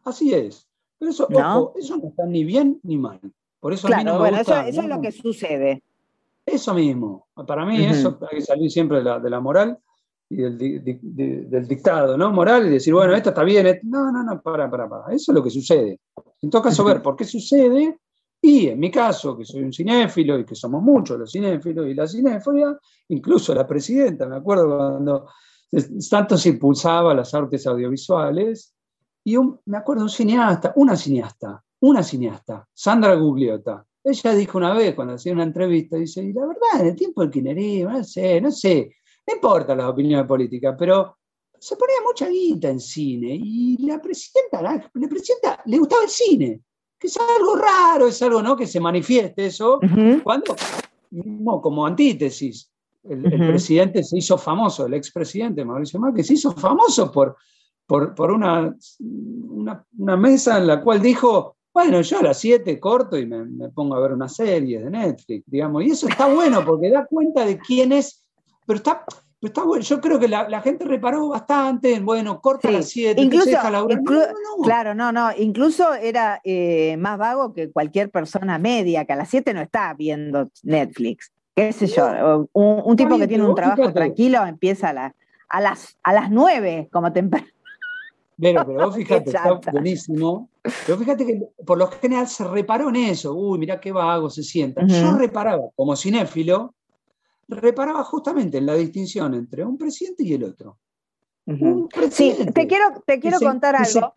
Así 0.05 0.33
es. 0.33 0.67
Pero 0.99 1.11
eso 1.11 1.27
¿No? 1.29 1.73
eso 1.77 1.97
no 1.97 2.09
está 2.09 2.25
ni 2.25 2.45
bien 2.45 2.81
ni 2.83 2.97
mal. 2.97 3.21
Por 3.61 3.73
eso 3.73 3.89
a 3.89 3.99
mí 3.99 4.05
no 4.05 4.15
me 4.15 4.19
bueno, 4.21 4.39
eso, 4.39 4.57
eso 4.61 4.81
es 4.83 4.89
lo 4.89 5.01
que 5.01 5.13
sucede. 5.13 5.83
Eso 6.45 6.73
mismo. 6.75 7.27
Para 7.47 7.67
mí 7.67 7.85
eso 7.85 8.19
hay 8.31 8.39
que 8.39 8.45
salir 8.45 8.71
siempre 8.71 8.99
de 8.99 9.05
la, 9.05 9.19
de 9.19 9.29
la 9.29 9.41
moral 9.41 9.79
y 10.31 10.37
del, 10.37 10.59
del, 11.51 11.69
dictado, 11.69 12.17
¿no? 12.17 12.31
Moral 12.33 12.67
y 12.67 12.71
decir, 12.71 12.95
bueno, 12.95 13.15
esto 13.15 13.31
está 13.31 13.43
bien. 13.43 13.81
No, 13.83 14.13
no, 14.13 14.23
no, 14.23 14.41
para, 14.41 14.71
para, 14.71 14.89
para. 14.89 15.15
Eso 15.15 15.33
es 15.33 15.35
lo 15.35 15.43
que 15.43 15.51
sucede. 15.51 15.99
En 16.43 16.51
todo 16.51 16.63
caso, 16.63 16.85
ver 16.85 17.03
por 17.03 17.17
qué 17.17 17.25
sucede 17.25 17.99
y 18.41 18.69
en 18.69 18.79
mi 18.79 18.91
caso, 18.91 19.37
que 19.37 19.45
soy 19.45 19.63
un 19.63 19.73
cinéfilo 19.73 20.39
y 20.39 20.45
que 20.45 20.55
somos 20.55 20.83
muchos 20.83 21.19
los 21.19 21.33
cinéfilos 21.33 21.87
y 21.89 21.95
la 21.95 22.07
cinéfilia, 22.07 22.79
incluso 23.09 23.55
la 23.55 23.67
presidenta, 23.67 24.27
me 24.27 24.37
acuerdo 24.37 24.77
cuando 24.77 25.27
tanto 26.09 26.39
se 26.39 26.51
impulsaba 26.51 27.15
las 27.15 27.35
artes 27.35 27.67
audiovisuales, 27.67 28.75
y 29.25 29.37
me 29.65 29.79
acuerdo 29.79 30.05
un 30.05 30.09
cineasta, 30.09 30.73
una 30.77 30.97
cineasta, 30.97 31.65
una 31.81 32.03
cineasta, 32.03 32.69
Sandra 32.73 33.15
Gugliotta, 33.17 33.85
ella 34.05 34.35
dijo 34.35 34.59
una 34.59 34.73
vez 34.73 34.95
cuando 34.95 35.15
hacía 35.15 35.33
una 35.33 35.43
entrevista, 35.43 35.97
dice, 35.97 36.23
y 36.23 36.33
la 36.33 36.47
verdad, 36.47 36.81
en 36.81 36.87
el 36.87 36.97
tiempo 36.97 37.23
del 37.23 37.31
kirchnerismo, 37.31 37.91
no 37.91 38.05
sé, 38.05 38.41
no 38.41 38.53
sé, 38.53 38.95
no 39.27 39.35
importa 39.35 39.75
las 39.75 39.87
opiniones 39.87 40.27
políticas, 40.27 40.77
pero 40.79 41.17
se 41.67 41.75
ponía 41.75 41.97
mucha 42.05 42.29
guita 42.29 42.69
en 42.69 42.79
cine 42.79 43.41
y 43.43 43.77
la 43.89 44.01
presidenta, 44.01 44.63
la, 44.63 44.89
presidenta 45.09 45.61
le 45.65 45.79
gustaba 45.79 46.05
el 46.05 46.09
cine, 46.09 46.61
que 46.97 47.09
es 47.09 47.17
algo 47.17 47.57
raro, 47.57 48.07
es 48.07 48.23
algo 48.23 48.41
¿no? 48.41 48.57
que 48.57 48.69
se 48.69 48.79
manifieste 48.79 49.47
eso, 49.47 49.81
cuando, 50.23 50.55
como 51.61 51.85
antítesis, 51.85 52.71
el, 53.03 53.21
presidente 53.21 54.05
se 54.05 54.19
hizo 54.19 54.39
famoso, 54.39 54.87
el 54.87 54.95
expresidente 54.95 55.65
Mauricio 55.65 55.99
Macri 55.99 56.23
se 56.23 56.35
hizo 56.35 56.53
famoso 56.53 57.11
por, 57.11 57.37
por, 57.85 58.31
una, 58.31 58.73
una, 59.01 60.17
mesa 60.17 60.59
en 60.59 60.69
la 60.69 60.81
cual 60.81 61.03
dijo, 61.03 61.57
bueno, 61.75 62.01
yo 62.01 62.21
a 62.21 62.23
las 62.23 62.39
7 62.39 62.79
corto 62.79 63.19
y 63.19 63.27
me, 63.27 63.71
pongo 63.71 63.97
a 63.97 64.01
ver 64.01 64.13
una 64.13 64.29
serie 64.29 64.85
de 64.85 64.91
Netflix, 64.91 65.43
digamos. 65.51 65.83
Y 65.83 65.91
eso 65.91 66.07
está 66.07 66.33
bueno 66.33 66.65
porque 66.65 66.91
da 66.91 67.07
cuenta 67.07 67.45
de 67.45 67.59
quién 67.59 67.91
es, 67.91 68.25
pero 68.65 68.77
está, 68.77 69.05
está 69.47 69.65
bueno. 69.65 69.85
Yo 69.85 70.01
creo 70.01 70.19
que 70.19 70.29
la, 70.29 70.61
gente 70.61 70.85
reparó 70.85 71.29
bastante 71.29 71.95
en, 71.95 72.05
bueno, 72.05 72.41
corta 72.41 72.69
a 72.69 72.73
las 72.73 72.89
7, 72.89 73.21
incluso, 73.21 73.51
deja 73.51 73.71
la 73.71 73.87
Claro, 74.63 74.95
no, 74.95 75.13
no. 75.13 75.31
Incluso 75.37 75.95
era 75.95 76.41
eh, 76.45 76.97
más 76.99 77.19
vago 77.19 77.53
que 77.53 77.71
cualquier 77.71 78.11
persona 78.11 78.59
media, 78.59 79.05
que 79.05 79.13
a 79.13 79.17
las 79.17 79.29
7 79.29 79.55
no 79.55 79.61
está 79.61 79.95
viendo 79.95 80.51
Netflix. 80.63 81.33
¿Qué 81.55 81.73
sé 81.73 81.87
yo? 81.87 82.49
Un, 82.53 82.97
tipo 82.97 83.19
que 83.19 83.27
tiene 83.27 83.47
un 83.47 83.55
trabajo 83.55 83.93
tranquilo 83.93 84.45
empieza 84.45 84.91
a, 84.91 85.15
a, 85.49 85.61
las, 85.61 85.97
a 86.03 86.13
las 86.13 86.31
9 86.31 86.89
como 86.93 87.13
temprano. 87.13 87.47
Pero, 88.39 88.67
pero 88.67 88.87
vos 88.87 88.97
fíjate, 88.97 89.31
está 89.31 89.61
buenísimo. 89.73 90.49
Pero 90.87 90.99
fíjate 90.99 91.27
que 91.27 91.43
por 91.65 91.79
lo 91.79 91.87
general 91.89 92.29
se 92.29 92.45
reparó 92.45 92.89
en 92.91 92.97
eso. 92.97 93.35
Uy, 93.35 93.59
mirá 93.59 93.81
qué 93.81 93.93
vago 93.93 94.29
se 94.31 94.43
sienta. 94.43 94.87
Yo 94.87 95.17
reparaba, 95.17 95.63
como 95.75 95.97
cinéfilo, 95.97 96.75
reparaba 97.49 98.05
justamente 98.05 98.59
en 98.59 98.67
la 98.67 98.75
distinción 98.75 99.35
entre 99.35 99.65
un 99.65 99.79
presidente 99.79 100.25
y 100.25 100.35
el 100.35 100.45
otro. 100.45 100.79
sí, 102.11 102.35
te 102.55 102.67
quiero, 102.67 103.03
te 103.07 103.21
quiero 103.21 103.39
contar 103.39 103.77
algo. 103.77 104.15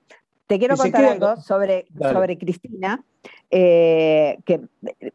te 0.47 0.57
quiero 0.57 0.75
contar 0.75 1.05
algo 1.05 1.37
sobre, 1.37 1.87
sobre 1.99 2.37
Cristina, 2.37 3.03
eh, 3.51 4.39
que 4.45 4.61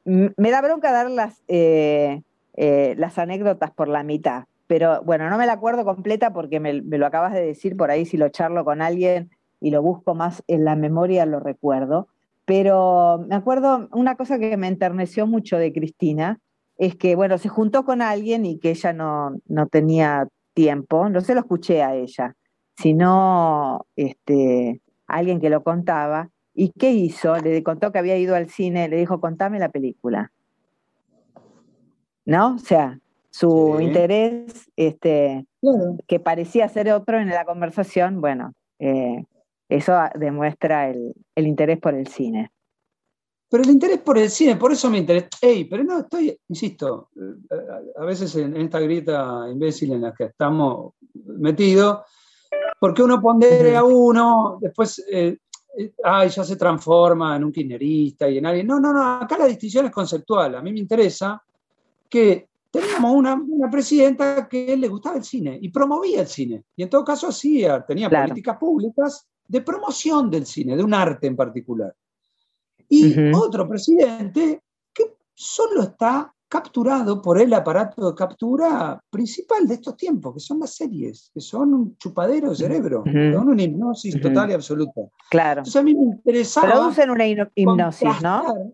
me 0.04 0.50
da 0.50 0.62
bronca 0.62 0.92
dar 0.92 1.10
las, 1.10 1.42
eh, 1.48 2.22
eh, 2.54 2.94
las 2.98 3.18
anécdotas 3.18 3.70
por 3.72 3.88
la 3.88 4.02
mitad 4.02 4.44
pero 4.66 5.02
bueno, 5.02 5.28
no 5.28 5.38
me 5.38 5.46
la 5.46 5.54
acuerdo 5.54 5.84
completa 5.84 6.32
porque 6.32 6.60
me, 6.60 6.72
lo 6.72 7.06
acabas 7.06 7.32
de 7.34 7.44
decir, 7.44 7.76
por 7.76 7.90
ahí 7.90 8.06
si 8.06 8.16
lo 8.16 8.28
charlo 8.30 8.64
con 8.64 8.80
alguien 8.80 9.30
y 9.60 9.70
lo 9.70 9.82
busco 9.82 10.14
más 10.14 10.42
en 10.46 10.64
la 10.64 10.76
memoria 10.76 11.26
lo 11.26 11.40
recuerdo. 11.40 12.08
Pero 12.44 13.24
me 13.26 13.36
acuerdo 13.36 13.88
una 13.92 14.16
cosa 14.16 14.38
que 14.38 14.56
me 14.56 14.68
enterneció 14.68 15.26
mucho 15.26 15.56
de 15.56 15.72
Cristina, 15.72 16.40
es 16.76 16.96
que, 16.96 17.14
bueno, 17.14 17.38
se 17.38 17.48
juntó 17.48 17.84
con 17.84 18.02
alguien 18.02 18.46
y 18.46 18.58
que 18.58 18.70
ella 18.70 18.92
no, 18.92 19.36
no 19.46 19.66
tenía 19.68 20.28
tiempo, 20.54 21.08
no 21.08 21.20
se 21.20 21.34
lo 21.34 21.40
escuché 21.40 21.82
a 21.82 21.94
ella, 21.94 22.34
sino 22.76 23.86
este, 23.96 24.80
alguien 25.06 25.40
que 25.40 25.50
lo 25.50 25.62
contaba. 25.62 26.30
¿Y 26.54 26.70
qué 26.70 26.92
hizo? 26.92 27.36
Le 27.36 27.62
contó 27.62 27.92
que 27.92 27.98
había 27.98 28.16
ido 28.16 28.36
al 28.36 28.48
cine, 28.48 28.88
le 28.88 28.96
dijo, 28.96 29.20
contame 29.20 29.58
la 29.58 29.70
película. 29.70 30.32
¿No? 32.24 32.54
O 32.54 32.58
sea, 32.58 33.00
su 33.30 33.80
interés, 33.80 34.70
este, 34.76 35.44
que 36.06 36.20
parecía 36.20 36.68
ser 36.68 36.92
otro 36.92 37.18
en 37.18 37.28
la 37.28 37.44
conversación, 37.44 38.20
bueno, 38.20 38.52
eh, 38.78 39.24
eso 39.68 39.92
demuestra 40.14 40.88
el, 40.88 41.14
interés 41.34 41.80
por 41.80 41.94
el 41.94 42.06
cine. 42.06 42.52
Pero 43.54 43.62
el 43.62 43.70
interés 43.70 44.00
por 44.00 44.18
el 44.18 44.30
cine, 44.30 44.56
por 44.56 44.72
eso 44.72 44.90
me 44.90 44.98
interesa. 44.98 45.28
Ey, 45.40 45.66
pero 45.66 45.84
no, 45.84 46.00
estoy, 46.00 46.36
insisto, 46.48 47.10
eh, 47.14 47.92
a 47.96 48.04
veces 48.04 48.34
en, 48.34 48.56
esta 48.56 48.80
grita 48.80 49.46
imbécil 49.48 49.92
en 49.92 50.02
la 50.02 50.12
que 50.12 50.24
estamos 50.24 50.94
metidos, 51.12 52.00
porque 52.80 53.04
uno 53.04 53.22
pondere 53.22 53.76
a 53.76 53.84
uno, 53.84 54.58
después, 54.60 55.06
eh, 55.08 55.38
ay, 56.02 56.30
ya 56.30 56.42
se 56.42 56.56
transforma 56.56 57.36
en 57.36 57.44
un 57.44 57.52
kirchnerista 57.52 58.28
y 58.28 58.38
en 58.38 58.46
alguien. 58.46 58.66
No, 58.66 58.80
no, 58.80 58.92
no, 58.92 59.18
acá 59.18 59.38
la 59.38 59.46
distinción 59.46 59.86
es 59.86 59.92
conceptual. 59.92 60.56
A 60.56 60.60
mí 60.60 60.72
me 60.72 60.80
interesa 60.80 61.40
que 62.08 62.48
teníamos 62.72 63.12
una, 63.12 63.40
presidenta 63.70 64.48
que 64.48 64.76
le 64.76 64.88
gustaba 64.88 65.18
el 65.18 65.22
cine 65.22 65.60
y 65.62 65.68
promovía 65.68 66.22
el 66.22 66.26
cine. 66.26 66.64
Y 66.74 66.82
en 66.82 66.90
todo 66.90 67.04
caso 67.04 67.28
hacía, 67.28 67.86
tenía 67.86 68.10
políticas 68.10 68.56
públicas 68.58 69.28
de 69.46 69.60
promoción 69.60 70.28
del 70.28 70.44
cine, 70.44 70.76
de 70.76 70.82
un 70.82 70.92
arte 70.92 71.28
en 71.28 71.36
particular. 71.36 71.94
Y 72.94 73.32
otro 73.34 73.68
presidente 73.68 74.62
que 74.92 75.16
solo 75.34 75.82
está 75.82 76.32
capturado 76.48 77.20
por 77.20 77.40
el 77.40 77.52
aparato 77.52 78.10
de 78.10 78.14
captura 78.14 79.02
principal 79.10 79.66
de 79.66 79.74
estos 79.74 79.96
tiempos, 79.96 80.34
que 80.34 80.40
son 80.40 80.60
las 80.60 80.70
series, 80.74 81.30
que 81.34 81.40
son 81.40 81.74
un 81.74 81.96
chupadero 81.98 82.50
de 82.50 82.56
cerebro, 82.56 83.02
son 83.04 83.48
una 83.48 83.62
hipnosis 83.62 84.20
total 84.20 84.50
y 84.50 84.54
absoluta. 84.54 85.00
Claro. 85.30 85.60
Entonces 85.60 85.80
a 85.80 85.82
mí 85.82 85.94
me 85.94 86.04
interesaba... 86.04 86.70
Producen 86.70 87.10
una 87.10 87.26
hipnosis, 87.26 88.22
¿no? 88.22 88.72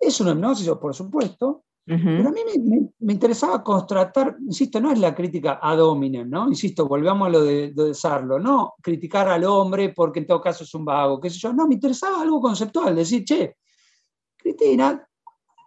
Es 0.00 0.18
una 0.20 0.30
hipnosis, 0.30 0.68
por 0.80 0.94
supuesto, 0.94 1.64
pero 1.88 2.28
a 2.28 2.32
mí 2.32 2.40
me, 2.98 3.12
interesaba 3.14 3.64
constatar, 3.64 4.36
insisto, 4.46 4.78
no 4.78 4.92
es 4.92 4.98
la 4.98 5.14
crítica 5.14 5.58
ad 5.62 5.80
hominem, 5.80 6.28
¿no? 6.28 6.46
Insisto, 6.46 6.86
volvamos 6.86 7.28
a 7.28 7.30
lo 7.30 7.42
de, 7.42 7.72
de 7.72 7.94
Sarlo, 7.94 8.38
no 8.38 8.74
criticar 8.82 9.26
al 9.28 9.44
hombre 9.44 9.94
porque 9.94 10.18
en 10.18 10.26
todo 10.26 10.38
caso 10.38 10.64
es 10.64 10.74
un 10.74 10.84
vago, 10.84 11.18
qué 11.18 11.30
sé 11.30 11.38
yo, 11.38 11.52
no, 11.54 11.66
me 11.66 11.76
interesaba 11.76 12.20
algo 12.20 12.42
conceptual, 12.42 12.94
decir, 12.94 13.24
che, 13.24 13.56
Cristina, 14.36 15.02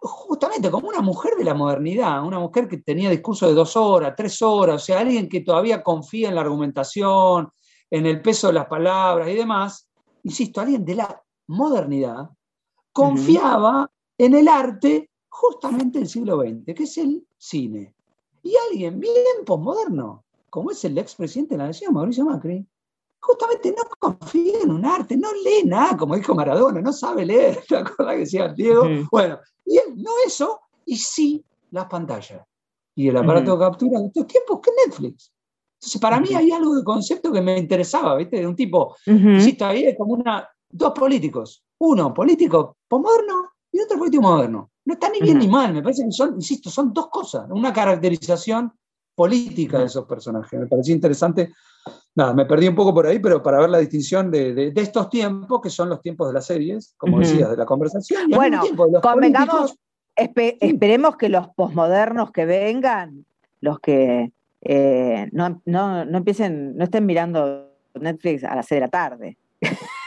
justamente 0.00 0.70
como 0.70 0.88
una 0.88 1.00
mujer 1.00 1.34
de 1.34 1.42
la 1.42 1.54
modernidad, 1.54 2.24
una 2.24 2.38
mujer 2.38 2.68
que 2.68 2.76
tenía 2.78 3.10
discurso 3.10 3.48
de 3.48 3.54
dos 3.54 3.76
horas, 3.76 4.14
tres 4.16 4.40
horas, 4.42 4.76
o 4.76 4.84
sea, 4.84 5.00
alguien 5.00 5.28
que 5.28 5.40
todavía 5.40 5.82
confía 5.82 6.28
en 6.28 6.36
la 6.36 6.42
argumentación, 6.42 7.48
en 7.90 8.06
el 8.06 8.22
peso 8.22 8.46
de 8.46 8.52
las 8.52 8.66
palabras 8.66 9.28
y 9.28 9.34
demás, 9.34 9.88
insisto, 10.22 10.60
alguien 10.60 10.84
de 10.84 10.94
la 10.94 11.20
modernidad, 11.48 12.30
confiaba 12.92 13.90
en 14.16 14.34
el 14.34 14.46
arte 14.46 15.10
justamente 15.32 15.98
el 15.98 16.08
siglo 16.08 16.40
XX, 16.40 16.74
que 16.74 16.82
es 16.82 16.98
el 16.98 17.26
cine. 17.38 17.94
Y 18.42 18.54
alguien 18.68 19.00
bien 19.00 19.44
posmoderno, 19.46 20.24
como 20.50 20.70
es 20.70 20.84
el 20.84 20.98
expresidente 20.98 21.54
de 21.54 21.58
la 21.58 21.66
Nación, 21.68 21.94
Mauricio 21.94 22.26
Macri, 22.26 22.66
justamente 23.18 23.74
no 23.74 23.82
confía 23.98 24.60
en 24.62 24.70
un 24.70 24.84
arte, 24.84 25.16
no 25.16 25.28
lee 25.32 25.64
nada, 25.64 25.96
como 25.96 26.16
dijo 26.16 26.34
Maradona, 26.34 26.82
no 26.82 26.92
sabe 26.92 27.24
leer, 27.24 27.64
¿te 27.68 27.76
acuerdas 27.76 28.14
que 28.14 28.20
decía 28.20 28.48
Diego? 28.48 28.84
Bueno, 29.10 29.38
y 29.64 29.78
él 29.78 29.94
no 29.96 30.10
eso, 30.26 30.60
y 30.84 30.96
sí 30.96 31.42
las 31.70 31.86
pantallas. 31.86 32.44
Y 32.94 33.08
el 33.08 33.16
aparato 33.16 33.56
de 33.56 33.64
captura 33.64 34.00
de 34.00 34.08
estos 34.08 34.26
tiempos 34.26 34.60
que 34.60 34.70
Netflix. 34.86 35.32
Entonces, 35.80 36.00
para 36.00 36.20
mí 36.20 36.28
hay 36.34 36.50
algo 36.50 36.74
de 36.74 36.84
concepto 36.84 37.32
que 37.32 37.40
me 37.40 37.58
interesaba, 37.58 38.16
¿viste? 38.16 38.36
De 38.36 38.46
un 38.46 38.54
tipo, 38.54 38.94
insisto, 39.06 39.64
ahí 39.64 39.86
es 39.86 39.96
como 39.96 40.12
una, 40.12 40.46
dos 40.68 40.92
políticos. 40.92 41.64
Uno 41.78 42.12
político 42.12 42.76
posmoderno 42.86 43.51
y 43.72 43.80
otro 43.80 43.98
político 43.98 44.22
moderno. 44.22 44.70
No 44.84 44.94
está 44.94 45.08
ni 45.08 45.20
bien 45.20 45.38
ni 45.38 45.48
mal, 45.48 45.72
me 45.72 45.82
parece 45.82 46.04
que 46.04 46.12
son, 46.12 46.34
insisto, 46.34 46.70
son 46.70 46.92
dos 46.92 47.08
cosas. 47.08 47.46
Una 47.50 47.72
caracterización 47.72 48.72
política 49.14 49.78
de 49.78 49.86
esos 49.86 50.04
personajes. 50.06 50.58
Me 50.58 50.66
pareció 50.66 50.94
interesante 50.94 51.52
nada, 52.14 52.34
me 52.34 52.44
perdí 52.44 52.68
un 52.68 52.74
poco 52.74 52.92
por 52.92 53.06
ahí, 53.06 53.18
pero 53.18 53.42
para 53.42 53.58
ver 53.58 53.70
la 53.70 53.78
distinción 53.78 54.30
de, 54.30 54.72
estos 54.76 55.08
tiempos, 55.08 55.60
que 55.60 55.70
son 55.70 55.88
los 55.88 56.00
tiempos 56.00 56.28
de 56.28 56.34
las 56.34 56.46
series, 56.46 56.94
como 56.96 57.18
decías, 57.18 57.50
de 57.50 57.56
la 57.56 57.66
conversación. 57.66 58.30
bueno, 58.30 58.62
convengamos, 59.02 59.76
esperemos 60.14 61.16
que 61.16 61.28
los 61.28 61.48
posmodernos 61.48 62.30
que 62.30 62.44
vengan, 62.44 63.24
los 63.60 63.80
que 63.80 64.32
eh, 64.60 65.28
no, 65.32 65.60
empiecen, 66.12 66.76
no 66.76 66.84
estén 66.84 67.06
mirando 67.06 67.70
Netflix 67.94 68.44
a 68.44 68.54
las 68.54 68.66
6 68.66 68.76
de 68.76 68.80
la 68.80 68.90
tarde. 68.90 69.38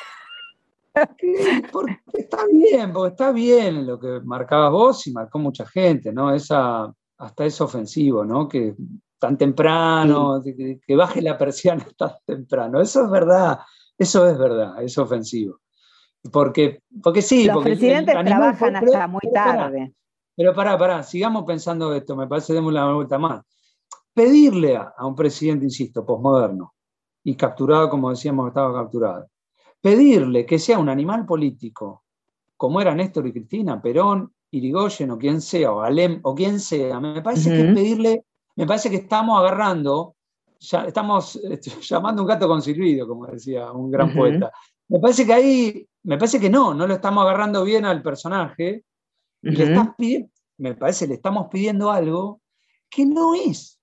Porque 1.71 1.99
está 2.13 2.45
bien, 2.51 2.93
porque 2.93 3.11
está 3.11 3.31
bien 3.31 3.85
lo 3.85 3.99
que 3.99 4.21
marcabas 4.23 4.71
vos 4.71 5.07
y 5.07 5.11
marcó 5.11 5.39
mucha 5.39 5.65
gente, 5.65 6.13
¿no? 6.13 6.33
Esa, 6.33 6.91
hasta 7.17 7.45
es 7.45 7.59
ofensivo, 7.61 8.23
¿no? 8.23 8.47
Que 8.47 8.75
tan 9.19 9.37
temprano, 9.37 10.41
que, 10.43 10.95
baje 10.95 11.21
la 11.21 11.37
persiana 11.37 11.85
tan 11.97 12.11
temprano. 12.25 12.81
Eso 12.81 13.03
es 13.03 13.11
verdad, 13.11 13.59
eso 13.97 14.27
es 14.27 14.37
verdad, 14.37 14.81
es 14.81 14.97
ofensivo. 14.97 15.59
Porque, 16.31 16.81
porque 17.03 17.21
sí, 17.21 17.45
los 17.45 17.63
presidentes 17.63 18.15
trabajan 18.23 18.75
hasta 18.75 19.07
muy 19.07 19.21
tarde. 19.33 19.93
Pero 20.35 20.53
pará, 20.53 20.77
pará, 20.77 21.03
sigamos 21.03 21.45
pensando 21.45 21.93
esto, 21.93 22.15
me 22.15 22.27
parece 22.27 22.53
demos 22.53 22.73
la 22.73 22.91
vuelta 22.91 23.17
más. 23.17 23.43
Pedirle 24.13 24.75
a, 24.75 24.93
un 25.05 25.15
presidente, 25.15 25.65
insisto, 25.65 26.05
posmoderno, 26.05 26.73
y 27.23 27.35
capturado 27.35 27.89
como 27.89 28.09
decíamos 28.09 28.47
estaba 28.47 28.73
capturado, 28.73 29.27
pedirle 29.81 30.45
que 30.45 30.59
sea 30.59 30.79
un 30.79 30.89
animal 30.89 31.25
político, 31.25 32.03
como 32.57 32.81
era 32.81 32.95
Néstor 32.95 33.27
y 33.27 33.33
Cristina, 33.33 33.81
Perón, 33.81 34.31
Irigoyen 34.51 35.11
o 35.11 35.17
quien 35.17 35.41
sea, 35.41 35.71
o 35.71 35.81
Alem 35.81 36.19
o 36.23 36.33
quien 36.33 36.59
sea, 36.59 36.99
me 36.99 37.21
parece 37.21 37.51
que 37.51 37.63
pedirle 37.73 38.23
me 38.55 38.65
parece 38.65 38.89
que 38.89 38.97
estamos 38.97 39.37
agarrando, 39.39 40.15
ya, 40.59 40.85
estamos 40.85 41.35
este, 41.35 41.71
llamando 41.81 42.21
un 42.21 42.27
gato 42.27 42.47
con 42.47 42.61
silbido, 42.61 43.07
como 43.07 43.27
decía 43.27 43.71
un 43.71 43.91
gran 43.91 44.13
poeta. 44.13 44.51
Me 44.87 44.99
parece 44.99 45.25
que 45.25 45.33
ahí, 45.33 45.87
me 46.03 46.17
parece 46.17 46.39
que 46.39 46.49
no, 46.49 46.73
no 46.73 46.87
lo 46.87 46.93
estamos 46.93 47.23
agarrando 47.23 47.63
bien 47.63 47.85
al 47.85 48.01
personaje. 48.01 48.83
y 49.41 49.51
le 49.51 49.63
estás 49.63 49.89
pidiendo, 49.97 50.29
me 50.57 50.75
parece, 50.75 51.07
le 51.07 51.15
estamos 51.15 51.47
pidiendo 51.51 51.91
algo 51.91 52.41
que 52.89 53.05
no 53.05 53.35
es. 53.35 53.74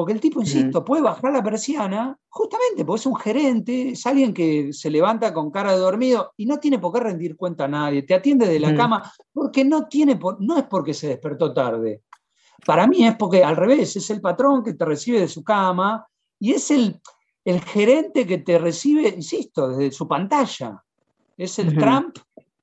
Porque 0.00 0.14
el 0.14 0.20
tipo, 0.20 0.40
insisto, 0.40 0.82
puede 0.82 1.02
bajar 1.02 1.30
la 1.30 1.42
persiana 1.42 2.16
justamente 2.30 2.86
porque 2.86 3.00
es 3.00 3.06
un 3.06 3.16
gerente, 3.16 3.90
es 3.90 4.06
alguien 4.06 4.32
que 4.32 4.72
se 4.72 4.88
levanta 4.88 5.34
con 5.34 5.50
cara 5.50 5.72
de 5.72 5.78
dormido 5.78 6.32
y 6.38 6.46
no 6.46 6.56
tiene 6.56 6.78
por 6.78 6.94
qué 6.94 7.00
rendir 7.00 7.36
cuenta 7.36 7.66
a 7.66 7.68
nadie, 7.68 8.02
te 8.02 8.14
atiende 8.14 8.46
de 8.46 8.58
la 8.58 8.74
cama 8.74 9.12
porque 9.30 9.62
no 9.62 9.88
tiene, 9.88 10.18
no 10.38 10.56
es 10.56 10.64
porque 10.64 10.94
se 10.94 11.08
despertó 11.08 11.52
tarde, 11.52 12.00
para 12.64 12.86
mí 12.86 13.06
es 13.06 13.14
porque 13.16 13.44
al 13.44 13.56
revés, 13.56 13.94
es 13.94 14.08
el 14.08 14.22
patrón 14.22 14.64
que 14.64 14.72
te 14.72 14.86
recibe 14.86 15.20
de 15.20 15.28
su 15.28 15.44
cama 15.44 16.06
y 16.38 16.52
es 16.52 16.70
el, 16.70 16.98
el 17.44 17.60
gerente 17.60 18.26
que 18.26 18.38
te 18.38 18.58
recibe, 18.58 19.06
insisto, 19.08 19.68
desde 19.68 19.92
su 19.92 20.08
pantalla. 20.08 20.82
Es 21.36 21.58
el 21.58 21.76
Trump 21.76 22.16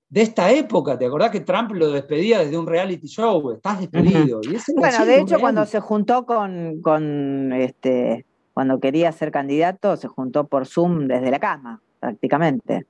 de 0.10 0.22
esta 0.22 0.52
época. 0.52 0.98
¿Te 0.98 1.06
acordás 1.06 1.32
que 1.32 1.42
Trump 1.42 1.72
lo 1.72 1.92
despedía 1.92 2.40
desde 2.40 2.58
un 2.58 2.68
reality 2.68 3.08
show? 3.08 3.52
Estás 3.52 3.80
despedido. 3.80 4.42
bueno, 4.76 5.06
de 5.06 5.22
hecho, 5.22 5.40
cuando 5.40 5.66
se 5.66 5.80
juntó 5.80 6.26
con, 6.26 6.82
con 6.82 7.54
este, 7.54 8.26
cuando 8.54 8.80
quería 8.80 9.12
ser 9.12 9.32
candidato, 9.32 9.98
se 9.98 10.08
juntó 10.08 10.48
por 10.48 10.66
Zoom 10.66 11.08
desde 11.08 11.32
la 11.32 11.40
cama, 11.40 11.82
prácticamente. 12.00 12.88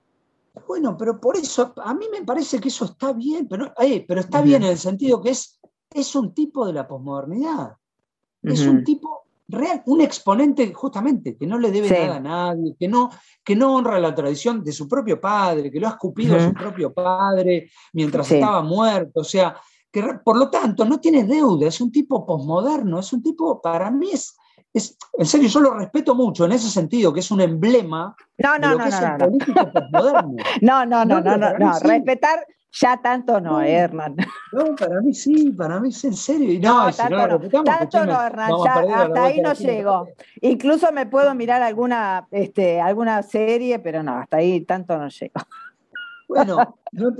Bueno, 0.67 0.97
pero 0.97 1.19
por 1.19 1.37
eso, 1.37 1.73
a 1.77 1.93
mí 1.93 2.05
me 2.11 2.25
parece 2.25 2.59
que 2.59 2.69
eso 2.69 2.85
está 2.85 3.13
bien, 3.13 3.47
pero, 3.47 3.73
eh, 3.79 4.03
pero 4.07 4.21
está 4.21 4.41
bien 4.41 4.63
en 4.63 4.69
el 4.69 4.77
sentido 4.77 5.21
que 5.21 5.29
es 5.29 5.57
es 5.93 6.15
un 6.15 6.33
tipo 6.33 6.65
de 6.65 6.73
la 6.73 6.87
posmodernidad. 6.87 7.77
Es 8.43 8.65
un 8.65 8.83
tipo 8.83 9.26
real, 9.47 9.81
un 9.85 10.01
exponente 10.01 10.73
justamente 10.73 11.37
que 11.37 11.47
no 11.47 11.57
le 11.57 11.71
debe 11.71 11.89
nada 11.89 12.17
a 12.17 12.19
nadie, 12.19 12.75
que 12.77 12.87
no, 12.87 13.09
que 13.43 13.55
no 13.55 13.75
honra 13.75 13.99
la 13.99 14.13
tradición 14.13 14.63
de 14.63 14.71
su 14.71 14.87
propio 14.87 15.19
padre, 15.19 15.71
que 15.71 15.79
lo 15.79 15.87
ha 15.87 15.91
escupido 15.91 16.35
a 16.35 16.43
su 16.43 16.53
propio 16.53 16.93
padre 16.93 17.69
mientras 17.93 18.29
estaba 18.31 18.61
muerto. 18.61 19.21
O 19.21 19.23
sea, 19.23 19.55
que 19.91 20.03
por 20.23 20.37
lo 20.37 20.49
tanto 20.49 20.85
no 20.85 20.99
tiene 20.99 21.23
deuda, 21.23 21.67
es 21.67 21.79
un 21.79 21.91
tipo 21.91 22.25
posmoderno, 22.25 22.99
es 22.99 23.13
un 23.13 23.23
tipo, 23.23 23.61
para 23.61 23.89
mí 23.89 24.11
es, 24.11 24.35
es, 24.73 24.97
en 25.13 25.25
serio, 25.25 25.47
yo 25.47 25.59
lo 25.61 25.73
respeto 25.73 26.13
mucho 26.13 26.45
en 26.45 26.51
ese 26.51 26.69
sentido, 26.69 27.13
que 27.13 27.21
es 27.21 27.31
un 27.31 27.41
emblema 27.41 28.15
no, 28.37 28.59
no, 28.59 28.69
de 28.69 28.75
lo 28.75 28.83
que 28.83 28.89
es 28.89 29.01
el 29.01 29.17
político 29.17 29.71
posmoderno. 29.71 30.35
No, 30.61 30.85
no, 30.85 31.05
no, 31.05 31.21
no, 31.21 31.37
no, 31.37 31.57
no, 31.57 31.79
respetar 31.79 32.45
ya 32.79 32.97
tanto 32.97 33.39
no, 33.39 33.61
Hernán. 33.61 34.15
No, 34.51 34.75
para 34.75 35.01
mí 35.01 35.13
sí, 35.13 35.51
para 35.51 35.79
mí 35.79 35.91
sí, 35.91 36.07
en 36.07 36.15
serio. 36.15 36.59
no, 36.61 36.91
tanto 36.91 37.39
no, 37.39 37.63
tanto 37.63 38.05
no 38.05 38.21
Hernán, 38.21 38.51
ya, 38.63 39.03
hasta 39.03 39.23
ahí 39.23 39.41
no 39.41 39.53
llego. 39.53 40.07
Incluso 40.41 40.91
me 40.91 41.05
puedo 41.05 41.33
mirar 41.35 41.61
alguna, 41.61 42.27
este, 42.31 42.79
alguna 42.79 43.23
serie, 43.23 43.79
pero 43.79 44.03
no, 44.03 44.17
hasta 44.19 44.37
ahí 44.37 44.61
tanto 44.61 44.97
no 44.97 45.07
llego. 45.09 45.33
Bueno, 46.27 46.77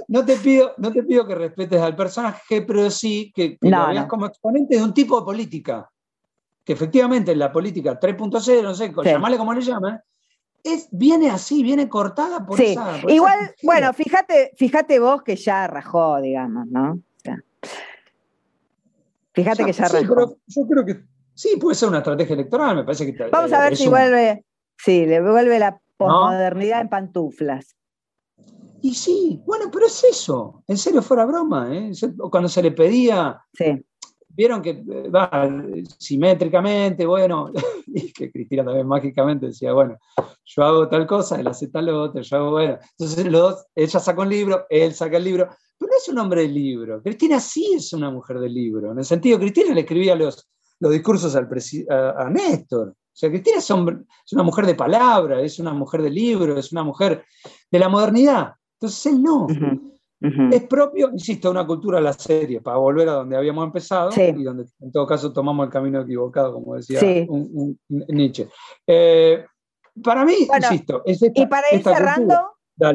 no, 0.08 0.26
te 0.26 0.36
pido, 0.36 0.74
no 0.78 0.92
te 0.92 1.02
pido 1.04 1.26
que 1.26 1.34
respetes 1.34 1.82
al 1.82 1.96
personaje, 1.96 2.62
pero 2.62 2.90
sí 2.92 3.32
que, 3.34 3.58
lo 3.62 3.88
veas 3.88 4.06
como 4.06 4.26
exponente 4.26 4.76
de 4.76 4.84
un 4.84 4.94
tipo 4.94 5.20
de 5.20 5.26
política. 5.26 5.90
Que 6.64 6.74
efectivamente 6.74 7.32
en 7.32 7.40
la 7.40 7.50
política 7.50 7.98
3.0, 7.98 8.62
no 8.62 8.74
sé, 8.74 8.94
llamarle 9.06 9.38
como 9.38 9.54
le 9.54 9.62
llaman, 9.62 10.02
viene 10.92 11.30
así, 11.30 11.64
viene 11.64 11.88
cortada 11.90 12.46
por 12.46 12.58
sí. 12.58 12.72
esa. 12.72 13.00
Igual, 13.08 13.56
bueno, 13.64 13.94
fíjate, 13.94 14.52
fíjate 14.56 15.00
vos 15.00 15.24
que 15.24 15.36
ya 15.36 15.68
rajó, 15.68 16.22
digamos, 16.22 16.68
¿no? 16.68 17.00
fíjate 19.34 19.66
que 19.66 19.72
ya 19.74 19.88
rajó. 19.88 20.38
yo 20.48 20.68
creo 20.68 20.86
que 20.86 21.04
sí, 21.36 21.58
puede 21.58 21.76
ser 21.76 21.90
una 21.90 22.00
estrategia 22.00 22.34
electoral, 22.34 22.78
me 22.78 22.84
parece 22.84 23.06
que. 23.06 23.30
Vamos 23.30 23.54
a 23.54 23.62
ver 23.62 23.78
si 23.78 23.88
vuelve. 23.88 24.44
Sí, 24.78 25.06
le 25.06 25.22
vuelve 25.22 25.60
la 25.60 25.80
posmodernidad 25.98 26.82
en 26.82 26.90
pantuflas. 26.90 27.76
Y 28.82 28.94
sí, 28.94 29.42
bueno, 29.46 29.72
pero 29.72 29.88
es 29.88 30.04
eso, 30.04 30.64
en 30.68 30.78
serio 30.78 31.02
fuera 31.02 31.26
broma, 31.26 31.68
¿eh? 31.74 31.92
Cuando 32.30 32.48
se 32.48 32.62
le 32.62 32.72
pedía 32.72 33.42
sí 33.54 33.84
vieron 34.38 34.62
que 34.62 34.70
eh, 34.70 35.10
va 35.10 35.50
simétricamente, 35.98 37.06
bueno, 37.06 37.52
y 37.88 38.14
que 38.14 38.32
Cristina 38.32 38.64
también 38.64 38.88
mágicamente 38.88 39.48
decía, 39.48 39.74
bueno, 39.74 39.98
yo 40.46 40.64
hago 40.64 40.88
tal 40.88 41.08
cosa, 41.08 41.40
él 41.40 41.48
hace 41.48 41.68
tal 41.70 41.90
otra, 41.90 42.22
yo 42.22 42.38
hago, 42.38 42.52
bueno. 42.52 42.78
Entonces 42.92 43.26
los 43.26 43.42
dos, 43.42 43.66
ella 43.76 44.00
saca 44.00 44.22
un 44.22 44.30
libro, 44.30 44.66
él 44.70 44.94
saca 44.94 45.18
el 45.18 45.24
libro, 45.24 45.50
pero 45.78 45.92
no 45.92 45.98
es 45.98 46.08
un 46.08 46.20
hombre 46.20 46.44
del 46.44 46.54
libro. 46.54 47.02
Cristina 47.02 47.40
sí 47.40 47.74
es 47.76 47.92
una 47.94 48.12
mujer 48.12 48.40
del 48.40 48.54
libro, 48.54 48.92
en 48.92 49.00
el 49.00 49.06
sentido, 49.06 49.40
Cristina 49.40 49.74
le 49.74 49.82
escribía 49.82 50.16
los, 50.16 50.48
los 50.80 50.92
discursos 50.92 51.36
al 51.36 51.50
a, 51.90 52.30
Néstor. 52.30 52.90
O 52.90 53.20
sea, 53.20 53.30
Cristina 53.32 53.58
es, 53.58 53.66
es, 53.66 54.34
una 54.34 54.44
mujer 54.44 54.68
de 54.68 54.76
palabra, 54.76 55.42
es 55.42 55.58
una 55.58 55.74
mujer 55.74 56.04
de 56.04 56.12
libro, 56.12 56.60
es 56.60 56.72
una 56.72 56.84
mujer 56.84 57.26
de 57.72 57.80
la 57.80 57.90
modernidad. 57.90 58.52
Entonces 58.80 59.08
él 59.08 59.24
no. 59.24 59.48
Es 60.20 60.64
propio, 60.64 61.12
insisto, 61.12 61.52
una 61.52 61.66
cultura 61.66 62.00
de 62.00 62.04
la 62.06 62.14
serie, 62.14 62.60
para 62.62 62.78
volver 62.78 63.08
a 63.10 63.14
donde 63.14 63.38
habíamos 63.38 63.66
empezado 63.66 64.10
y 64.16 64.44
donde 64.44 64.66
en 64.80 64.92
todo 64.92 65.06
caso 65.06 65.32
tomamos 65.32 65.68
el 65.68 65.72
camino 65.72 66.02
equivocado, 66.02 66.54
como 66.54 66.76
decía 66.76 67.00
Nietzsche. 67.88 68.50
Eh, 68.88 69.46
para 70.04 70.26
mí, 70.26 70.34
insisto, 70.56 71.04
es 71.06 71.22
esta, 71.22 71.42
y 71.42 71.46
para 71.46 71.68
ir 71.72 71.84
cerrando, 71.84 72.52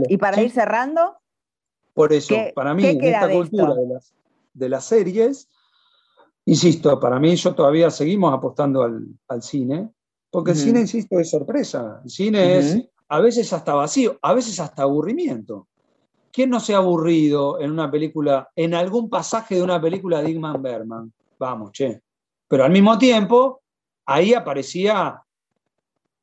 y 0.08 0.16
para 0.16 0.42
ir 0.42 0.50
cerrando, 0.50 1.16
por 1.94 2.12
eso, 2.12 2.34
para 2.54 2.74
mí, 2.74 2.98
esta 3.00 3.30
cultura 3.30 3.74
de 4.54 4.68
las, 4.68 4.84
series, 4.84 5.48
insisto, 6.44 6.98
para 6.98 7.20
mí 7.20 7.36
yo 7.36 7.54
todavía 7.54 7.90
seguimos 7.90 8.34
apostando 8.34 8.82
al, 8.82 9.42
cine, 9.42 9.92
porque 10.30 10.52
el 10.52 10.56
cine, 10.56 10.80
insisto, 10.80 11.20
es 11.20 11.30
sorpresa. 11.30 12.00
El 12.02 12.10
cine 12.10 12.58
es 12.58 12.88
a 13.08 13.20
veces 13.20 13.52
hasta 13.52 13.74
vacío, 13.74 14.18
a 14.22 14.32
veces 14.32 14.58
hasta 14.58 14.82
aburrimiento. 14.82 15.68
¿Quién 16.32 16.48
no 16.48 16.60
se 16.60 16.74
ha 16.74 16.78
aburrido 16.78 17.60
en 17.60 17.70
una 17.70 17.90
película, 17.90 18.50
en 18.56 18.72
algún 18.72 19.10
pasaje 19.10 19.56
de 19.56 19.62
una 19.62 19.80
película 19.80 20.22
de 20.22 20.30
Ingmar 20.30 20.58
Bergman? 20.60 21.12
Vamos, 21.38 21.72
che. 21.72 22.00
Pero 22.48 22.64
al 22.64 22.72
mismo 22.72 22.96
tiempo, 22.96 23.60
ahí 24.06 24.32
aparecía, 24.32 25.22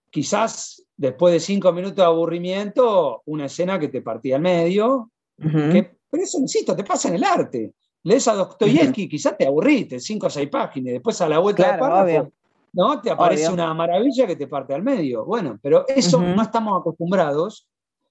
quizás 0.10 0.84
después 0.98 1.34
de 1.34 1.40
cinco 1.40 1.72
minutos 1.72 1.98
de 1.98 2.04
aburrimiento, 2.04 3.22
una 3.26 3.46
escena 3.46 3.78
que 3.78 3.90
te 3.90 4.02
partía 4.02 4.38
al 4.38 4.42
medio. 4.42 5.12
pero 5.38 6.24
eso, 6.24 6.40
insisto, 6.40 6.76
te 6.76 6.84
pasa 6.84 7.10
en 7.10 7.16
el 7.16 7.24
arte. 7.24 7.74
Lees 8.04 8.28
a 8.28 8.34
Dostoyevsky, 8.34 9.08
quizás 9.08 9.38
te 9.38 9.46
aburriste, 9.46 10.00
cinco 10.00 10.28
o 10.28 10.30
seis 10.30 10.50
páginas, 10.50 10.94
después 10.94 11.22
a 11.22 11.30
la 11.30 11.38
vuelta 11.38 11.72
de 11.72 11.78
párrafo, 11.78 12.32
¿no? 12.74 13.00
Te 13.00 13.12
aparece 13.12 13.50
una 13.50 13.72
maravilla 13.76 14.26
que 14.26 14.36
te 14.36 14.48
parte 14.48 14.74
al 14.74 14.82
medio. 14.82 15.24
Bueno, 15.24 15.60
pero 15.62 15.86
eso 15.88 16.20
no 16.20 16.42
estamos 16.42 16.80
acostumbrados 16.80 17.68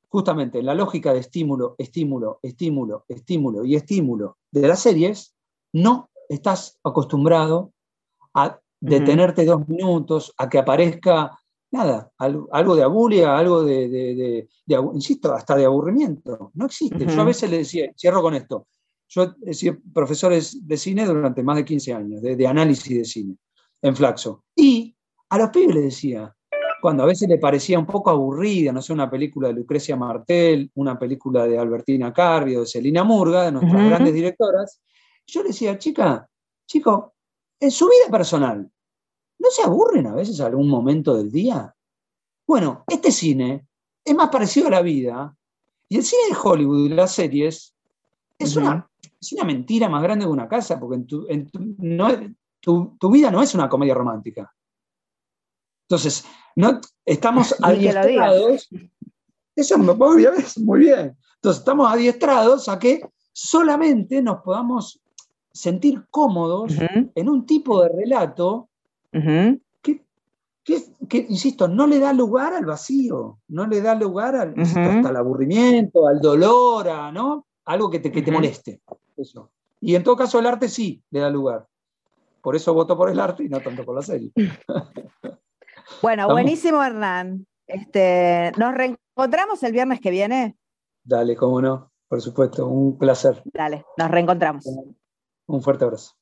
justamente 0.09 0.59
en 0.59 0.67
la 0.67 0.75
lógica 0.75 1.13
de 1.13 1.21
estímulo, 1.21 1.75
estímulo, 1.79 2.39
estímulo, 2.43 3.05
estímulo 3.09 3.65
y 3.65 3.75
estímulo 3.77 4.39
de 4.51 4.69
las 4.69 4.81
series, 4.81 5.35
no 5.73 6.11
estás 6.29 6.79
acostumbrado 6.83 7.73
a 8.35 8.59
detenerte 8.81 9.45
dos 9.45 9.69
minutos, 9.69 10.33
a 10.39 10.49
que 10.49 10.59
aparezca 10.59 11.39
nada, 11.71 12.11
algo, 12.19 12.77
de 12.77 12.83
abulia, 12.83 13.37
algo 13.37 13.63
de, 13.63 14.49
insisto, 14.95 15.35
hasta 15.35 15.57
de 15.57 15.65
aburrimiento. 15.65 16.51
No 16.55 16.67
existe. 16.67 17.07
Yo 17.07 17.21
a 17.21 17.25
veces 17.25 17.51
le 17.51 17.59
decía, 17.59 17.93
cierro 17.97 18.23
con 18.23 18.35
esto, 18.35 18.67
yo 19.09 19.35
he 19.45 19.55
sido 19.55 19.77
profesores 19.93 20.67
de 20.67 20.77
cine 20.77 21.07
durante 21.07 21.43
más 21.43 21.57
de 21.57 21.65
15 21.65 21.95
años, 21.95 22.23
de, 22.23 22.47
análisis 22.47 22.97
de 22.97 23.05
cine, 23.05 23.37
en 23.83 23.97
Flaxo. 23.97 24.45
Y 24.55 24.95
a 25.31 25.39
los 25.39 25.51
pibes 25.51 25.75
les 25.75 25.85
decía, 25.85 26.35
cuando 26.81 27.03
a 27.03 27.07
veces 27.07 27.29
le 27.29 27.39
parecía 27.39 27.79
un 27.79 27.87
poco 27.87 28.11
aburrida, 28.11 28.73
no 28.73 28.83
sé, 28.83 28.93
una 28.93 29.11
película 29.11 29.49
de 29.49 29.55
Lucrecia 29.55 29.97
Martel, 29.97 30.71
una 30.75 30.99
película 30.99 31.47
de 31.47 31.59
Albertina 31.59 32.13
Carrio, 32.13 32.61
de 32.61 32.67
Celina 32.67 33.05
Murga, 33.05 33.45
de 33.45 33.53
nuestras 33.53 33.85
grandes 33.89 34.15
directoras, 34.15 34.81
yo 35.27 35.43
le 35.43 35.49
decía, 35.49 35.79
chica, 35.79 36.29
chico, 36.67 37.15
en 37.61 37.71
su 37.71 37.87
vida 37.87 38.11
personal, 38.11 38.71
¿no 39.39 39.51
se 39.51 39.63
aburren 39.63 40.07
a 40.07 40.15
veces 40.15 40.41
algún 40.41 40.69
momento 40.69 41.17
del 41.17 41.31
día? 41.31 41.75
Bueno, 42.47 42.85
este 42.89 43.11
cine 43.11 43.67
es 44.05 44.15
más 44.15 44.29
parecido 44.29 44.69
a 44.69 44.71
la 44.71 44.83
vida, 44.83 45.37
y 45.89 45.97
el 45.97 46.05
cine 46.05 46.23
de 46.31 46.37
Hollywood 46.43 46.87
y 46.87 46.89
las 46.91 47.13
series 47.13 47.75
es, 48.39 48.57
una, 48.57 48.89
es 49.21 49.33
una 49.33 49.45
mentira 49.45 49.89
más 49.89 50.03
grande 50.03 50.25
que 50.25 50.31
una 50.31 50.49
casa, 50.49 50.79
porque 50.79 51.05
en 51.29 51.51
no, 51.79 52.09
tu 52.61 53.11
vida 53.11 53.31
no 53.31 53.43
es 53.43 53.55
una 53.55 53.69
comedia 53.69 53.95
romántica. 53.95 54.53
Entonces, 55.89 56.25
no, 56.55 56.81
estamos 57.07 57.55
adiestrados. 57.63 58.69
Eso 59.57 59.79
me 59.79 59.95
muy 59.95 60.81
bien. 60.81 61.17
Entonces, 61.37 61.61
estamos 61.61 61.91
adiestrados 61.91 62.69
a 62.69 62.79
que 62.79 63.01
solamente 63.33 64.21
nos 64.23 64.43
podamos 64.43 65.01
sentir 65.51 66.05
cómodos 66.11 66.75
en 67.15 67.29
un 67.29 67.47
tipo 67.47 67.83
de 67.83 67.89
relato 67.89 68.69
que, 69.11 70.03
que, 71.09 71.27
insisto, 71.29 71.67
no 71.67 71.87
le 71.87 71.99
da 71.99 72.13
lugar 72.13 72.53
al 72.53 72.67
vacío, 72.67 73.39
no 73.49 73.67
le 73.67 73.81
da 73.81 73.95
lugar 73.95 74.37
al, 74.37 74.55
hasta 74.61 75.09
al 75.09 75.17
aburrimiento, 75.17 76.07
al 76.07 76.21
dolor, 76.21 76.89
a 76.89 77.11
¿no? 77.11 77.47
algo 77.65 77.91
que 77.91 78.01
te, 78.01 78.13
que 78.13 78.23
te 78.23 78.31
moleste. 78.31 78.81
Eso. 79.17 79.51
Y 79.81 79.95
en 79.95 80.03
todo 80.03 80.17
caso, 80.17 80.39
el 80.39 80.47
arte 80.47 80.69
sí 80.69 81.03
le 81.11 81.21
da 81.21 81.31
lugar. 81.31 81.67
Por 82.43 82.57
eso 82.57 82.75
voto 82.75 82.97
por 82.97 83.11
el 83.11 83.19
arte 83.21 83.45
y 83.45 83.49
no 83.49 83.61
tanto 83.61 83.85
por 83.85 83.95
la 83.95 84.03
serie. 84.03 84.31
Bueno, 86.03 86.29
buenísimo, 86.29 86.83
Hernán. 86.83 87.47
Este, 87.67 88.53
¿Nos 88.57 88.75
reencontramos 88.75 89.63
el 89.63 89.73
viernes 89.73 90.01
que 90.01 90.11
viene? 90.11 90.57
Dale, 91.05 91.37
cómo 91.37 91.61
no, 91.61 91.91
por 92.09 92.21
supuesto, 92.23 92.67
un 92.67 92.97
placer. 92.99 93.43
Dale, 93.45 93.85
nos 93.97 94.11
reencontramos. 94.11 94.65
Un 95.47 95.63
fuerte 95.63 95.85
abrazo. 95.85 96.13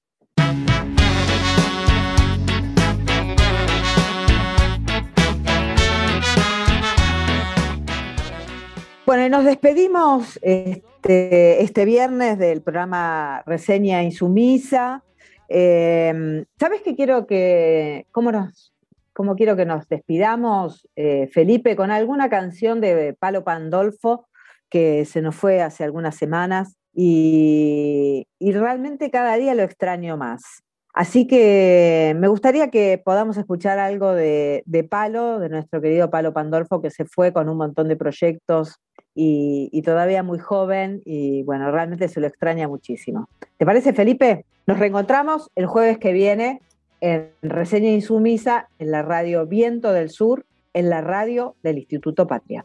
Bueno, 9.05 9.25
y 9.25 9.31
nos 9.31 9.45
despedimos 9.45 10.37
este, 10.43 11.63
este, 11.63 11.85
viernes 11.85 12.39
del 12.39 12.63
programa 12.63 13.43
Reseña 13.47 14.03
Insumisa. 14.03 15.05
Eh, 15.49 16.45
¿Sabes 16.59 16.83
qué 16.83 16.97
quiero 16.97 17.25
que, 17.25 18.09
cómo 18.11 18.33
nos 18.33 18.76
como 19.17 19.35
quiero 19.35 19.57
que 19.57 19.65
nos 19.65 19.89
despidamos, 19.89 20.87
eh, 20.95 21.27
Felipe, 21.33 21.75
con 21.75 21.91
alguna 21.91 22.29
canción 22.29 22.83
de 22.83 23.17
Palo 23.19 23.45
Pandolfo 23.45 24.27
que 24.69 25.07
se 25.07 25.23
nos 25.23 25.35
fue 25.35 25.63
hace 25.63 25.85
algunas 25.85 26.17
semanas 26.17 26.77
y, 26.93 28.27
realmente 28.41 29.11
cada 29.11 29.37
día 29.37 29.55
lo 29.55 29.63
extraño 29.63 30.19
más. 30.19 30.43
Así 30.93 31.27
que 31.27 32.15
me 32.19 32.29
gustaría 32.29 32.71
que 32.71 33.01
podamos 33.03 33.39
escuchar 33.39 33.79
algo 33.79 34.13
de, 34.13 34.63
Palo, 34.91 35.39
de 35.39 35.49
nuestro 35.49 35.81
querido 35.81 36.11
Palo 36.11 36.35
Pandolfo, 36.35 36.83
que 36.83 36.91
se 36.91 37.07
fue 37.07 37.33
con 37.33 37.49
un 37.49 37.57
montón 37.57 37.89
de 37.89 37.97
proyectos 37.97 38.77
y, 39.15 39.71
y, 39.73 39.81
todavía 39.81 40.23
muy 40.23 40.39
joven 40.39 41.01
y 41.07 41.43
bueno, 41.45 41.71
realmente 41.71 42.09
se 42.09 42.21
lo 42.21 42.27
extraña 42.27 42.69
muchísimo. 42.69 43.31
¿Te 43.57 43.65
parece, 43.65 43.95
Felipe? 43.95 44.45
Nos 44.67 44.79
reencontramos 44.79 45.51
el 45.55 45.65
jueves 45.65 45.97
que 45.97 46.13
viene 46.13 46.61
en 47.01 47.33
Reseña 47.43 47.91
Insumisa, 47.91 48.69
en 48.79 48.91
la 48.91 49.03
radio 49.03 49.47
Viento 49.47 49.93
del 49.93 50.11
Sur, 50.11 50.47
en 50.73 50.91
la 50.91 51.01
radio 51.01 51.57
del 51.63 51.79
Instituto 51.79 52.27
Patria. 52.27 52.65